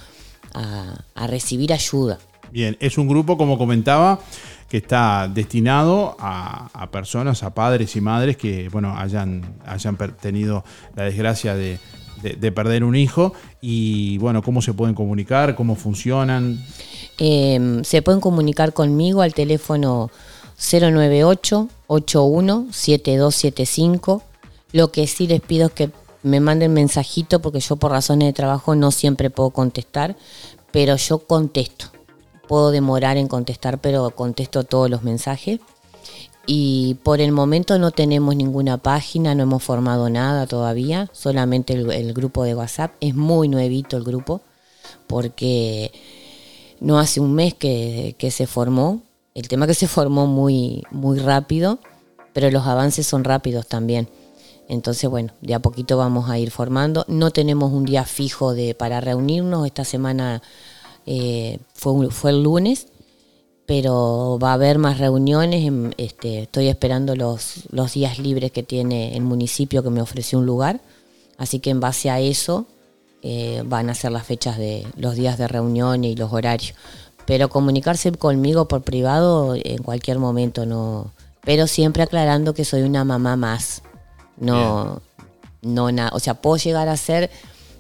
a, 0.55 1.05
a 1.15 1.27
recibir 1.27 1.73
ayuda. 1.73 2.19
Bien, 2.51 2.77
es 2.81 2.97
un 2.97 3.09
grupo, 3.09 3.37
como 3.37 3.59
comentaba, 3.59 4.21
que 4.69 4.77
está 4.77 5.29
destinado 5.29 6.17
a, 6.21 6.89
personas, 6.93 7.43
a 7.43 7.55
padres 7.55 7.97
y 7.97 8.01
madres 8.01 8.37
que 8.37 8.69
bueno, 8.69 8.95
hayan, 8.97 9.57
hayan 9.67 9.97
tenido 10.21 10.65
la 10.95 11.05
desgracia 11.05 11.55
de, 11.55 11.79
perder 12.53 12.85
un 12.85 12.97
hijo 12.97 13.33
y 13.61 14.19
bueno, 14.19 14.43
cómo 14.43 14.61
se 14.61 14.75
pueden 14.75 14.95
comunicar, 14.95 15.55
cómo 15.55 15.75
funcionan. 15.75 16.63
Em, 17.17 17.83
se 17.83 18.03
pueden 18.03 18.21
comunicar 18.21 18.73
conmigo 18.73 19.23
al 19.23 19.35
teléfono 19.35 20.11
098 20.59 21.69
81 21.87 22.67
7275. 22.71 24.23
Lo 24.73 24.93
que 24.93 25.07
sí 25.07 25.27
les 25.27 25.41
pido 25.41 25.69
es 25.69 25.73
que 25.73 25.91
me 26.23 26.41
manden 26.41 26.75
mensajito 26.75 27.41
porque 27.41 27.61
yo 27.61 27.77
por 27.77 27.93
razones 27.93 28.29
de 28.29 28.33
trabajo 28.35 28.75
no 28.75 28.91
siempre 28.91 29.31
puedo 29.31 29.51
contestar, 29.51 30.17
pero 30.73 30.97
yo 30.97 31.21
contesto 31.21 31.98
puedo 32.49 32.73
demorar 32.73 33.17
en 33.17 33.29
contestar, 33.29 33.79
pero 33.79 34.11
contesto 34.11 34.65
todos 34.65 34.91
los 34.91 35.05
mensajes. 35.05 35.61
Y 36.51 36.95
por 37.03 37.21
el 37.21 37.31
momento 37.31 37.79
no 37.79 37.91
tenemos 37.91 38.35
ninguna 38.35 38.79
página, 38.79 39.35
no 39.35 39.43
hemos 39.43 39.63
formado 39.63 40.09
nada 40.09 40.47
todavía, 40.47 41.11
solamente 41.13 41.75
el, 41.75 42.15
grupo 42.15 42.43
de 42.43 42.55
WhatsApp. 42.55 42.93
Es 43.01 43.15
muy 43.15 43.49
nuevito 43.49 43.99
el 43.99 44.03
grupo, 44.03 44.41
porque 45.07 45.93
no 46.81 46.99
hace 46.99 47.21
un 47.21 47.35
mes 47.35 47.53
que, 47.53 48.17
se 48.31 48.47
formó. 48.47 49.03
El 49.35 49.47
tema 49.47 49.67
que 49.67 49.75
se 49.75 49.87
formó 49.87 50.27
muy, 50.27 50.85
muy 50.91 51.19
rápido, 51.19 51.81
pero 52.33 52.51
los 52.51 52.67
avances 52.67 53.07
son 53.07 53.25
rápidos 53.25 53.67
también. 53.67 54.09
Entonces, 54.69 55.09
bueno, 55.11 55.35
de 55.43 55.53
a 55.53 55.61
poquito 55.61 55.99
vamos 55.99 56.31
a 56.31 56.39
ir 56.39 56.51
formando. 56.51 57.05
No 57.09 57.31
tenemos 57.31 57.73
un 57.73 57.85
día 57.85 58.05
fijo 58.05 58.55
de, 58.55 58.75
para 58.75 59.03
reunirnos. 59.03 59.67
Esta 59.67 59.85
semana 59.85 60.43
eh, 61.11 61.59
fue, 61.73 62.11
fue 62.11 62.33
el 62.33 62.43
lunes, 62.43 62.89
pero 63.65 64.39
va 64.43 64.51
a 64.51 64.55
haber 64.55 64.79
más 64.79 64.99
reuniones. 64.99 65.73
Este, 65.97 66.41
estoy 66.43 66.69
esperando 66.69 67.17
los, 67.17 67.65
los 67.71 67.95
días 67.95 68.19
libres 68.19 68.53
que 68.53 68.63
tiene 68.63 69.17
el 69.17 69.23
municipio 69.23 69.83
que 69.83 69.89
me 69.89 70.03
ofreció 70.03 70.39
un 70.39 70.45
lugar. 70.45 70.83
Así 71.39 71.61
que 71.61 71.71
en 71.71 71.81
base 71.81 72.11
a 72.11 72.21
eso 72.21 72.67
eh, 73.23 73.63
van 73.65 73.89
a 73.89 73.95
ser 73.95 74.13
las 74.13 74.27
fechas 74.27 74.59
de 74.59 74.87
los 74.97 75.15
días 75.15 75.39
de 75.39 75.49
reunión 75.49 76.05
y 76.05 76.15
los 76.15 76.31
horarios. 76.31 76.75
Pero 77.25 77.49
comunicarse 77.49 78.13
conmigo 78.13 78.69
por 78.69 78.83
privado 78.83 79.55
en 79.55 79.83
cualquier 79.83 80.19
momento 80.19 80.67
no. 80.67 81.11
Pero 81.43 81.67
siempre 81.69 82.03
aclarando 82.03 82.53
que 82.53 82.67
soy 82.67 82.83
una 82.83 83.05
mamá 83.05 83.35
más. 83.37 83.83
No, 84.37 85.01
no 85.63 85.91
nada. 85.91 86.11
O 86.13 86.21
sea, 86.21 86.35
puedo 86.35 86.59
llegar 86.59 86.91
a 86.91 86.99
ser, 86.99 87.31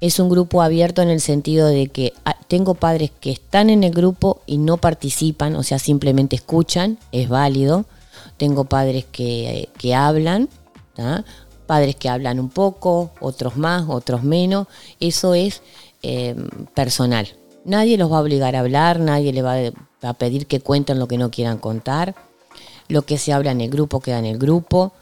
Es 0.00 0.18
un 0.18 0.28
grupo 0.28 0.62
abierto 0.62 1.02
en 1.02 1.08
el 1.08 1.20
sentido 1.20 1.66
de 1.66 1.88
que 1.88 2.12
ah, 2.24 2.36
tengo 2.48 2.74
padres 2.74 3.10
que 3.20 3.30
están 3.30 3.70
en 3.70 3.84
el 3.84 3.92
grupo 3.92 4.40
y 4.46 4.58
no 4.58 4.78
participan, 4.78 5.56
o 5.56 5.62
sea, 5.62 5.78
simplemente 5.78 6.36
escuchan, 6.36 6.98
es 7.12 7.28
válido. 7.28 7.84
Tengo 8.36 8.64
padres 8.64 9.04
que, 9.04 9.68
hablan, 9.94 10.48
padres 11.66 11.96
que 11.96 12.08
hablan 12.08 12.40
un 12.40 12.48
poco, 12.48 13.10
otros 13.20 13.56
más, 13.56 13.84
otros 13.88 14.22
menos. 14.22 14.66
Eso 14.98 15.34
es 15.34 15.62
eh, 16.02 16.34
personal. 16.74 17.28
Nadie 17.66 17.98
los 17.98 18.10
va 18.10 18.18
a 18.18 18.22
obligar 18.22 18.56
a 18.56 18.60
hablar, 18.60 19.00
nadie 19.00 19.34
le 19.34 19.42
va 19.42 19.56
a 20.02 20.14
pedir 20.14 20.46
que 20.46 20.60
cuenten 20.60 20.98
lo 20.98 21.08
que 21.08 21.18
no 21.18 21.30
quieran 21.30 21.58
contar 21.58 22.14
lo 22.90 23.02
que 23.02 23.18
se 23.18 23.32
habla 23.32 23.52
en 23.52 23.60
el 23.60 23.70
grupo 23.70 24.00
queda 24.00 24.18
en 24.18 24.26
el 24.26 24.38
grupo. 24.38 24.92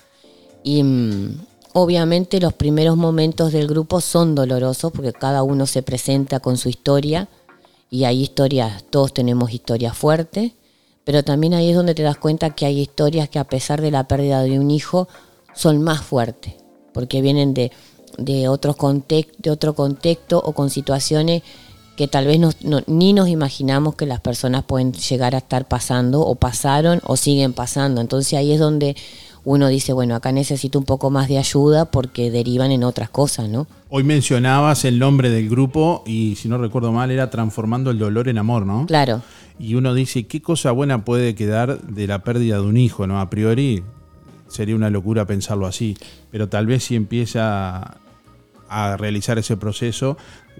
Y 0.62 0.82
mm, 0.82 1.40
obviamente 1.72 2.40
los 2.40 2.52
primeros 2.52 2.96
momentos 2.96 3.52
del 3.52 3.66
grupo 3.66 4.00
son 4.00 4.34
dolorosos 4.34 4.92
porque 4.92 5.12
cada 5.12 5.42
uno 5.42 5.66
se 5.66 5.82
presenta 5.82 6.40
con 6.40 6.56
su 6.56 6.68
historia 6.68 7.28
y 7.90 8.04
hay 8.04 8.22
historias, 8.22 8.84
todos 8.90 9.14
tenemos 9.14 9.52
historias 9.52 9.96
fuertes, 9.96 10.52
pero 11.04 11.22
también 11.24 11.54
ahí 11.54 11.70
es 11.70 11.76
donde 11.76 11.94
te 11.94 12.02
das 12.02 12.18
cuenta 12.18 12.50
que 12.50 12.66
hay 12.66 12.80
historias 12.80 13.30
que 13.30 13.38
a 13.38 13.44
pesar 13.44 13.80
de 13.80 13.90
la 13.90 14.06
pérdida 14.06 14.42
de 14.42 14.60
un 14.60 14.70
hijo 14.70 15.08
son 15.54 15.82
más 15.82 16.02
fuertes, 16.02 16.54
porque 16.92 17.22
vienen 17.22 17.54
de, 17.54 17.72
de, 18.18 18.48
otros 18.48 18.76
de 19.38 19.50
otro 19.50 19.74
contexto 19.74 20.38
o 20.44 20.52
con 20.52 20.68
situaciones 20.68 21.42
que 21.98 22.06
tal 22.06 22.26
vez 22.26 22.38
ni 22.86 23.12
nos 23.12 23.28
imaginamos 23.28 23.96
que 23.96 24.06
las 24.06 24.20
personas 24.20 24.62
pueden 24.62 24.92
llegar 24.92 25.34
a 25.34 25.38
estar 25.38 25.66
pasando 25.66 26.20
o 26.20 26.36
pasaron 26.36 27.00
o 27.02 27.16
siguen 27.16 27.52
pasando. 27.52 28.00
Entonces 28.00 28.34
ahí 28.34 28.52
es 28.52 28.60
donde 28.60 28.94
uno 29.44 29.66
dice, 29.66 29.92
bueno, 29.92 30.14
acá 30.14 30.30
necesito 30.30 30.78
un 30.78 30.84
poco 30.84 31.10
más 31.10 31.26
de 31.26 31.38
ayuda 31.38 31.90
porque 31.90 32.30
derivan 32.30 32.70
en 32.70 32.84
otras 32.84 33.10
cosas, 33.10 33.48
¿no? 33.48 33.66
Hoy 33.88 34.04
mencionabas 34.04 34.84
el 34.84 35.00
nombre 35.00 35.28
del 35.28 35.48
grupo 35.48 36.04
y 36.06 36.36
si 36.36 36.48
no 36.48 36.56
recuerdo 36.56 36.92
mal 36.92 37.10
era 37.10 37.30
Transformando 37.30 37.90
el 37.90 37.98
Dolor 37.98 38.28
en 38.28 38.38
Amor, 38.38 38.64
¿no? 38.64 38.86
Claro. 38.86 39.22
y 39.58 39.74
uno 39.74 39.92
dice, 39.92 40.28
¿qué 40.28 40.40
cosa 40.40 40.70
buena 40.70 41.04
puede 41.04 41.34
quedar 41.34 41.82
de 41.82 42.06
la 42.06 42.22
pérdida 42.22 42.58
de 42.58 42.62
un 42.62 42.76
hijo? 42.76 43.08
¿no? 43.08 43.20
A 43.20 43.28
priori 43.28 43.82
sería 44.46 44.76
una 44.76 44.88
locura 44.88 45.26
pensarlo 45.26 45.66
así, 45.66 45.96
pero 46.30 46.48
tal 46.48 46.68
vez 46.68 46.84
si 46.84 46.94
empieza 46.94 47.96
a 48.68 48.96
realizar 48.96 49.36
ese 49.36 49.56
proceso, 49.56 50.16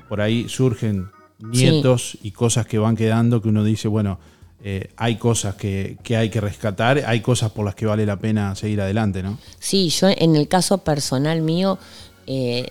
por 0.09 0.21
ahí 0.21 0.49
surgen 0.49 1.11
nietos 1.39 2.19
y 2.23 2.33
cosas 2.33 2.67
que 2.67 2.79
van 2.79 2.97
quedando 2.97 3.41
que 3.41 3.49
uno 3.49 3.65
dice, 3.65 3.89
bueno, 3.89 4.19
eh, 4.63 4.91
hay 4.97 5.17
cosas 5.17 5.55
que, 5.55 5.99
que, 6.03 6.17
hay 6.17 6.31
que 6.31 6.41
rescatar, 6.41 7.05
hay 7.07 7.21
cosas 7.21 7.53
por 7.53 7.65
las 7.65 7.75
que 7.75 7.87
vale 7.87 8.05
la 8.05 8.19
pena 8.19 8.55
seguir 8.57 8.81
adelante, 8.81 9.23
¿no? 9.23 9.39
Sí, 9.61 9.89
yo 9.89 10.09
en 10.09 10.35
el 10.35 10.49
caso 10.49 10.79
personal 10.79 11.43
mío, 11.43 11.79
eh, 12.27 12.67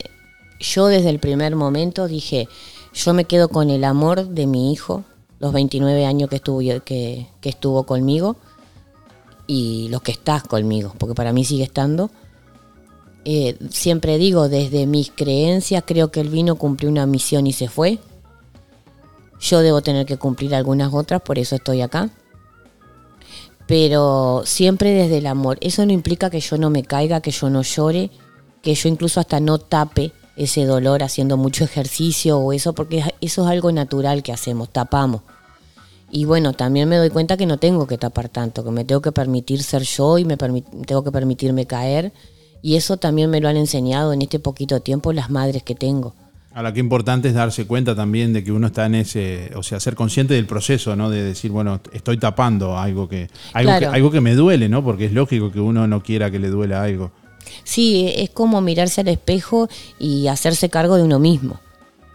yo 0.60 0.88
desde 0.88 1.10
el 1.10 1.20
primer 1.20 1.56
momento 1.56 2.08
dije, 2.08 2.50
yo 2.94 3.14
me 3.14 3.26
quedo 3.26 3.48
con 3.50 3.70
el 3.70 3.84
amor 3.84 4.28
de 4.28 4.48
mi 4.48 4.74
hijo, 4.74 5.06
los 5.40 5.54
29 5.54 6.06
años 6.06 6.30
que 6.30 6.38
estuvo, 6.38 6.60
que, 6.84 7.28
que 7.40 7.50
estuvo 7.50 7.84
conmigo 7.84 8.36
y 9.46 9.88
los 9.90 10.02
que 10.02 10.12
estás 10.12 10.44
conmigo, 10.44 10.94
porque 10.98 11.16
para 11.16 11.32
mí 11.32 11.46
sigue 11.46 11.64
estando. 11.64 12.12
Eh, 13.24 13.58
siempre 13.70 14.18
digo, 14.18 14.50
desde 14.50 14.86
mis 14.86 15.12
creencias, 15.12 15.84
creo 15.86 16.12
que 16.12 16.20
el 16.22 16.30
vino 16.30 16.56
cumplió 16.56 16.90
una 16.90 17.06
misión 17.06 17.48
y 17.48 17.54
se 17.54 17.68
fue. 17.68 18.00
Yo 19.40 19.60
debo 19.60 19.82
tener 19.82 20.06
que 20.06 20.18
cumplir 20.18 20.56
algunas 20.56 20.94
otras, 20.94 21.22
por 21.22 21.40
eso 21.40 21.56
estoy 21.56 21.82
acá. 21.82 22.10
Pero 23.68 24.44
siempre 24.46 24.92
desde 24.92 25.18
el 25.18 25.28
amor. 25.28 25.58
Eso 25.62 25.86
no 25.86 25.92
implica 25.92 26.30
que 26.30 26.40
yo 26.40 26.58
no 26.58 26.70
me 26.70 26.84
caiga, 26.84 27.22
que 27.22 27.32
yo 27.32 27.50
no 27.50 27.62
llore, 27.62 28.10
que 28.62 28.74
yo 28.74 28.90
incluso 28.90 29.20
hasta 29.20 29.40
no 29.40 29.60
tape 29.60 30.14
ese 30.36 30.66
dolor 30.66 31.04
haciendo 31.04 31.36
mucho 31.36 31.64
ejercicio 31.64 32.38
o 32.38 32.54
eso, 32.54 32.74
porque 32.74 33.04
eso 33.22 33.44
es 33.44 33.48
algo 33.50 33.72
natural 33.72 34.24
que 34.24 34.32
hacemos, 34.32 34.70
tapamos. 34.70 35.22
Y 36.10 36.26
bueno, 36.26 36.54
también 36.54 36.88
me 36.88 36.96
doy 36.96 37.10
cuenta 37.10 37.36
que 37.36 37.46
no 37.46 37.58
tengo 37.58 37.86
que 37.88 37.98
tapar 37.98 38.30
tanto, 38.30 38.64
que 38.64 38.72
me 38.72 38.86
tengo 38.86 39.02
que 39.02 39.12
permitir 39.12 39.62
ser 39.64 39.82
yo 39.82 40.18
y 40.18 40.26
me 40.26 40.38
tengo 40.38 41.04
que 41.04 41.12
permitirme 41.12 41.66
caer. 41.66 42.14
Y 42.62 42.76
eso 42.76 42.98
también 42.98 43.30
me 43.30 43.42
lo 43.42 43.50
han 43.50 43.58
enseñado 43.58 44.14
en 44.14 44.22
este 44.22 44.40
poquito 44.40 44.80
tiempo 44.80 45.12
las 45.12 45.30
madres 45.30 45.64
que 45.64 45.76
tengo. 45.76 46.14
Ahora, 46.58 46.74
qué 46.74 46.80
importante 46.80 47.28
es 47.28 47.36
darse 47.36 47.68
cuenta 47.68 47.94
también 47.94 48.34
de 48.34 48.44
que 48.44 48.52
uno 48.52 48.66
está 48.66 48.88
en 48.88 48.96
ese, 48.96 49.52
o 49.56 49.62
sea, 49.62 49.80
ser 49.80 49.94
consciente 49.94 50.34
del 50.34 50.48
proceso, 50.48 50.96
¿no? 50.96 51.08
De 51.08 51.22
decir, 51.22 51.52
bueno, 51.52 51.80
estoy 51.94 52.18
tapando 52.18 52.80
algo 52.80 53.08
que, 53.08 53.30
algo, 53.54 53.78
que, 53.78 53.86
algo 53.86 54.10
que 54.10 54.22
me 54.22 54.34
duele, 54.34 54.68
¿no? 54.68 54.84
Porque 54.84 55.06
es 55.06 55.12
lógico 55.12 55.52
que 55.52 55.60
uno 55.60 55.86
no 55.86 56.02
quiera 56.02 56.32
que 56.32 56.40
le 56.40 56.50
duela 56.50 56.82
algo. 56.82 57.12
Sí, 57.64 58.12
es 58.16 58.32
como 58.32 58.60
mirarse 58.62 59.02
al 59.02 59.10
espejo 59.10 59.70
y 60.00 60.30
hacerse 60.30 60.68
cargo 60.72 60.96
de 60.96 61.04
uno 61.04 61.20
mismo. 61.20 61.60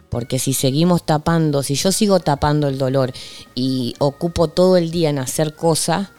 Porque 0.09 0.39
si 0.39 0.51
seguimos 0.51 1.05
tapando, 1.05 1.63
si 1.63 1.75
yo 1.75 1.93
sigo 1.93 2.19
tapando 2.19 2.67
el 2.67 2.77
dolor 2.77 3.13
y 3.55 3.95
ocupo 3.99 4.49
todo 4.49 4.75
el 4.75 4.91
día 4.91 5.09
en 5.09 5.19
hacer 5.19 5.55
cosas, 5.55 6.09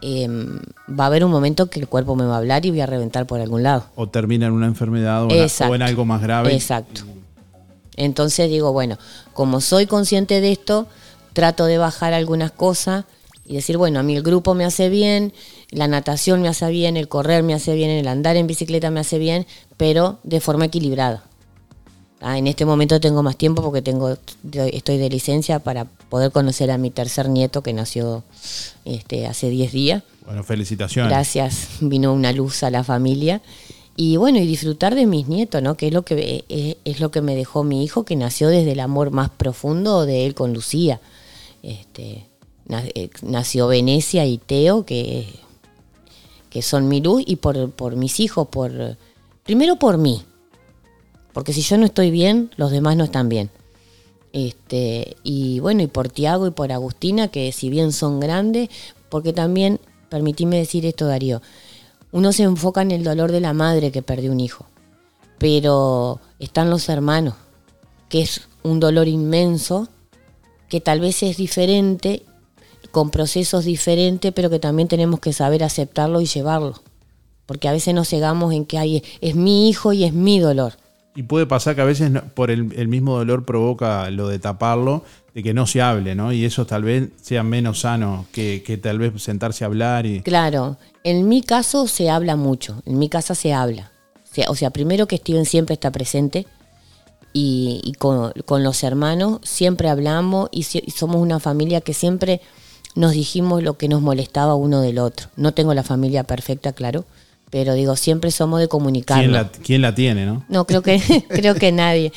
em, 0.00 0.60
va 0.98 1.04
a 1.04 1.06
haber 1.08 1.26
un 1.26 1.30
momento 1.30 1.68
que 1.68 1.78
el 1.78 1.88
cuerpo 1.88 2.16
me 2.16 2.24
va 2.24 2.36
a 2.36 2.38
hablar 2.38 2.64
y 2.64 2.70
voy 2.70 2.80
a 2.80 2.86
reventar 2.86 3.26
por 3.26 3.38
algún 3.42 3.62
lado. 3.62 3.84
O 3.96 4.08
termina 4.08 4.46
en 4.46 4.52
una 4.52 4.66
enfermedad 4.66 5.24
o, 5.24 5.28
o 5.28 5.74
en 5.74 5.82
algo 5.82 6.06
más 6.06 6.22
grave. 6.22 6.54
Exacto. 6.54 7.02
Entonces 7.96 8.50
digo, 8.50 8.72
bueno, 8.72 8.98
como 9.32 9.60
soy 9.60 9.86
consciente 9.86 10.40
de 10.40 10.52
esto, 10.52 10.86
trato 11.32 11.66
de 11.66 11.78
bajar 11.78 12.12
algunas 12.12 12.52
cosas 12.52 13.04
y 13.46 13.54
decir, 13.54 13.76
bueno, 13.76 14.00
a 14.00 14.02
mí 14.02 14.16
el 14.16 14.22
grupo 14.22 14.54
me 14.54 14.64
hace 14.64 14.88
bien, 14.88 15.32
la 15.70 15.88
natación 15.88 16.42
me 16.42 16.48
hace 16.48 16.68
bien, 16.70 16.96
el 16.96 17.08
correr 17.08 17.42
me 17.42 17.54
hace 17.54 17.74
bien, 17.74 17.90
el 17.90 18.08
andar 18.08 18.36
en 18.36 18.46
bicicleta 18.46 18.90
me 18.90 19.00
hace 19.00 19.18
bien, 19.18 19.46
pero 19.76 20.18
de 20.24 20.40
forma 20.40 20.66
equilibrada. 20.66 21.24
Ah, 22.20 22.38
en 22.38 22.46
este 22.46 22.64
momento 22.64 22.98
tengo 22.98 23.22
más 23.22 23.36
tiempo 23.36 23.62
porque 23.62 23.82
tengo, 23.82 24.16
estoy 24.52 24.96
de 24.96 25.10
licencia 25.10 25.58
para 25.58 25.84
poder 25.84 26.32
conocer 26.32 26.70
a 26.70 26.78
mi 26.78 26.90
tercer 26.90 27.28
nieto 27.28 27.62
que 27.62 27.74
nació 27.74 28.24
este, 28.84 29.26
hace 29.26 29.50
10 29.50 29.72
días. 29.72 30.02
Bueno, 30.24 30.42
felicitaciones. 30.42 31.10
Gracias, 31.10 31.68
vino 31.80 32.12
una 32.12 32.32
luz 32.32 32.62
a 32.62 32.70
la 32.70 32.82
familia 32.82 33.42
y 33.96 34.18
bueno, 34.18 34.38
y 34.38 34.46
disfrutar 34.46 34.94
de 34.94 35.06
mis 35.06 35.26
nietos, 35.26 35.62
¿no? 35.62 35.76
Que 35.76 35.86
es 35.88 35.92
lo 35.92 36.04
que 36.04 36.44
es, 36.84 37.00
lo 37.00 37.10
que 37.10 37.22
me 37.22 37.34
dejó 37.34 37.64
mi 37.64 37.82
hijo, 37.82 38.04
que 38.04 38.14
nació 38.14 38.48
desde 38.48 38.72
el 38.72 38.80
amor 38.80 39.10
más 39.10 39.30
profundo 39.30 40.04
de 40.04 40.26
él 40.26 40.34
con 40.34 40.52
Lucía. 40.52 41.00
Este, 41.62 42.26
eh, 42.68 43.10
nació 43.22 43.68
Venecia 43.68 44.26
y 44.26 44.38
Teo, 44.38 44.84
que, 44.84 45.26
que 46.50 46.60
son 46.60 46.88
mi 46.88 47.00
luz, 47.00 47.22
y 47.26 47.36
por, 47.36 47.70
por 47.70 47.96
mis 47.96 48.20
hijos, 48.20 48.48
por 48.48 48.96
primero 49.44 49.76
por 49.76 49.96
mí, 49.96 50.22
porque 51.32 51.52
si 51.52 51.62
yo 51.62 51.78
no 51.78 51.86
estoy 51.86 52.10
bien, 52.10 52.50
los 52.56 52.70
demás 52.70 52.96
no 52.96 53.04
están 53.04 53.28
bien. 53.28 53.50
Este, 54.32 55.16
y 55.22 55.60
bueno, 55.60 55.82
y 55.82 55.86
por 55.86 56.10
Tiago 56.10 56.46
y 56.46 56.50
por 56.50 56.70
Agustina, 56.70 57.28
que 57.28 57.52
si 57.52 57.70
bien 57.70 57.92
son 57.92 58.20
grandes, 58.20 58.68
porque 59.08 59.32
también, 59.32 59.80
permitíme 60.10 60.58
decir 60.58 60.84
esto, 60.84 61.06
Darío, 61.06 61.40
uno 62.16 62.32
se 62.32 62.44
enfoca 62.44 62.80
en 62.80 62.92
el 62.92 63.04
dolor 63.04 63.30
de 63.30 63.42
la 63.42 63.52
madre 63.52 63.92
que 63.92 64.00
perdió 64.00 64.32
un 64.32 64.40
hijo, 64.40 64.64
pero 65.36 66.18
están 66.38 66.70
los 66.70 66.88
hermanos, 66.88 67.34
que 68.08 68.22
es 68.22 68.48
un 68.62 68.80
dolor 68.80 69.06
inmenso, 69.06 69.88
que 70.70 70.80
tal 70.80 71.00
vez 71.00 71.22
es 71.22 71.36
diferente, 71.36 72.22
con 72.90 73.10
procesos 73.10 73.66
diferentes, 73.66 74.32
pero 74.32 74.48
que 74.48 74.58
también 74.58 74.88
tenemos 74.88 75.20
que 75.20 75.34
saber 75.34 75.62
aceptarlo 75.62 76.22
y 76.22 76.24
llevarlo. 76.24 76.80
Porque 77.44 77.68
a 77.68 77.72
veces 77.72 77.92
nos 77.92 78.08
cegamos 78.08 78.54
en 78.54 78.64
que 78.64 78.78
hay, 78.78 79.04
es 79.20 79.34
mi 79.34 79.68
hijo 79.68 79.92
y 79.92 80.04
es 80.04 80.14
mi 80.14 80.40
dolor. 80.40 80.78
Y 81.16 81.24
puede 81.24 81.46
pasar 81.46 81.74
que 81.74 81.80
a 81.80 81.86
veces 81.86 82.12
por 82.34 82.50
el, 82.50 82.88
mismo 82.88 83.16
dolor 83.16 83.44
provoca 83.44 84.10
lo 84.10 84.28
de 84.28 84.38
taparlo, 84.38 85.02
de 85.34 85.42
que 85.42 85.54
no 85.54 85.66
se 85.66 85.82
hable, 85.82 86.14
¿no? 86.14 86.32
Y 86.32 86.44
eso 86.44 86.66
tal 86.66 86.84
vez 86.84 87.08
sea 87.20 87.42
menos 87.42 87.80
sano 87.80 88.26
que, 88.32 88.62
que 88.64 88.76
tal 88.76 88.98
vez 88.98 89.20
sentarse 89.22 89.64
a 89.64 89.66
hablar 89.66 90.06
y... 90.06 90.20
Claro, 90.20 90.76
en 91.04 91.28
mi 91.28 91.42
caso 91.42 91.88
se 91.88 92.10
habla 92.10 92.36
mucho, 92.36 92.82
en 92.86 92.98
mi 92.98 93.08
casa 93.08 93.34
se 93.34 93.52
habla. 93.54 93.90
O 94.48 94.54
sea, 94.54 94.70
primero 94.70 95.06
que 95.06 95.16
Steven 95.16 95.46
siempre 95.46 95.74
está 95.74 95.90
presente 95.90 96.46
y, 97.32 97.92
con, 97.98 98.32
los 98.62 98.82
hermanos 98.82 99.40
siempre 99.42 99.88
hablamos 99.88 100.48
y, 100.52 100.62
somos 100.62 101.16
una 101.16 101.40
familia 101.40 101.80
que 101.80 101.94
siempre 101.94 102.40
nos 102.94 103.12
dijimos 103.12 103.62
lo 103.62 103.76
que 103.76 103.88
nos 103.88 104.00
molestaba 104.00 104.54
uno 104.54 104.80
del 104.80 104.98
otro. 104.98 105.28
No 105.36 105.52
tengo 105.52 105.74
la 105.74 105.82
familia 105.82 106.24
perfecta, 106.24 106.72
claro, 106.72 107.04
pero 107.50 107.74
digo, 107.74 107.96
siempre 107.96 108.30
somos 108.30 108.60
de 108.60 108.68
comunicar. 108.68 109.18
¿Quién 109.20 109.50
¿Quién 109.62 109.82
la 109.82 109.94
tiene, 109.94 110.26
no? 110.26 110.44
No, 110.48 110.66
creo 110.66 110.82
que, 110.82 111.00
creo 111.28 111.54
que 111.54 111.72
nadie 111.72 112.12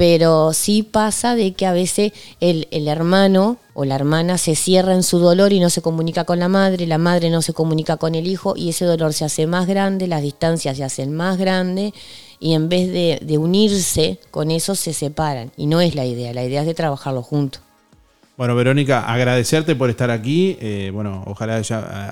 pero 0.00 0.54
sí 0.54 0.82
pasa 0.82 1.36
de 1.36 1.52
que 1.52 1.66
a 1.66 1.74
veces 1.74 2.12
el, 2.40 2.66
hermano 2.88 3.58
o 3.74 3.84
la 3.84 3.96
hermana 3.96 4.38
se 4.38 4.54
cierra 4.54 4.94
en 4.94 5.02
su 5.02 5.18
dolor 5.18 5.52
y 5.52 5.60
no 5.60 5.68
se 5.68 5.82
comunica 5.82 6.24
con 6.24 6.38
la 6.38 6.48
madre, 6.48 6.86
la 6.86 6.96
madre 6.96 7.28
no 7.28 7.42
se 7.42 7.52
comunica 7.52 7.98
con 7.98 8.14
el 8.14 8.26
hijo 8.26 8.54
y 8.56 8.70
ese 8.70 8.86
dolor 8.86 9.12
se 9.12 9.26
hace 9.26 9.46
más 9.46 9.66
grande, 9.66 10.06
las 10.06 10.22
distancias 10.22 10.78
se 10.78 10.84
hacen 10.84 11.14
más 11.14 11.36
grandes 11.36 11.92
y 12.38 12.54
en 12.54 12.70
vez 12.70 12.90
de, 12.90 13.36
unirse 13.36 14.18
con 14.30 14.50
eso 14.50 14.74
se 14.74 14.94
separan 14.94 15.52
y 15.58 15.66
no 15.66 15.82
es 15.82 15.94
la 15.94 16.06
idea, 16.06 16.32
la 16.32 16.44
idea 16.44 16.62
es 16.62 16.66
de 16.66 16.72
trabajarlo 16.72 17.22
juntos. 17.22 17.60
Bueno, 18.40 18.56
Verónica, 18.56 19.02
agradecerte 19.02 19.76
por 19.76 19.90
estar 19.90 20.10
aquí. 20.10 20.56
Eh, 20.62 20.90
bueno, 20.94 21.22
ojalá 21.26 21.60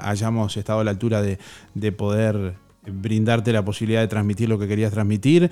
hayamos 0.02 0.58
estado 0.58 0.80
a 0.80 0.84
la 0.84 0.90
altura 0.90 1.22
de, 1.22 1.38
de 1.72 1.90
poder 1.90 2.52
brindarte 2.86 3.50
la 3.50 3.64
posibilidad 3.64 4.02
de 4.02 4.08
transmitir 4.08 4.46
lo 4.46 4.58
que 4.58 4.68
querías 4.68 4.92
transmitir 4.92 5.50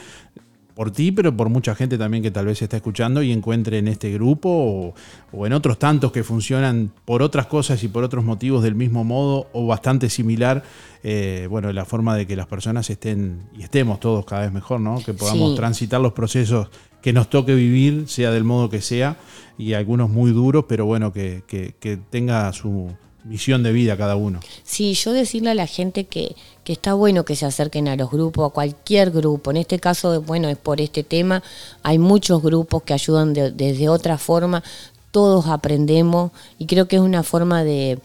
por 0.74 0.90
ti, 0.90 1.12
pero 1.12 1.35
por 1.35 1.48
mucha 1.48 1.74
gente 1.74 1.97
también 1.97 2.23
que 2.23 2.31
tal 2.31 2.44
vez 2.44 2.61
está 2.61 2.77
escuchando 2.77 3.23
y 3.23 3.32
encuentre 3.32 3.78
en 3.78 3.89
este 3.89 4.12
grupo 4.12 4.94
o, 5.32 5.47
en 5.47 5.55
otros 5.55 5.78
tantos 5.78 6.12
que 6.12 6.23
funcionan 6.23 6.93
por 7.07 7.23
otras 7.23 7.47
cosas 7.47 7.82
y 7.82 7.89
por 7.89 8.05
otros 8.05 8.23
motivos 8.23 8.62
del 8.62 8.74
mismo 8.74 9.03
modo 9.03 9.48
o 9.55 9.66
bastante 9.66 10.11
similar, 10.11 10.62
eh, 11.03 11.47
bueno, 11.48 11.73
la 11.73 11.86
forma 11.86 12.15
de 12.15 12.27
que 12.27 12.36
las 12.36 12.48
personas 12.48 12.90
estén 12.90 13.48
y 13.57 13.62
estemos 13.62 13.98
todos 13.98 14.27
cada 14.27 14.43
vez 14.43 14.53
mejor, 14.53 14.81
¿no? 14.81 15.03
Que 15.03 15.15
podamos 15.15 15.55
transitar 15.55 16.03
los 16.03 16.12
procesos 16.12 16.69
que 17.07 17.12
nos 17.12 17.31
toque 17.31 17.55
vivir, 17.55 18.09
sea 18.09 18.33
del 18.33 18.43
modo 18.43 18.69
que 18.69 18.81
sea, 18.81 19.16
y 19.57 19.74
algunos 19.74 20.11
muy 20.11 20.33
duros, 20.33 20.65
pero 20.66 20.87
bueno, 20.87 21.12
que, 21.12 21.45
que 21.47 21.97
tenga 22.11 22.53
su 22.53 22.91
misión 23.23 23.62
de 23.62 23.70
vida 23.70 23.97
cada 23.97 24.16
uno. 24.16 24.41
Sí, 24.65 24.93
yo 24.95 25.12
decirle 25.12 25.51
a 25.51 25.55
la 25.55 25.69
gente 25.69 26.07
que, 26.07 26.35
que 26.65 26.73
está 26.73 26.95
bueno 26.95 27.24
que 27.24 27.37
se 27.37 27.47
acerquen 27.47 27.87
a 27.87 27.95
los 27.95 28.11
grupos, 28.11 28.51
a 28.51 28.53
cualquier 28.53 29.12
grupo. 29.12 29.53
En 29.53 29.59
este 29.59 29.78
caso, 29.78 30.20
bueno, 30.23 30.49
es 30.49 30.59
por 30.59 30.81
este 30.81 31.05
tema. 31.05 31.45
Hay 31.85 32.01
muchos 32.01 32.43
grupos 32.43 32.83
que 32.83 32.93
ayudan 32.93 33.35
desde 33.35 33.89
otra 33.89 34.19
forma. 34.19 34.65
Todos 35.12 35.47
aprendemos 35.47 36.33
y 36.59 36.66
creo 36.66 36.89
que 36.89 36.97
es 36.97 37.03
una 37.03 37.23
forma 37.23 37.62
de, 37.62 38.01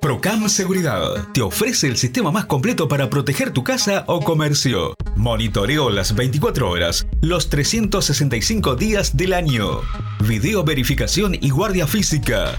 Procam 0.00 0.48
Seguridad 0.48 1.28
te 1.32 1.42
ofrece 1.42 1.86
el 1.86 1.96
sistema 1.96 2.32
más 2.32 2.46
completo 2.46 2.88
para 2.88 3.10
proteger 3.10 3.50
tu 3.50 3.62
casa 3.62 4.04
o 4.06 4.20
comercio. 4.20 4.94
Monitoreo 5.16 5.90
las 5.90 6.14
24 6.14 6.70
horas, 6.70 7.06
los 7.20 7.50
365 7.50 8.76
días 8.76 9.16
del 9.16 9.34
año. 9.34 9.82
Video 10.26 10.64
verificación 10.64 11.36
y 11.38 11.50
guardia 11.50 11.86
física. 11.86 12.58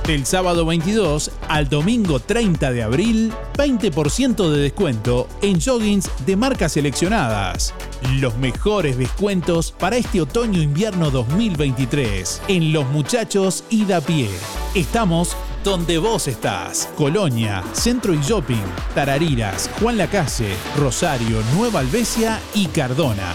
Del 0.07 0.25
sábado 0.25 0.65
22 0.65 1.33
al 1.49 1.69
domingo 1.69 2.21
30 2.21 2.71
de 2.71 2.85
abril, 2.85 3.33
20% 3.59 4.51
de 4.51 4.59
descuento 4.59 5.27
en 5.43 5.61
joggings 5.61 6.09
de 6.25 6.37
marcas 6.37 6.75
seleccionadas. 6.75 7.75
Los 8.21 8.37
mejores 8.37 8.99
descuentos 8.99 9.73
para 9.73 9.97
este 9.97 10.21
otoño-invierno 10.21 11.11
2023 11.11 12.43
en 12.47 12.73
Los 12.73 12.87
Muchachos 12.91 13.65
y 13.69 13.85
da 13.85 14.01
pie. 14.01 14.29
Estamos 14.77 15.37
donde 15.65 15.99
vos 15.99 16.29
estás. 16.29 16.89
Colonia, 16.97 17.65
Centro 17.73 18.15
y 18.15 18.21
Shopping, 18.21 18.63
Tarariras, 18.95 19.69
Juan 19.81 19.99
Lacase, 19.99 20.55
Rosario, 20.79 21.43
Nueva 21.57 21.81
Albesia 21.81 22.39
y 22.55 22.67
Cardona. 22.67 23.35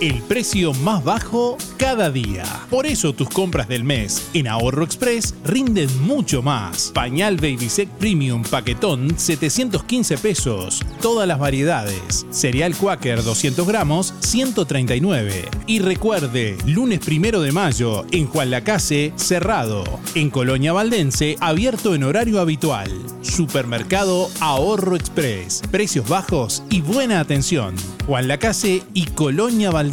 El 0.00 0.22
precio 0.22 0.72
más 0.74 1.02
bajo 1.02 1.58
cada 1.76 2.08
día. 2.08 2.44
Por 2.70 2.86
eso 2.86 3.12
tus 3.14 3.28
compras 3.28 3.66
del 3.66 3.82
mes 3.82 4.30
en 4.32 4.46
Ahorro 4.46 4.84
Express 4.84 5.34
rinden 5.44 5.88
mucho 6.02 6.40
más. 6.40 6.92
Pañal 6.94 7.36
Baby 7.36 7.68
Sec 7.68 7.88
Premium 7.88 8.44
Paquetón 8.44 9.18
715 9.18 10.18
pesos. 10.18 10.84
Todas 11.02 11.26
las 11.26 11.40
variedades. 11.40 12.26
Cereal 12.30 12.76
Quaker 12.76 13.24
200 13.24 13.66
gramos 13.66 14.14
139. 14.20 15.48
Y 15.66 15.80
recuerde, 15.80 16.56
lunes 16.64 17.00
primero 17.00 17.40
de 17.40 17.50
mayo 17.50 18.06
en 18.12 18.28
Juan 18.28 18.52
Lacase 18.52 19.12
cerrado. 19.16 19.82
En 20.14 20.30
Colonia 20.30 20.72
Valdense 20.72 21.34
abierto 21.40 21.96
en 21.96 22.04
horario 22.04 22.38
habitual. 22.40 22.88
Supermercado 23.22 24.30
Ahorro 24.38 24.94
Express. 24.94 25.60
Precios 25.72 26.08
bajos 26.08 26.62
y 26.70 26.82
buena 26.82 27.18
atención. 27.18 27.74
Juan 28.06 28.28
Lacase 28.28 28.84
y 28.94 29.06
Colonia 29.06 29.72
Valdense. 29.72 29.87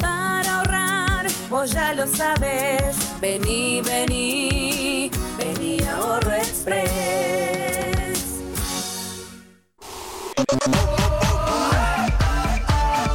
Para 0.00 0.58
ahorrar, 0.58 1.26
vos 1.48 1.72
ya 1.72 1.92
lo 1.94 2.06
sabes. 2.06 2.96
Vení, 3.20 3.82
vení, 3.82 5.10
vení 5.36 5.78
Ahorro 5.88 6.32
Express. 6.32 6.84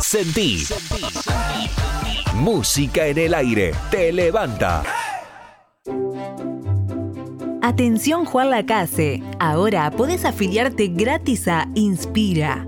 Sentí. 0.01 0.65
Música 2.33 3.07
en 3.07 3.17
el 3.17 3.33
aire. 3.33 3.73
Te 3.89 4.11
levanta. 4.11 4.83
Atención 7.61 8.25
Juan 8.25 8.49
Lacase. 8.49 9.23
Ahora 9.39 9.89
podés 9.91 10.25
afiliarte 10.25 10.87
gratis 10.87 11.47
a 11.47 11.69
Inspira 11.73 12.67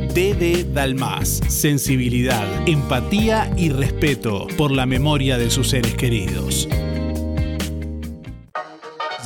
DD 0.13 0.73
Dalmas. 0.73 1.41
Sensibilidad, 1.47 2.45
empatía 2.67 3.49
y 3.55 3.69
respeto 3.69 4.45
por 4.57 4.71
la 4.71 4.85
memoria 4.85 5.37
de 5.37 5.49
sus 5.49 5.69
seres 5.69 5.95
queridos. 5.95 6.67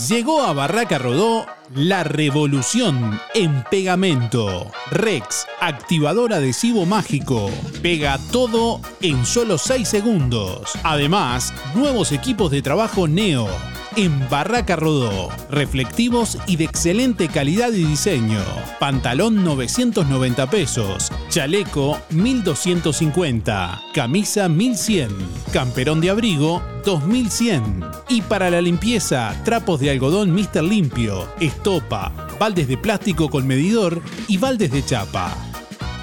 Llegó 0.08 0.44
a 0.44 0.54
Barraca 0.54 1.00
Rodó 1.00 1.48
la 1.74 2.04
revolución 2.04 3.20
en 3.34 3.64
pegamento. 3.72 4.72
Rex, 4.92 5.48
activador 5.60 6.34
adhesivo 6.34 6.86
mágico. 6.86 7.50
Pega 7.82 8.20
todo 8.32 8.80
en 9.02 9.26
solo 9.26 9.58
6 9.58 9.88
segundos. 9.88 10.74
Además, 10.84 11.52
nuevos 11.74 12.12
equipos 12.12 12.52
de 12.52 12.62
trabajo 12.62 13.08
Neo 13.08 13.48
en 13.96 14.30
Barraca 14.30 14.76
Rodó. 14.76 15.30
Reflectivos 15.50 16.38
y 16.48 16.58
de 16.58 16.66
excelente 16.66 17.28
calidad 17.28 17.72
y 17.72 17.84
diseño. 17.84 18.40
Pantalón 18.80 19.44
990 19.44 20.50
pesos. 20.50 21.12
Chaleco 21.30 22.00
1250. 22.12 23.82
Camisa 23.94 24.50
1100. 24.50 25.10
Camperón 25.54 26.02
de 26.02 26.10
abrigo 26.10 26.62
2100. 26.86 27.86
Y 28.10 28.22
para 28.22 28.50
la 28.50 28.62
limpieza, 28.62 29.36
trapos 29.44 29.80
de 29.80 29.92
algodón 29.92 30.32
Mr. 30.32 30.64
Limpio, 30.64 31.28
estopa, 31.40 32.12
baldes 32.40 32.68
de 32.68 32.78
plástico 32.78 33.30
con 33.30 33.48
medidor 33.48 34.02
y 34.28 34.38
baldes 34.38 34.72
de 34.72 34.84
chapa. 34.84 35.36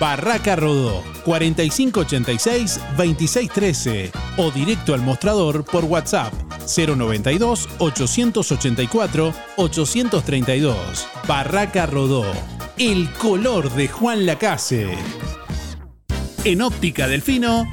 Barraca 0.03 0.57
Rodó 0.57 1.03
4586-2613 1.25 4.11
o 4.37 4.51
directo 4.51 4.95
al 4.95 5.01
mostrador 5.01 5.65
por 5.65 5.85
WhatsApp 5.85 6.33
092 6.77 7.69
884 7.79 9.33
832. 9.55 11.07
Barraca 11.29 11.87
Rodó, 11.87 12.25
el 12.79 13.09
color 13.13 13.71
de 13.71 13.87
Juan 13.87 14.27
Lacase. 14.27 14.91
En 16.43 16.63
Óptica 16.63 17.07
Delfino, 17.07 17.73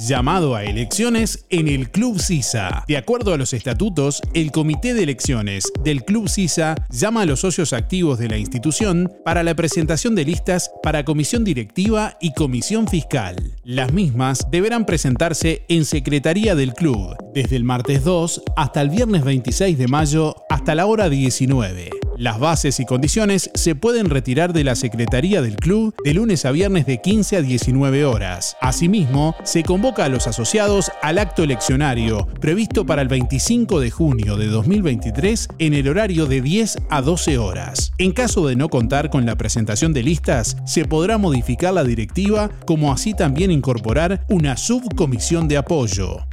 Llamado 0.00 0.54
a 0.54 0.62
elecciones 0.62 1.44
en 1.50 1.66
el 1.66 1.90
Club 1.90 2.20
CISA. 2.20 2.84
De 2.86 2.96
acuerdo 2.96 3.34
a 3.34 3.36
los 3.36 3.52
estatutos, 3.52 4.22
el 4.32 4.52
Comité 4.52 4.94
de 4.94 5.02
Elecciones 5.02 5.72
del 5.82 6.04
Club 6.04 6.28
CISA 6.28 6.76
llama 6.88 7.22
a 7.22 7.26
los 7.26 7.40
socios 7.40 7.72
activos 7.72 8.16
de 8.20 8.28
la 8.28 8.36
institución 8.36 9.12
para 9.24 9.42
la 9.42 9.56
presentación 9.56 10.14
de 10.14 10.24
listas 10.24 10.70
para 10.84 11.04
comisión 11.04 11.42
directiva 11.42 12.16
y 12.20 12.32
comisión 12.32 12.86
fiscal. 12.86 13.56
Las 13.64 13.92
mismas 13.92 14.46
deberán 14.52 14.86
presentarse 14.86 15.64
en 15.68 15.84
Secretaría 15.84 16.54
del 16.54 16.74
Club 16.74 17.16
desde 17.34 17.56
el 17.56 17.64
martes 17.64 18.04
2 18.04 18.42
hasta 18.56 18.80
el 18.80 18.90
viernes 18.90 19.24
26 19.24 19.76
de 19.76 19.88
mayo 19.88 20.36
hasta 20.48 20.76
la 20.76 20.86
hora 20.86 21.08
19. 21.08 21.90
Las 22.18 22.40
bases 22.40 22.80
y 22.80 22.84
condiciones 22.84 23.48
se 23.54 23.76
pueden 23.76 24.10
retirar 24.10 24.52
de 24.52 24.64
la 24.64 24.74
Secretaría 24.74 25.40
del 25.40 25.54
Club 25.54 25.94
de 26.02 26.14
lunes 26.14 26.44
a 26.46 26.50
viernes 26.50 26.84
de 26.84 27.00
15 27.00 27.36
a 27.36 27.42
19 27.42 28.04
horas. 28.04 28.56
Asimismo, 28.60 29.36
se 29.44 29.62
convoca 29.62 30.04
a 30.04 30.08
los 30.08 30.26
asociados 30.26 30.90
al 31.00 31.18
acto 31.18 31.44
eleccionario 31.44 32.26
previsto 32.40 32.84
para 32.84 33.02
el 33.02 33.08
25 33.08 33.78
de 33.78 33.92
junio 33.92 34.36
de 34.36 34.48
2023 34.48 35.48
en 35.60 35.74
el 35.74 35.86
horario 35.86 36.26
de 36.26 36.40
10 36.40 36.78
a 36.90 37.02
12 37.02 37.38
horas. 37.38 37.92
En 37.98 38.10
caso 38.10 38.48
de 38.48 38.56
no 38.56 38.68
contar 38.68 39.10
con 39.10 39.24
la 39.24 39.36
presentación 39.36 39.92
de 39.92 40.02
listas, 40.02 40.56
se 40.66 40.86
podrá 40.86 41.18
modificar 41.18 41.72
la 41.72 41.84
directiva 41.84 42.50
como 42.66 42.92
así 42.92 43.14
también 43.14 43.52
incorporar 43.52 44.26
una 44.28 44.56
subcomisión 44.56 45.46
de 45.46 45.58
apoyo. 45.58 46.26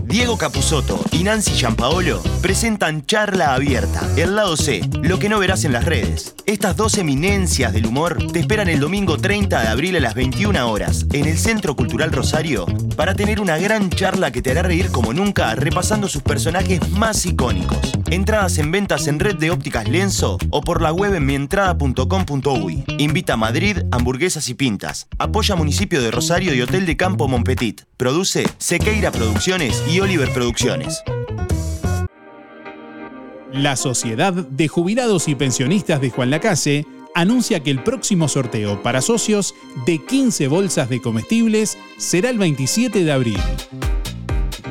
Diego 0.10 0.40
Capusotto 0.40 1.00
y 1.12 1.24
Nancy 1.24 1.52
Giampaolo 1.52 2.24
presentan 2.42 3.06
Charla 3.06 3.54
Abierta, 3.54 4.02
el 4.18 4.36
lado 4.36 4.58
C, 4.58 4.82
lo 5.04 5.20
que 5.20 5.30
no 5.30 5.38
verás 5.38 5.66
en 5.66 5.72
las 5.72 5.86
redes. 5.86 6.34
Estas 6.48 6.76
dos 6.76 6.98
eminencias 6.98 7.74
del 7.74 7.86
humor 7.86 8.18
te 8.34 8.40
esperan 8.40 8.70
el 8.70 8.80
domingo 8.80 9.20
30 9.20 9.62
de 9.62 9.68
abril 9.68 9.96
a 9.98 10.00
las 10.00 10.16
21 10.16 10.68
horas 10.68 11.06
en 11.14 11.28
el 11.28 11.38
Centro 11.38 11.76
Cultural 11.76 12.12
Rosario 12.12 12.66
para 13.00 13.16
tener 13.16 13.40
una 13.40 13.58
gran 13.58 13.90
charla 13.90 14.30
que 14.30 14.42
te 14.42 14.52
hará 14.52 14.62
reír 14.62 14.92
como 14.92 15.14
nunca 15.14 15.56
repasando 15.56 16.10
sus 16.10 16.22
personajes 16.22 16.90
más 16.90 17.26
icónicos. 17.26 17.94
Entradas 18.12 18.58
en 18.58 18.72
ventas 18.72 19.08
en 19.08 19.22
Red 19.22 19.38
de 19.38 19.52
Ópticas 19.52 19.88
Lienzo 19.88 20.38
o 20.50 20.60
por 20.60 20.82
la 20.82 20.92
web 20.92 21.16
en 21.16 21.26
mientrada.com.uy. 21.26 22.84
Invita 22.98 23.36
a 23.36 23.38
Madrid, 23.38 23.84
hamburguesas 23.92 24.50
y 24.50 24.54
pintas. 24.54 25.08
Apoya 25.18 25.56
Municipio 25.56 26.02
de 26.02 26.12
Rosario 26.12 26.54
y 26.54 26.62
Hotel 26.62 26.86
de 26.86 26.98
Campo 26.98 27.30
Monpetit. 27.30 27.84
Produce 27.96 28.46
Sequeira 28.58 29.14
Producciones 29.14 29.82
y 29.90 30.02
Oliver 30.02 30.34
Producciones. 30.34 31.02
La 33.54 33.78
Sociedad 33.78 34.34
de 34.34 34.68
Jubilados 34.68 35.30
y 35.30 35.36
Pensionistas 35.36 36.02
de 36.02 36.10
Juan 36.10 36.32
Lacase 36.32 36.86
anuncia 37.16 37.62
que 37.62 37.72
el 37.72 37.84
próximo 37.84 38.28
sorteo 38.28 38.84
para 38.84 39.02
socios 39.02 39.56
de 39.86 40.04
15 40.04 40.48
bolsas 40.48 40.90
de 40.90 41.02
comestibles 41.02 41.78
será 41.98 42.30
el 42.30 42.38
27 42.38 43.04
de 43.04 43.12
abril. 43.12 43.40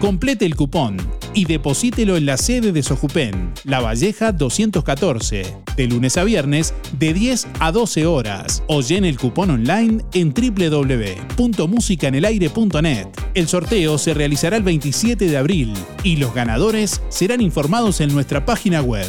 Complete 0.01 0.47
el 0.47 0.55
cupón 0.55 0.97
y 1.35 1.45
deposítelo 1.45 2.17
en 2.17 2.27
la 2.27 2.37
sede 2.37 2.71
de 2.71 2.85
Sojupen, 2.85 3.53
La 3.65 3.81
Valleja 3.81 4.31
214, 4.31 5.57
de 5.77 5.87
lunes 5.89 6.17
a 6.17 6.23
viernes 6.25 6.73
de 6.99 7.13
10 7.13 7.49
a 7.59 7.73
12 7.73 8.07
horas 8.07 8.63
o 8.69 8.81
llene 8.81 9.09
el 9.09 9.19
cupón 9.19 9.51
online 9.51 10.05
en 10.15 10.33
www.musicanelaire.net. 10.33 13.09
El 13.35 13.49
sorteo 13.49 13.99
se 13.99 14.15
realizará 14.15 14.57
el 14.57 14.63
27 14.63 15.27
de 15.27 15.37
abril 15.37 15.75
y 16.05 16.15
los 16.17 16.33
ganadores 16.33 17.03
serán 17.09 17.41
informados 17.41 18.01
en 18.01 18.13
nuestra 18.13 18.45
página 18.45 18.81
web. 18.81 19.09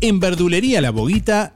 En 0.00 0.20
Verdulería 0.20 0.82
La 0.82 0.90
Boguita, 0.90 1.55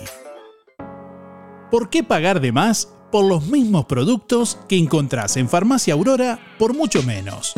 ¿Por 1.71 1.89
qué 1.89 2.03
pagar 2.03 2.41
de 2.41 2.51
más 2.51 2.89
por 3.13 3.25
los 3.25 3.47
mismos 3.47 3.85
productos 3.87 4.59
que 4.69 4.77
encontrás 4.77 5.37
en 5.37 5.49
Farmacia 5.49 5.95
Aurora 5.95 6.41
por 6.59 6.75
mucho 6.75 7.05
menos? 7.05 7.53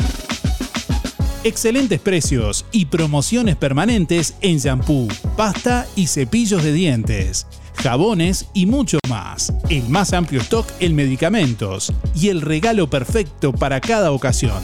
Excelentes 1.43 1.99
precios 1.99 2.67
y 2.71 2.85
promociones 2.85 3.55
permanentes 3.55 4.35
en 4.41 4.57
shampoo, 4.57 5.07
pasta 5.35 5.87
y 5.95 6.05
cepillos 6.07 6.63
de 6.63 6.73
dientes 6.73 7.47
jabones 7.75 8.47
y 8.53 8.65
mucho 8.65 8.99
más. 9.09 9.53
El 9.69 9.89
más 9.89 10.13
amplio 10.13 10.41
stock 10.41 10.67
en 10.79 10.95
medicamentos 10.95 11.93
y 12.15 12.29
el 12.29 12.41
regalo 12.41 12.89
perfecto 12.89 13.53
para 13.53 13.81
cada 13.81 14.11
ocasión. 14.11 14.63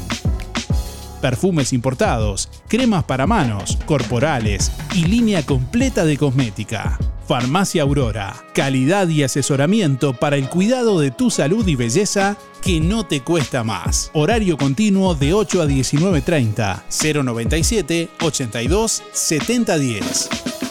Perfumes 1.22 1.72
importados, 1.72 2.50
cremas 2.68 3.04
para 3.04 3.28
manos, 3.28 3.78
corporales 3.86 4.72
y 4.96 5.06
línea 5.06 5.46
completa 5.46 6.04
de 6.04 6.18
cosmética. 6.18 6.98
Farmacia 7.28 7.84
Aurora, 7.84 8.36
calidad 8.54 9.08
y 9.08 9.24
asesoramiento 9.24 10.14
para 10.14 10.36
el 10.36 10.50
cuidado 10.50 11.00
de 11.00 11.12
tu 11.12 11.30
salud 11.30 11.66
y 11.68 11.76
belleza 11.76 12.38
que 12.62 12.82
no 12.82 13.06
te 13.06 13.22
cuesta 13.22 13.64
más. 13.64 14.10
Horario 14.14 14.58
continuo 14.58 15.16
de 15.16 15.34
8 15.34 15.62
a 15.62 15.66
19.30, 15.66 17.24
097 17.24 18.10
82 18.20 19.04
7010. 19.14 20.71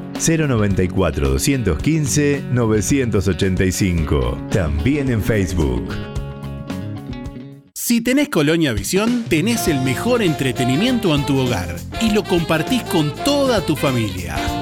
094 0.21 1.29
215 1.29 2.43
985. 2.51 4.37
También 4.51 5.09
en 5.09 5.21
Facebook. 5.21 5.89
Si 7.73 8.01
tenés 8.01 8.29
Colonia 8.29 8.71
Visión, 8.73 9.25
tenés 9.27 9.67
el 9.67 9.81
mejor 9.81 10.21
entretenimiento 10.21 11.13
en 11.15 11.25
tu 11.25 11.37
hogar 11.39 11.75
y 11.99 12.11
lo 12.11 12.23
compartís 12.23 12.83
con 12.83 13.13
toda 13.25 13.65
tu 13.65 13.75
familia. 13.75 14.60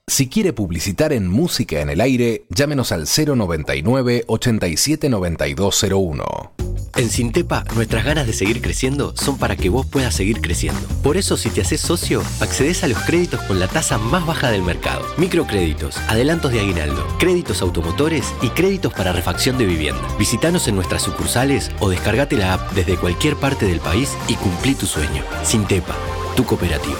Si 0.05 0.29
quiere 0.29 0.53
publicitar 0.53 1.13
en 1.13 1.27
Música 1.27 1.81
en 1.81 1.89
el 1.89 1.99
Aire, 1.99 2.45
llámenos 2.49 2.91
al 2.91 3.07
099 3.07 4.25
879201. 4.27 6.54
En 6.97 7.09
Sintepa, 7.09 7.65
nuestras 7.75 8.05
ganas 8.05 8.25
de 8.25 8.31
seguir 8.31 8.61
creciendo 8.61 9.13
son 9.17 9.37
para 9.37 9.57
que 9.57 9.67
vos 9.67 9.85
puedas 9.85 10.15
seguir 10.15 10.39
creciendo. 10.39 10.79
Por 11.03 11.17
eso, 11.17 11.35
si 11.35 11.49
te 11.49 11.59
haces 11.59 11.81
socio, 11.81 12.23
accedes 12.39 12.85
a 12.85 12.87
los 12.87 12.97
créditos 12.99 13.41
con 13.41 13.59
la 13.59 13.67
tasa 13.67 13.97
más 13.97 14.25
baja 14.25 14.49
del 14.49 14.61
mercado. 14.61 15.05
Microcréditos, 15.17 15.97
adelantos 16.07 16.53
de 16.53 16.61
aguinaldo, 16.61 17.05
créditos 17.19 17.61
automotores 17.61 18.33
y 18.41 18.47
créditos 18.49 18.93
para 18.93 19.11
refacción 19.11 19.57
de 19.57 19.65
vivienda. 19.65 20.07
Visítanos 20.17 20.69
en 20.69 20.75
nuestras 20.75 21.01
sucursales 21.01 21.69
o 21.81 21.89
descargate 21.89 22.37
la 22.37 22.53
app 22.53 22.71
desde 22.71 22.95
cualquier 22.95 23.35
parte 23.35 23.65
del 23.65 23.81
país 23.81 24.11
y 24.29 24.35
cumplí 24.35 24.73
tu 24.73 24.85
sueño. 24.85 25.21
Sintepa, 25.43 25.95
tu 26.37 26.45
cooperativa. 26.45 26.95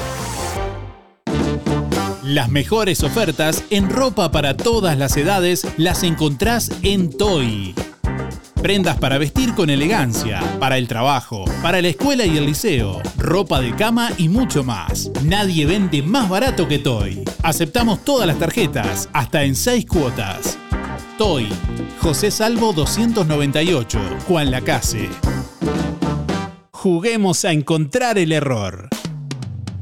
Las 2.22 2.50
mejores 2.50 3.02
ofertas 3.02 3.64
en 3.70 3.90
ropa 3.90 4.30
para 4.32 4.58
todas 4.58 4.98
las 4.98 5.16
edades 5.16 5.66
las 5.78 6.04
encontrás 6.04 6.70
en 6.82 7.16
Toy. 7.16 7.74
Prendas 8.66 8.98
para 8.98 9.20
vestir 9.20 9.54
con 9.54 9.70
elegancia, 9.70 10.42
para 10.60 10.80
el 10.80 10.88
trabajo, 10.88 11.46
para 11.62 11.84
la 11.84 11.90
escuela 11.90 12.26
y 12.26 12.36
el 12.36 12.48
liceo, 12.48 13.00
ropa 13.16 13.62
de 13.62 13.76
cama 13.76 14.10
y 14.18 14.28
mucho 14.28 14.64
más. 14.64 15.12
Nadie 15.24 15.68
vende 15.68 16.02
más 16.02 16.28
barato 16.28 16.68
que 16.68 16.80
Toy. 16.80 17.24
Aceptamos 17.44 18.04
todas 18.04 18.26
las 18.26 18.40
tarjetas, 18.40 19.08
hasta 19.14 19.44
en 19.44 19.56
6 19.56 19.86
cuotas. 19.86 20.58
Toy, 21.20 21.48
José 22.00 22.32
Salvo 22.32 22.74
298, 22.74 24.00
Juan 24.28 24.50
Lacase. 24.50 25.10
Juguemos 26.72 27.46
a 27.46 27.52
encontrar 27.52 28.18
el 28.18 28.32
error. 28.32 28.90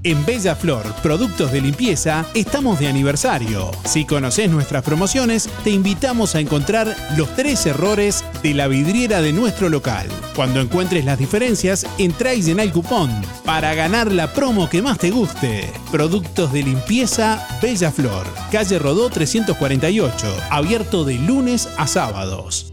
En 0.06 0.26
Bella 0.26 0.54
Flor, 0.54 0.84
productos 1.02 1.54
de 1.54 1.62
limpieza, 1.62 2.26
estamos 2.34 2.78
de 2.78 2.90
aniversario. 2.90 3.72
Si 3.86 4.04
conoces 4.04 4.50
nuestras 4.50 4.84
promociones, 4.84 5.50
te 5.64 5.70
invitamos 5.70 6.36
a 6.36 6.42
encontrar 6.42 6.94
los 7.16 7.34
tres 7.38 7.66
errores 7.66 8.26
de 8.44 8.54
la 8.54 8.68
vidriera 8.68 9.22
de 9.22 9.32
nuestro 9.32 9.70
local. 9.70 10.08
Cuando 10.36 10.60
encuentres 10.60 11.06
las 11.06 11.20
diferencias, 11.20 11.86
entra 11.98 12.34
y 12.34 12.42
llena 12.42 12.64
el 12.64 12.74
cupón 12.74 13.10
para 13.46 13.74
ganar 13.76 14.12
la 14.12 14.34
promo 14.34 14.70
que 14.70 14.82
más 14.82 14.98
te 14.98 15.10
guste. 15.10 15.72
Productos 15.90 16.52
de 16.52 16.64
limpieza 16.64 17.48
Bella 17.62 17.90
Flor, 17.90 18.28
calle 18.52 18.80
Rodó 18.80 19.10
348, 19.10 20.36
abierto 20.50 21.06
de 21.06 21.16
lunes 21.16 21.70
a 21.78 21.88
sábados. 21.88 22.73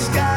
Sky 0.00 0.29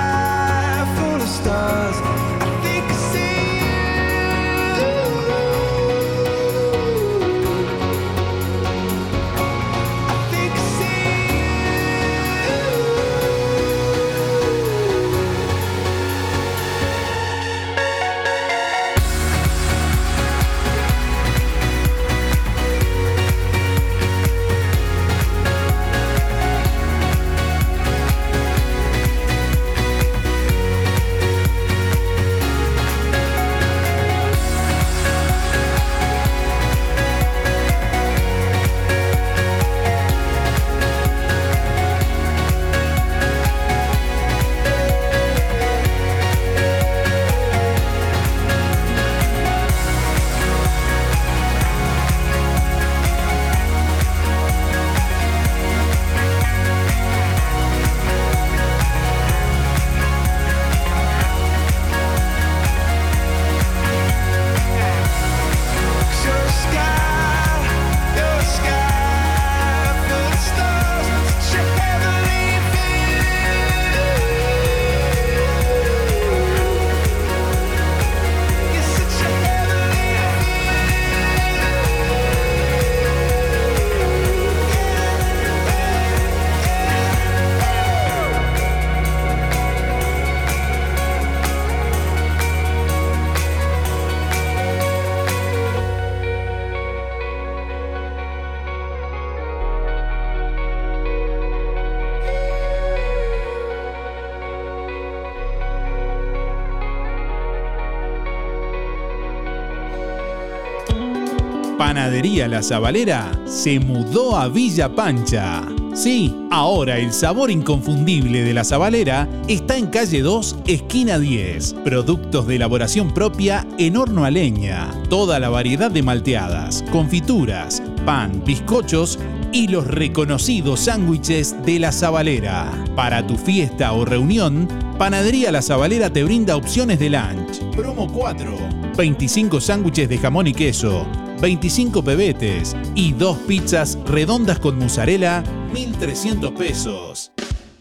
Panadería 112.14 112.48
La 112.48 112.62
Zabalera 112.62 113.32
se 113.48 113.80
mudó 113.80 114.38
a 114.38 114.48
Villa 114.48 114.88
Pancha. 114.94 115.64
Sí, 115.96 116.32
ahora 116.52 117.00
el 117.00 117.12
sabor 117.12 117.50
inconfundible 117.50 118.44
de 118.44 118.54
La 118.54 118.64
Zabalera 118.64 119.28
está 119.48 119.78
en 119.78 119.88
calle 119.88 120.22
2, 120.22 120.58
esquina 120.68 121.18
10. 121.18 121.74
Productos 121.84 122.46
de 122.46 122.58
elaboración 122.58 123.16
propia 123.16 123.66
en 123.80 123.98
horno 123.98 124.26
a 124.26 124.30
leña. 124.30 124.92
Toda 125.10 125.40
la 125.40 125.50
variedad 125.50 125.90
de 125.90 126.04
malteadas, 126.04 126.86
confituras, 126.92 127.82
pan, 128.06 128.44
bizcochos 128.46 129.18
y 129.52 129.70
los 129.70 129.88
reconocidos 129.88 130.82
sándwiches 130.82 131.56
de 131.66 131.80
La 131.80 131.92
Zabalera. 131.92 132.72
Para 132.96 133.26
tu 133.26 133.38
fiesta 133.38 133.92
o 133.94 134.06
reunión, 134.06 134.68
Panadería 135.00 135.52
La 135.52 135.64
Zabalera 135.64 136.12
te 136.12 136.24
brinda 136.24 136.58
opciones 136.58 137.00
de 137.00 137.10
lunch. 137.10 137.60
Promo 137.76 138.08
4. 138.08 138.84
25 138.96 139.60
sándwiches 139.60 140.08
de 140.08 140.20
jamón 140.20 140.46
y 140.46 140.54
queso, 140.54 141.08
25 141.44 142.06
pebetes 142.06 142.74
y 142.96 143.12
dos 143.12 143.38
pizzas 143.40 144.00
redondas 144.06 144.60
con 144.60 144.80
mozzarella, 144.80 145.44
1.300 145.74 146.56
pesos. 146.56 147.34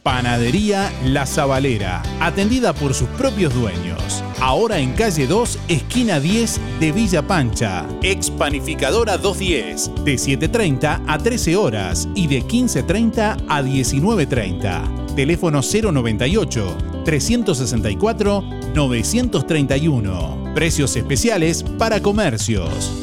Panadería 0.02 0.92
La 1.04 1.26
Zabalera, 1.26 2.02
atendida 2.18 2.72
por 2.72 2.92
sus 2.92 3.08
propios 3.10 3.54
dueños. 3.54 4.24
Ahora 4.40 4.80
en 4.80 4.94
calle 4.94 5.28
2, 5.28 5.60
esquina 5.68 6.18
10 6.18 6.60
de 6.80 6.90
Villa 6.90 7.24
Pancha. 7.24 7.86
Ex 8.02 8.30
Panificadora 8.32 9.16
210, 9.16 10.04
de 10.04 10.14
7.30 10.14 11.04
a 11.06 11.18
13 11.18 11.54
horas 11.54 12.08
y 12.16 12.26
de 12.26 12.42
15.30 12.42 13.44
a 13.46 13.62
19.30. 13.62 15.14
Teléfono 15.14 15.60
098 15.62 16.76
364 17.04 18.44
931. 18.74 20.52
Precios 20.52 20.96
especiales 20.96 21.62
para 21.78 22.02
comercios. 22.02 23.01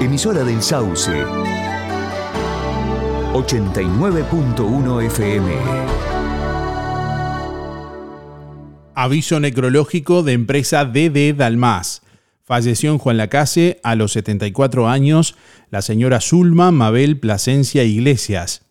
Emisora 0.00 0.42
del 0.44 0.62
Sauce. 0.62 1.12
89.1 3.32 5.06
FM. 5.06 6.05
Aviso 8.98 9.40
necrológico 9.40 10.22
de 10.22 10.32
empresa 10.32 10.86
DD 10.86 11.34
Dalmas. 11.36 12.00
Falleció 12.42 12.92
en 12.92 12.96
Juan 12.96 13.18
Lacase 13.18 13.78
a 13.82 13.94
los 13.94 14.12
74 14.12 14.88
años 14.88 15.36
la 15.70 15.82
señora 15.82 16.22
Zulma 16.22 16.70
Mabel 16.70 17.20
Plasencia 17.20 17.84
Iglesias. 17.84 18.62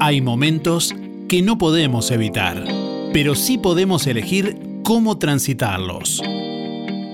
Hay 0.00 0.22
momentos 0.22 0.94
que 1.28 1.42
no 1.42 1.58
podemos 1.58 2.10
evitar, 2.10 2.64
pero 3.12 3.34
sí 3.34 3.58
podemos 3.58 4.06
elegir 4.06 4.56
cómo 4.84 5.18
transitarlos. 5.18 6.22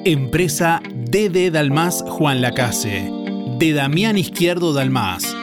Empresa 0.04 0.80
DD 1.10 1.50
Dalmas 1.50 2.04
Juan 2.08 2.40
Lacase, 2.40 3.10
de 3.58 3.72
Damián 3.72 4.16
Izquierdo 4.16 4.72
Dalmas. 4.72 5.34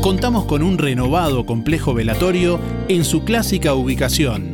Contamos 0.00 0.44
con 0.44 0.62
un 0.62 0.78
renovado 0.78 1.44
complejo 1.46 1.94
velatorio 1.94 2.60
en 2.88 3.04
su 3.04 3.24
clásica 3.24 3.74
ubicación 3.74 4.53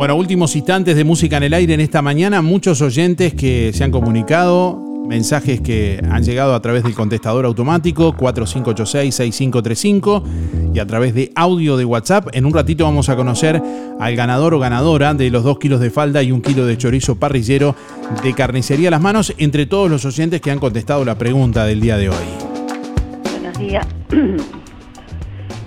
Bueno, 0.00 0.16
últimos 0.16 0.56
instantes 0.56 0.96
de 0.96 1.04
música 1.04 1.36
en 1.36 1.42
el 1.42 1.52
aire 1.52 1.74
en 1.74 1.80
esta 1.80 2.00
mañana. 2.00 2.40
Muchos 2.40 2.80
oyentes 2.80 3.34
que 3.34 3.70
se 3.74 3.84
han 3.84 3.90
comunicado, 3.90 4.82
mensajes 5.06 5.60
que 5.60 6.02
han 6.10 6.22
llegado 6.22 6.54
a 6.54 6.62
través 6.62 6.84
del 6.84 6.94
contestador 6.94 7.44
automático 7.44 8.14
4586-6535 8.14 10.22
y 10.72 10.78
a 10.78 10.86
través 10.86 11.12
de 11.12 11.30
audio 11.34 11.76
de 11.76 11.84
WhatsApp. 11.84 12.28
En 12.32 12.46
un 12.46 12.54
ratito 12.54 12.84
vamos 12.84 13.10
a 13.10 13.16
conocer 13.16 13.60
al 14.00 14.16
ganador 14.16 14.54
o 14.54 14.58
ganadora 14.58 15.12
de 15.12 15.28
los 15.28 15.44
2 15.44 15.58
kilos 15.58 15.80
de 15.80 15.90
falda 15.90 16.22
y 16.22 16.32
un 16.32 16.40
kilo 16.40 16.64
de 16.64 16.78
chorizo 16.78 17.16
parrillero 17.16 17.76
de 18.22 18.32
carnicería 18.32 18.88
a 18.88 18.92
las 18.92 19.02
manos 19.02 19.34
entre 19.36 19.66
todos 19.66 19.90
los 19.90 20.06
oyentes 20.06 20.40
que 20.40 20.50
han 20.50 20.60
contestado 20.60 21.04
la 21.04 21.18
pregunta 21.18 21.66
del 21.66 21.82
día 21.82 21.98
de 21.98 22.08
hoy. 22.08 22.16
Buenos 23.32 23.58
días. 23.58 23.86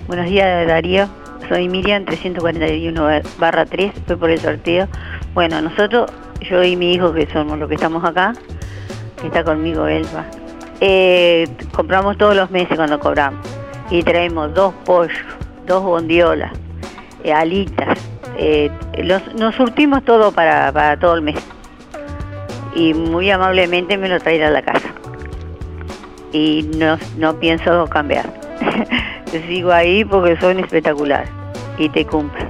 Buenos 0.08 0.28
días, 0.28 0.68
Darío. 0.68 1.23
Soy 1.50 1.68
Miriam, 1.70 2.06
341 2.06 3.22
barra 3.38 3.66
3, 3.66 3.92
fue 4.08 4.18
por 4.18 4.30
el 4.30 4.40
sorteo. 4.40 4.88
Bueno, 5.34 5.62
nosotros, 5.62 6.12
yo 6.42 6.64
y 6.64 6.76
mi 6.76 6.94
hijo, 6.94 7.14
que 7.14 7.28
somos 7.32 7.58
los 7.60 7.68
que 7.70 7.76
estamos 7.76 8.04
acá, 8.04 8.34
está 9.24 9.44
conmigo 9.44 9.88
Elba, 9.88 10.26
eh, 10.80 11.48
compramos 11.74 12.18
todos 12.18 12.36
los 12.36 12.50
meses 12.52 12.76
cuando 12.78 13.00
cobramos. 13.00 13.40
Y 13.90 14.02
traemos 14.04 14.54
dos 14.54 14.74
pollos, 14.86 15.18
dos 15.68 15.84
bondiolas, 15.84 16.52
eh, 17.24 17.34
alitas. 17.34 17.98
eh, 18.36 18.72
los- 18.98 19.36
nos 19.36 19.54
surtimos 19.54 20.04
todo 20.06 20.32
para, 20.32 20.72
para 20.72 20.98
todo 20.98 21.14
el 21.16 21.22
mes. 21.22 21.36
Y 22.74 22.96
muy 22.96 23.30
amablemente 23.30 23.96
me 23.96 24.10
lo 24.10 24.20
traen 24.20 24.42
a 24.42 24.50
la 24.50 24.64
casa. 24.64 24.88
Y 26.32 26.68
no, 26.78 26.98
no 27.18 27.36
pienso 27.40 27.86
cambiar. 27.90 28.26
Sigo 29.42 29.72
ahí 29.72 30.06
porque 30.06 30.38
son 30.38 30.60
espectaculares 30.60 31.30
y 31.78 31.90
te 31.90 32.06
cumplen. 32.06 32.48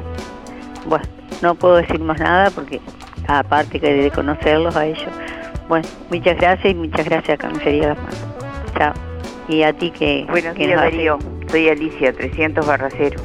Bueno, 0.86 1.06
no 1.42 1.56
puedo 1.56 1.76
decir 1.78 2.00
más 2.00 2.20
nada 2.20 2.50
porque 2.52 2.82
aparte 3.28 3.80
que 3.80 3.94
de 3.94 4.12
conocerlos 4.12 4.76
a 4.76 4.86
ellos. 4.86 5.08
Bueno, 5.68 5.88
muchas 6.10 6.38
gracias 6.38 6.74
y 6.74 6.76
muchas 6.76 7.06
gracias 7.06 7.40
a 7.40 7.42
Carnicería 7.42 7.90
Las 7.90 7.98
Manos. 7.98 8.26
Chao. 8.78 8.94
Y 9.48 9.64
a 9.64 9.74
ti 9.74 9.92
que, 9.92 10.26
Buenos 10.30 10.56
que 10.56 10.68
días, 10.68 10.80
Darío. 10.80 11.20
Soy 11.48 11.70
Alicia, 11.70 12.14
300 12.14 12.66
barra 12.66 12.90
cero. 12.90 13.22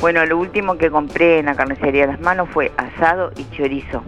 Bueno, 0.00 0.24
lo 0.26 0.38
último 0.38 0.76
que 0.76 0.90
compré 0.90 1.38
en 1.38 1.46
la 1.46 1.54
carnicería 1.54 2.06
Las 2.06 2.20
Manos 2.20 2.48
fue 2.50 2.72
asado 2.76 3.32
y 3.36 3.44
chorizo. 3.56 4.02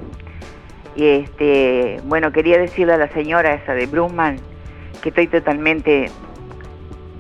Y 0.94 1.06
este, 1.06 2.01
bueno, 2.05 2.32
quería 2.32 2.59
decirle 2.59 2.94
a 2.94 2.97
la 2.97 3.09
señora 3.09 3.55
esa 3.55 3.74
de 3.74 3.86
Brumman 3.86 4.39
que 5.02 5.10
estoy 5.10 5.27
totalmente 5.27 6.10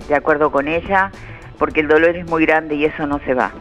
de 0.08 0.14
acuerdo 0.14 0.50
con 0.50 0.68
ella, 0.68 1.10
porque 1.58 1.80
el 1.80 1.88
dolor 1.88 2.16
es 2.16 2.26
muy 2.26 2.44
grande 2.44 2.74
y 2.74 2.84
eso 2.84 3.06
no 3.06 3.18
se 3.20 3.34
va. 3.34 3.52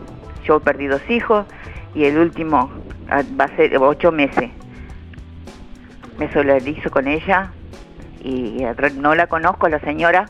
Yo 0.46 0.60
perdí 0.60 0.88
dos 0.88 1.02
hijos 1.10 1.46
y 1.94 2.06
el 2.06 2.18
último 2.18 2.70
ah, 3.10 3.24
va 3.40 3.46
a 3.46 3.56
ser 3.56 3.78
ocho 3.78 4.12
meses. 4.12 4.52
Me 6.18 6.32
solidarizo 6.32 6.90
con 6.92 7.08
ella 7.08 7.52
y 8.24 8.64
no 8.96 9.16
la 9.16 9.28
conozco 9.28 9.68
la 9.70 9.80
señora, 9.80 10.30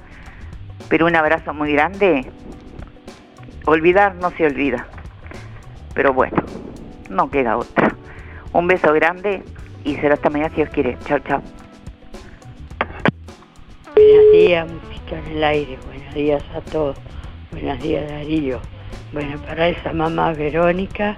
pero 0.90 1.06
un 1.06 1.16
abrazo 1.16 1.54
muy 1.54 1.74
grande. 1.74 2.30
Olvidar 3.66 4.16
no 4.16 4.32
se 4.32 4.46
olvida, 4.46 4.86
pero 5.94 6.14
bueno, 6.14 6.38
no 7.10 7.30
queda 7.30 7.58
otra. 7.58 7.96
Un 8.54 8.68
beso 8.68 8.94
grande 8.94 9.44
y 9.84 9.96
será 9.96 10.16
hasta 10.16 10.30
mañana 10.30 10.50
si 10.50 10.58
Dios 10.58 10.70
quiere. 10.70 10.98
Chao, 11.06 11.20
chao. 11.20 11.42
Buenos 13.96 14.32
días, 14.32 14.68
música 14.72 15.20
en 15.20 15.38
el 15.38 15.44
aire. 15.44 15.80
Buenos 15.88 16.14
días 16.14 16.44
a 16.54 16.62
todos. 16.62 16.98
Buenos 17.56 17.82
días, 17.82 18.06
Darío. 18.10 18.60
Bueno, 19.14 19.40
para 19.48 19.70
esa 19.70 19.94
mamá 19.94 20.34
Verónica, 20.34 21.16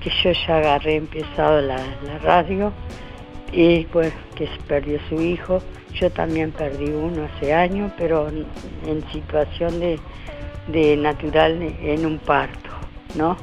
que 0.00 0.10
yo 0.10 0.32
ya 0.32 0.56
agarré 0.56 0.96
empezado 0.96 1.60
la, 1.60 1.78
radio, 2.24 2.72
y 3.52 3.84
pues 3.84 4.12
que 4.34 4.48
perdió 4.66 4.98
su 5.08 5.22
hijo. 5.22 5.62
Yo 5.94 6.10
también 6.10 6.50
perdí 6.50 6.90
uno 6.90 7.26
hace 7.26 7.54
años, 7.54 7.92
pero 7.96 8.28
en, 8.28 8.46
en 8.84 9.08
situación 9.12 9.78
de, 9.78 10.00
de 10.66 10.96
natural 10.96 11.62
en 11.62 12.04
un 12.04 12.18
parto, 12.18 12.70
¿no? 13.14 13.36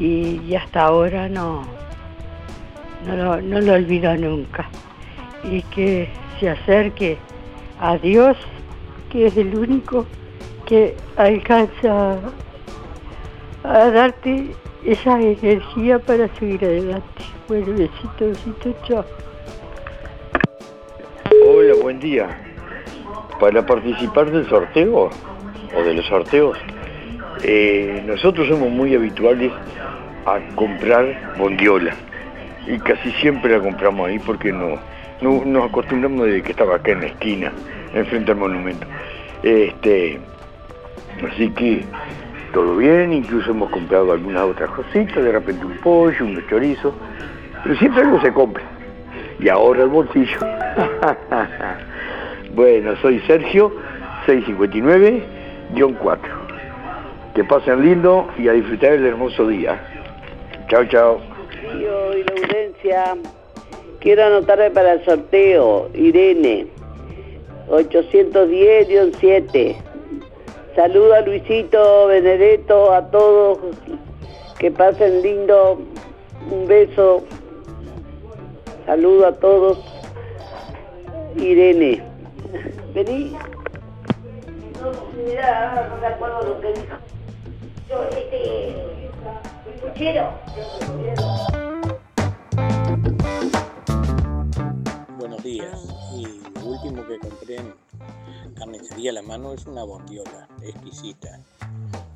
Y, 0.00 0.40
y 0.40 0.56
hasta 0.56 0.86
ahora 0.86 1.28
no, 1.28 1.62
no 3.06 3.16
lo, 3.16 3.40
no 3.40 3.60
lo 3.60 3.74
olvido 3.74 4.12
nunca. 4.16 4.68
Y 5.44 5.62
que 5.62 6.08
se 6.40 6.50
acerque 6.50 7.16
a 7.78 7.96
Dios, 7.96 8.36
que 9.08 9.26
es 9.26 9.36
el 9.36 9.56
único 9.56 10.04
que 10.66 10.94
alcanza 11.16 12.18
a 13.64 13.90
darte 13.90 14.50
esa 14.84 15.20
energía 15.20 15.98
para 15.98 16.28
seguir 16.36 16.64
adelante. 16.64 17.22
Bueno, 17.48 17.66
besito, 17.72 18.26
besito, 18.28 18.74
chao. 18.86 19.04
Hola, 21.46 21.74
buen 21.80 22.00
día. 22.00 22.28
Para 23.40 23.64
participar 23.64 24.30
del 24.30 24.48
sorteo 24.48 25.10
o 25.76 25.82
de 25.82 25.94
los 25.94 26.06
sorteos, 26.06 26.58
eh, 27.42 28.02
nosotros 28.06 28.48
somos 28.48 28.70
muy 28.70 28.94
habituales 28.94 29.52
a 30.24 30.40
comprar 30.54 31.36
bondiola 31.38 31.94
y 32.66 32.78
casi 32.78 33.12
siempre 33.12 33.56
la 33.56 33.62
compramos 33.62 34.08
ahí 34.08 34.18
porque 34.18 34.52
no, 34.52 34.76
no 35.20 35.44
nos 35.44 35.68
acostumbramos 35.68 36.26
desde 36.26 36.42
que 36.42 36.50
estaba 36.50 36.76
acá 36.76 36.92
en 36.92 37.00
la 37.02 37.06
esquina, 37.06 37.52
enfrente 37.94 38.32
al 38.32 38.38
monumento. 38.38 38.86
Este, 39.42 40.18
así 41.24 41.50
que 41.50 41.84
todo 42.52 42.76
bien, 42.76 43.12
incluso 43.12 43.50
hemos 43.50 43.70
comprado 43.70 44.12
algunas 44.12 44.44
otras 44.44 44.70
cositas, 44.70 45.22
de 45.22 45.32
repente 45.32 45.64
un 45.64 45.76
pollo, 45.78 46.24
unos 46.24 46.46
chorizos, 46.48 46.94
pero 47.62 47.76
siempre 47.76 48.02
algo 48.02 48.20
se 48.20 48.32
compra 48.32 48.64
y 49.38 49.48
ahora 49.48 49.82
el 49.82 49.88
bolsillo. 49.88 50.38
bueno, 52.54 52.96
soy 53.02 53.20
Sergio, 53.20 53.72
659-4. 54.26 56.18
Que 57.34 57.44
pasen 57.44 57.82
lindo 57.82 58.28
y 58.38 58.48
a 58.48 58.52
disfrutar 58.52 58.94
el 58.94 59.04
hermoso 59.04 59.46
día. 59.48 59.78
Chao, 60.68 60.86
chao. 60.86 61.20
Quiero 64.00 64.24
anotarme 64.24 64.70
para 64.70 64.94
el 64.94 65.04
sorteo. 65.04 65.90
Irene, 65.94 66.66
810-7. 67.68 69.85
Saludo 70.76 71.14
a 71.14 71.22
Luisito, 71.22 72.06
Benedetto, 72.08 72.92
a 72.92 73.10
todos. 73.10 73.58
Que 74.58 74.70
pasen 74.70 75.22
lindo. 75.22 75.80
Un 76.50 76.66
beso. 76.66 77.24
Saludo 78.84 79.26
a 79.26 79.32
todos. 79.32 79.78
Irene. 81.34 82.02
Vení. 82.92 83.34
No, 84.82 84.92
no 84.92 85.96
me 85.98 86.06
acuerdo 86.06 86.42
lo 86.42 86.60
que 86.60 86.68
dijo. 86.74 86.96
Yo, 87.88 88.02
este, 88.10 88.76
puchero. 89.80 90.28
Buenos 95.18 95.42
días. 95.42 95.88
Y 96.14 96.42
lo 96.54 96.66
último 96.66 97.02
que 97.06 97.18
compré 97.18 97.56
en 97.56 97.85
carnicería 98.56 99.12
la 99.12 99.22
mano 99.22 99.52
es 99.52 99.66
una 99.66 99.84
bondiola 99.84 100.48
exquisita. 100.62 101.40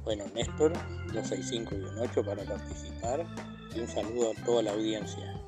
Bueno, 0.04 0.24
Néstor, 0.34 0.72
265-8 1.12 2.24
para 2.24 2.42
participar 2.44 3.26
y 3.74 3.80
un 3.80 3.88
saludo 3.88 4.32
a 4.32 4.44
toda 4.44 4.62
la 4.62 4.72
audiencia. 4.72 5.40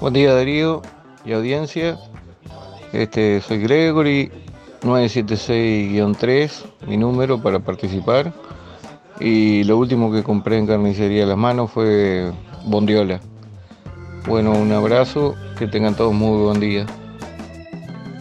Buen 0.00 0.14
día 0.14 0.34
Darío 0.34 0.82
y 1.24 1.32
audiencia. 1.32 1.98
Este, 2.92 3.40
soy 3.40 3.58
Gregory 3.58 4.30
976-3, 4.82 6.64
mi 6.86 6.96
número 6.96 7.40
para 7.40 7.60
participar. 7.60 8.32
Y 9.20 9.64
lo 9.64 9.76
último 9.76 10.12
que 10.12 10.22
compré 10.22 10.58
en 10.58 10.66
carnicería 10.66 11.26
Las 11.26 11.36
Manos 11.36 11.70
fue 11.72 12.32
bondiola. 12.66 13.20
Bueno, 14.26 14.52
un 14.52 14.70
abrazo, 14.72 15.34
que 15.58 15.66
tengan 15.66 15.96
todos 15.96 16.12
muy 16.12 16.42
buen 16.42 16.60
día. 16.60 16.86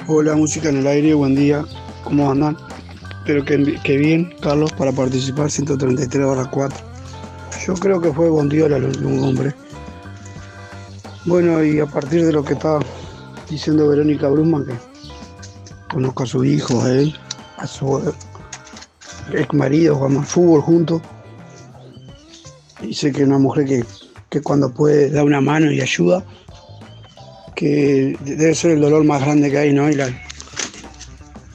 Hola, 0.10 0.38
música 0.38 0.70
en 0.70 0.78
el 0.78 0.88
aire, 0.88 1.14
buen 1.14 1.36
día. 1.36 1.66
¿Cómo 2.06 2.32
andan? 2.32 2.56
Espero 3.18 3.44
que, 3.44 3.78
que 3.84 3.98
bien, 3.98 4.34
Carlos, 4.40 4.72
para 4.72 4.94
participar 4.94 5.52
133 5.52 6.26
barra 6.26 6.50
4. 6.50 6.78
Yo 7.66 7.74
creo 7.74 8.00
que 8.00 8.14
fue 8.14 8.30
Bondiola 8.30 8.78
el 8.78 8.86
último 8.86 9.28
hombre. 9.28 9.54
Bueno, 11.26 11.62
y 11.62 11.82
a 11.82 11.86
partir 11.86 12.26
de 12.26 12.32
lo 12.32 12.42
que 12.42 12.54
está 12.54 12.80
diciendo 13.50 13.90
Verónica 13.90 14.30
Bruma, 14.30 14.64
que 14.66 14.76
conozco 15.92 16.24
a 16.24 16.26
su 16.26 16.46
hijo, 16.46 16.82
a 16.84 16.90
él, 16.90 17.14
a 17.58 17.68
su 17.68 18.16
ex 19.34 19.54
marido, 19.54 20.06
al 20.06 20.26
fútbol 20.26 20.62
juntos. 20.62 21.02
Sé 22.94 23.12
que 23.12 23.24
es 23.24 23.28
una 23.28 23.40
mujer 23.40 23.66
que, 23.66 23.84
que 24.30 24.42
cuando 24.42 24.74
puede 24.74 25.10
da 25.10 25.26
una 25.26 25.42
mano 25.42 25.70
y 25.70 25.82
ayuda, 25.82 26.24
que 27.58 28.16
debe 28.24 28.54
ser 28.54 28.72
el 28.72 28.82
dolor 28.82 29.04
más 29.04 29.20
grande 29.20 29.50
que 29.50 29.58
hay, 29.58 29.74
¿no? 29.74 29.90
Y 29.90 29.96
la, 29.96 30.10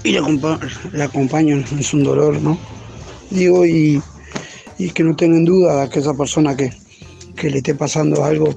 y 0.03 0.11
la, 0.11 0.59
la 0.93 1.05
acompaño, 1.05 1.62
es 1.79 1.95
un 1.95 2.03
dolor, 2.03 2.43
¿no? 2.43 2.59
Digo, 3.31 3.65
y, 3.65 4.03
y 4.79 4.91
que 4.91 5.05
no 5.05 5.15
tengan 5.15 5.45
duda 5.45 5.89
que 5.89 6.01
esa 6.01 6.12
persona 6.12 6.57
que, 6.57 6.73
que 7.37 7.51
le 7.51 7.59
esté 7.59 7.77
pasando 7.77 8.24
algo, 8.24 8.53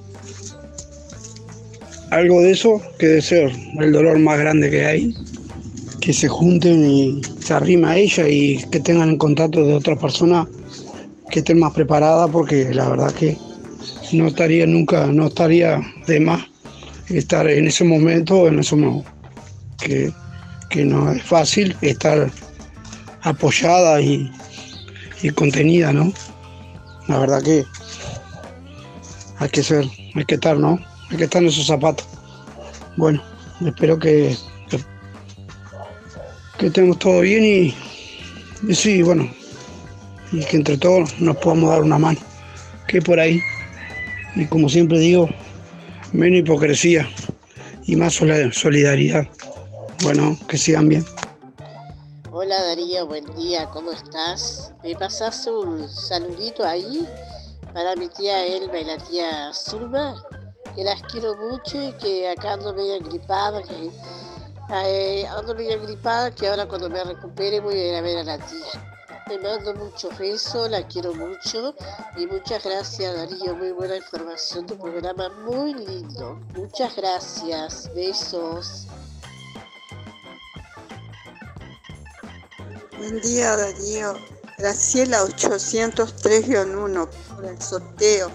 algo 2.09 2.41
de 2.41 2.51
eso, 2.51 2.81
que 2.97 3.09
debe 3.09 3.21
ser 3.21 3.55
el 3.79 3.91
dolor 3.91 4.17
más 4.17 4.39
grande 4.39 4.71
que 4.71 4.83
hay, 4.83 5.15
que 6.01 6.13
se 6.13 6.27
junten 6.27 6.83
y 6.83 7.21
se 7.41 7.53
arrima 7.53 7.91
a 7.91 7.97
ella 7.97 8.27
y 8.27 8.57
que 8.71 8.79
tengan 8.79 9.09
en 9.09 9.17
contacto 9.17 9.63
de 9.63 9.75
otra 9.75 9.95
persona 9.95 10.47
que 11.29 11.39
estén 11.39 11.59
más 11.59 11.73
preparada, 11.73 12.27
porque 12.27 12.73
la 12.73 12.89
verdad 12.89 13.13
que 13.13 13.37
no 14.13 14.25
estaría 14.25 14.65
nunca, 14.65 15.05
no 15.05 15.27
estaría 15.27 15.79
de 16.07 16.19
más 16.19 16.54
estar 17.09 17.47
en 17.49 17.67
ese 17.67 17.83
momento, 17.83 18.47
en 18.47 18.59
ese 18.59 18.75
momento 18.75 19.09
que, 19.77 20.11
que 20.69 20.85
no 20.85 21.11
es 21.11 21.21
fácil 21.23 21.75
estar 21.81 22.31
apoyada 23.21 24.01
y, 24.01 24.31
y 25.21 25.29
contenida, 25.29 25.91
¿no? 25.91 26.11
La 27.07 27.19
verdad 27.19 27.43
que 27.43 27.63
hay 29.37 29.49
que 29.49 29.63
ser, 29.63 29.85
hay 30.15 30.25
que 30.25 30.35
estar, 30.35 30.57
¿no? 30.57 30.79
Hay 31.09 31.17
que 31.17 31.25
estar 31.25 31.41
en 31.41 31.49
esos 31.49 31.67
zapatos. 31.67 32.07
Bueno, 32.97 33.21
espero 33.65 33.99
que, 33.99 34.35
que, 36.57 36.67
estemos 36.67 36.97
todo 36.99 37.21
bien 37.21 37.43
y, 37.43 37.75
y 38.67 38.75
sí, 38.75 39.01
bueno, 39.01 39.29
y 40.31 40.39
que 40.45 40.57
entre 40.57 40.77
todos 40.77 41.19
nos 41.19 41.37
podamos 41.37 41.69
dar 41.69 41.83
una 41.83 41.99
mano, 41.99 42.19
que 42.87 43.01
por 43.01 43.19
ahí, 43.19 43.41
y 44.35 44.45
como 44.45 44.69
siempre 44.69 44.99
digo, 44.99 45.29
menos 46.15 46.39
hipocresía 46.39 47.07
y 47.85 47.95
más 47.95 48.13
solidaridad. 48.13 49.27
Bueno, 50.03 50.37
que 50.47 50.57
sigan 50.57 50.89
bien. 50.89 51.05
Hola 52.31 52.61
Darío, 52.63 53.07
buen 53.07 53.25
día, 53.35 53.69
¿cómo 53.69 53.91
estás? 53.91 54.73
¿Me 54.83 54.95
pasas 54.95 55.47
un 55.47 55.87
saludito 55.89 56.65
ahí 56.65 57.07
para 57.73 57.95
mi 57.95 58.07
tía 58.09 58.45
Elba 58.45 58.79
y 58.79 58.85
la 58.85 58.97
tía 58.97 59.53
Zulma? 59.53 60.21
Que 60.75 60.83
las 60.83 61.01
quiero 61.03 61.35
mucho 61.49 61.81
y 61.81 61.93
que 61.93 62.29
acá 62.29 62.53
ando 62.53 62.73
medio 62.73 62.99
gripada, 62.99 63.61
que 63.63 63.89
eh, 64.85 65.25
ando 65.27 65.55
medio 65.55 65.81
gripada, 65.81 66.33
que 66.33 66.47
ahora 66.47 66.67
cuando 66.67 66.89
me 66.89 67.03
recupere 67.03 67.61
voy 67.61 67.75
a 67.75 67.89
ir 67.89 67.95
a 67.95 68.01
ver 68.01 68.17
a 68.17 68.23
la 68.23 68.37
tía. 68.37 68.94
Te 69.27 69.39
mando 69.39 69.73
mucho 69.73 70.09
beso, 70.19 70.67
la 70.69 70.85
quiero 70.87 71.13
mucho 71.15 71.73
y 72.15 72.27
muchas 72.27 72.63
gracias 72.63 73.15
Darío, 73.15 73.55
muy 73.55 73.71
buena 73.71 73.95
información, 73.97 74.67
tu 74.67 74.77
programa 74.77 75.29
muy 75.45 75.73
lindo. 75.73 76.39
Muchas 76.55 76.95
gracias, 76.95 77.89
besos. 77.95 78.87
Buen 82.97 83.19
día 83.21 83.55
Darío. 83.57 84.13
Graciela 84.59 85.23
803-1 85.23 87.09
por 87.35 87.45
el 87.45 87.61
sorteo. 87.61 88.31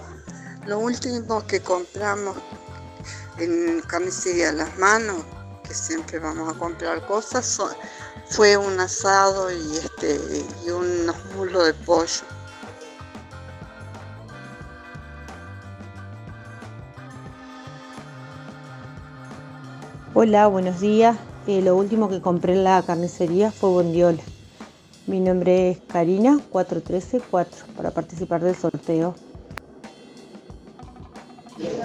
Lo 0.67 0.77
último 0.79 1.45
que 1.47 1.61
compramos 1.61 2.35
en 3.39 3.81
carnicería 3.87 4.51
Las 4.51 4.77
Manos, 4.77 5.23
que 5.67 5.73
siempre 5.73 6.19
vamos 6.19 6.53
a 6.53 6.59
comprar 6.59 7.03
cosas, 7.07 7.45
son- 7.45 7.73
fue 8.31 8.55
un 8.55 8.79
asado 8.79 9.51
y, 9.51 9.75
este, 9.75 10.45
y 10.65 10.69
unos 10.69 11.15
muslos 11.35 11.65
de 11.65 11.73
pollo. 11.73 12.23
Hola, 20.13 20.47
buenos 20.47 20.79
días. 20.79 21.17
Eh, 21.47 21.61
lo 21.61 21.75
último 21.75 22.07
que 22.07 22.21
compré 22.21 22.53
en 22.53 22.63
la 22.63 22.81
carnicería 22.83 23.51
fue 23.51 23.69
bondiola. 23.69 24.21
Mi 25.07 25.19
nombre 25.19 25.71
es 25.71 25.79
Karina 25.87 26.39
4134 26.51 27.73
para 27.75 27.91
participar 27.91 28.41
del 28.41 28.55
sorteo. 28.55 29.13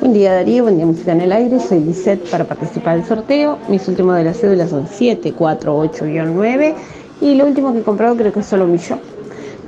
Buen 0.00 0.14
día 0.14 0.32
Darío, 0.32 0.62
buen 0.62 0.76
día 0.76 0.86
Música 0.86 1.12
en 1.12 1.20
el 1.20 1.32
Aire, 1.32 1.60
soy 1.60 1.80
Lisette 1.80 2.30
para 2.30 2.44
participar 2.44 2.96
del 2.96 3.06
sorteo. 3.06 3.58
Mis 3.68 3.86
últimos 3.88 4.16
de 4.16 4.24
las 4.24 4.38
cédulas 4.38 4.70
son 4.70 4.86
748-9 4.88 6.74
y 7.20 7.34
lo 7.34 7.44
último 7.44 7.74
que 7.74 7.80
he 7.80 7.82
comprado 7.82 8.16
creo 8.16 8.32
que 8.32 8.40
es 8.40 8.46
solo 8.46 8.64
un 8.64 8.72
millón. 8.72 9.00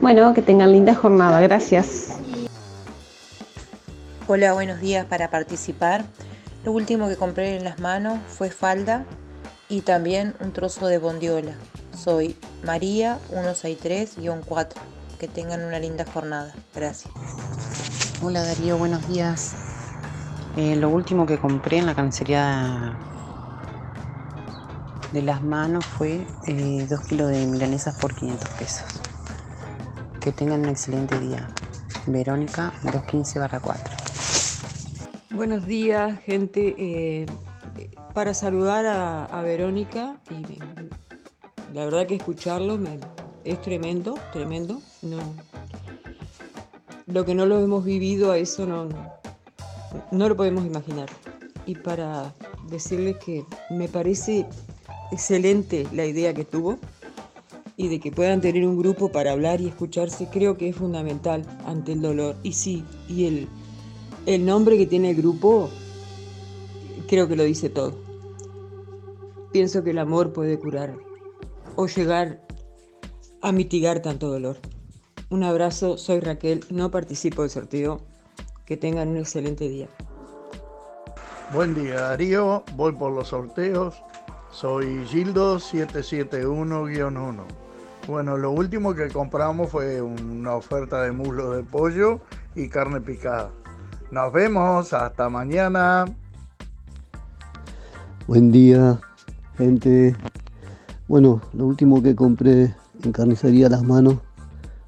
Bueno, 0.00 0.32
que 0.32 0.40
tengan 0.40 0.72
linda 0.72 0.94
jornada, 0.94 1.40
gracias. 1.40 2.16
Hola, 4.26 4.54
buenos 4.54 4.80
días 4.80 5.04
para 5.04 5.28
participar. 5.30 6.04
Lo 6.64 6.72
último 6.72 7.08
que 7.08 7.16
compré 7.16 7.56
en 7.56 7.64
las 7.64 7.78
manos 7.78 8.18
fue 8.28 8.48
falda 8.48 9.04
y 9.68 9.82
también 9.82 10.34
un 10.40 10.52
trozo 10.52 10.86
de 10.86 10.96
bondiola. 10.96 11.52
Soy 11.94 12.34
María 12.64 13.18
163-4. 13.30 14.68
Que 15.18 15.28
tengan 15.28 15.64
una 15.64 15.80
linda 15.80 16.04
jornada. 16.04 16.54
Gracias. 16.74 17.12
Hola 18.22 18.42
Darío, 18.44 18.78
buenos 18.78 19.06
días. 19.08 19.54
Eh, 20.60 20.74
lo 20.74 20.88
último 20.88 21.24
que 21.24 21.38
compré 21.38 21.78
en 21.78 21.86
la 21.86 21.94
carnicería 21.94 22.98
de 25.12 25.22
las 25.22 25.40
manos 25.40 25.86
fue 25.86 26.26
2 26.48 27.00
kilos 27.02 27.30
de 27.30 27.46
milanesas 27.46 27.96
por 28.00 28.12
500 28.12 28.48
pesos. 28.58 28.84
Que 30.20 30.32
tengan 30.32 30.62
un 30.62 30.70
excelente 30.70 31.16
día. 31.20 31.46
Verónica 32.08 32.72
215 32.82 33.38
4. 33.62 33.96
Buenos 35.30 35.64
días, 35.64 36.18
gente. 36.22 36.74
Eh, 36.76 37.26
para 38.12 38.34
saludar 38.34 38.84
a, 38.84 39.40
Verónica, 39.42 40.16
y 40.28 40.58
la 41.72 41.84
verdad 41.84 42.08
que 42.08 42.16
escucharlo 42.16 42.80
es 43.44 43.62
tremendo, 43.62 44.18
tremendo. 44.32 44.82
No, 45.02 45.20
lo 47.06 47.24
que 47.24 47.36
no 47.36 47.46
lo 47.46 47.60
hemos 47.60 47.84
vivido, 47.84 48.32
a 48.32 48.38
eso 48.38 48.66
no, 48.66 49.17
no 50.10 50.28
lo 50.28 50.36
podemos 50.36 50.64
imaginar. 50.64 51.08
Y 51.66 51.74
para 51.74 52.34
decirles 52.70 53.16
que 53.18 53.44
me 53.70 53.88
parece 53.88 54.46
excelente 55.12 55.86
la 55.92 56.06
idea 56.06 56.34
que 56.34 56.44
tuvo 56.44 56.78
y 57.76 57.88
de 57.88 58.00
que 58.00 58.10
puedan 58.10 58.40
tener 58.40 58.66
un 58.66 58.78
grupo 58.78 59.12
para 59.12 59.32
hablar 59.32 59.60
y 59.60 59.68
escucharse, 59.68 60.28
creo 60.30 60.56
que 60.56 60.68
es 60.68 60.76
fundamental 60.76 61.44
ante 61.66 61.92
el 61.92 62.00
dolor. 62.00 62.36
Y 62.42 62.52
sí, 62.52 62.84
y 63.08 63.26
el, 63.26 63.48
el 64.26 64.44
nombre 64.44 64.76
que 64.76 64.86
tiene 64.86 65.10
el 65.10 65.16
grupo 65.16 65.70
creo 67.06 67.28
que 67.28 67.36
lo 67.36 67.44
dice 67.44 67.68
todo. 67.68 67.94
Pienso 69.52 69.82
que 69.82 69.90
el 69.90 69.98
amor 69.98 70.32
puede 70.32 70.58
curar 70.58 70.94
o 71.76 71.86
llegar 71.86 72.46
a 73.40 73.52
mitigar 73.52 74.02
tanto 74.02 74.28
dolor. 74.28 74.58
Un 75.30 75.44
abrazo, 75.44 75.98
soy 75.98 76.20
Raquel, 76.20 76.64
no 76.70 76.90
participo 76.90 77.42
del 77.42 77.50
sorteo. 77.50 78.00
Que 78.68 78.76
tengan 78.76 79.08
un 79.08 79.16
excelente 79.16 79.66
día. 79.66 79.88
Buen 81.54 81.74
día 81.74 82.02
Darío, 82.02 82.64
voy 82.76 82.92
por 82.92 83.12
los 83.12 83.28
sorteos. 83.28 83.94
Soy 84.50 85.06
Gildo 85.06 85.56
771-1. 85.56 87.44
Bueno, 88.06 88.36
lo 88.36 88.50
último 88.50 88.94
que 88.94 89.08
compramos 89.08 89.70
fue 89.70 90.02
una 90.02 90.54
oferta 90.54 91.00
de 91.00 91.12
muslo 91.12 91.52
de 91.52 91.62
pollo 91.62 92.20
y 92.54 92.68
carne 92.68 93.00
picada. 93.00 93.50
Nos 94.10 94.30
vemos, 94.34 94.92
hasta 94.92 95.30
mañana. 95.30 96.04
Buen 98.26 98.52
día, 98.52 99.00
gente. 99.56 100.14
Bueno, 101.06 101.40
lo 101.54 101.64
último 101.64 102.02
que 102.02 102.14
compré 102.14 102.74
en 103.02 103.12
carnicería 103.12 103.70
Las 103.70 103.82
Manos 103.82 104.16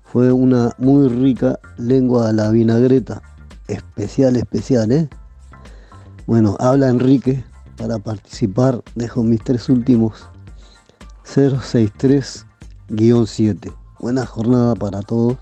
fue 0.05 0.31
una 0.33 0.73
muy 0.77 1.09
rica 1.09 1.59
lengua 1.79 2.29
a 2.29 2.33
la 2.35 2.51
vinagreta. 2.51 3.23
Especial, 3.71 4.37
especial, 4.37 4.91
¿eh? 4.91 5.09
Bueno, 6.27 6.57
habla 6.59 6.89
Enrique. 6.89 7.45
Para 7.77 7.99
participar 7.99 8.83
dejo 8.95 9.23
mis 9.23 9.43
tres 9.43 9.71
últimos 9.71 10.29
063-7. 11.25 13.73
Buena 14.01 14.27
jornada 14.27 14.75
para 14.75 15.01
todos. 15.01 15.39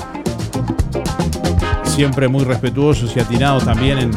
Siempre 1.83 2.27
muy 2.27 2.43
respetuosos 2.43 3.15
y 3.15 3.19
atinados 3.19 3.65
también 3.65 3.97
en, 3.97 4.11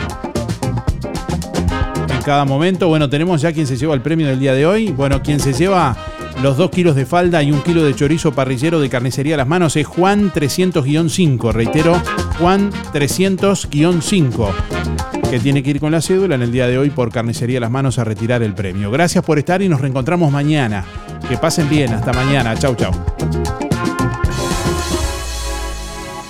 en 2.10 2.22
cada 2.24 2.44
momento. 2.44 2.88
Bueno, 2.88 3.08
tenemos 3.08 3.40
ya 3.40 3.52
quien 3.52 3.66
se 3.66 3.76
lleva 3.76 3.94
el 3.94 4.00
premio 4.00 4.26
del 4.26 4.38
día 4.38 4.54
de 4.54 4.66
hoy. 4.66 4.92
Bueno, 4.92 5.22
quien 5.22 5.40
se 5.40 5.52
lleva 5.52 5.96
los 6.42 6.56
dos 6.56 6.70
kilos 6.70 6.96
de 6.96 7.06
falda 7.06 7.42
y 7.42 7.52
un 7.52 7.62
kilo 7.62 7.84
de 7.84 7.94
chorizo 7.94 8.32
parrillero 8.32 8.80
de 8.80 8.88
carnicería 8.88 9.34
a 9.34 9.38
las 9.38 9.48
manos 9.48 9.76
es 9.76 9.86
Juan 9.86 10.32
300-5. 10.32 11.52
Reitero, 11.52 12.00
Juan 12.38 12.70
300-5 12.92 15.13
que 15.34 15.40
tiene 15.40 15.64
que 15.64 15.70
ir 15.70 15.80
con 15.80 15.90
la 15.90 16.00
cédula 16.00 16.36
en 16.36 16.42
el 16.42 16.52
día 16.52 16.68
de 16.68 16.78
hoy 16.78 16.90
por 16.90 17.10
Carnicería 17.10 17.58
Las 17.58 17.68
Manos 17.68 17.98
a 17.98 18.04
retirar 18.04 18.44
el 18.44 18.54
premio. 18.54 18.92
Gracias 18.92 19.24
por 19.24 19.36
estar 19.36 19.62
y 19.62 19.68
nos 19.68 19.80
reencontramos 19.80 20.30
mañana. 20.30 20.84
Que 21.28 21.36
pasen 21.36 21.68
bien, 21.68 21.92
hasta 21.92 22.12
mañana. 22.12 22.56
Chau, 22.56 22.76
chau. 22.76 22.92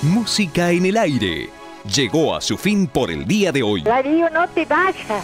Música 0.01 0.71
en 0.71 0.87
el 0.87 0.97
aire. 0.97 1.51
Llegó 1.95 2.35
a 2.35 2.41
su 2.41 2.57
fin 2.57 2.87
por 2.87 3.11
el 3.11 3.27
día 3.27 3.51
de 3.51 3.61
hoy. 3.61 3.83
Darío, 3.83 4.27
no 4.31 4.47
te 4.47 4.65
vayas. 4.65 5.23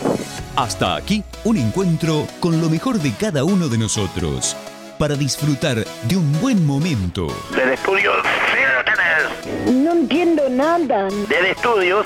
Hasta 0.56 0.96
aquí 0.96 1.24
un 1.44 1.58
encuentro 1.58 2.28
con 2.40 2.62
lo 2.62 2.70
mejor 2.70 3.00
de 3.00 3.12
cada 3.14 3.44
uno 3.44 3.68
de 3.68 3.80
nosotros. 3.80 4.56
Para 5.00 5.16
disfrutar 5.16 5.84
de 6.04 6.18
un 6.18 6.40
buen 6.40 6.68
momento. 6.68 7.36
Del 7.56 7.72
estudio, 7.72 8.12
tenés. 8.86 9.74
No 9.74 9.94
entiendo 9.94 10.48
nada. 10.52 11.08
Del 11.28 11.48
estudios, 11.48 12.06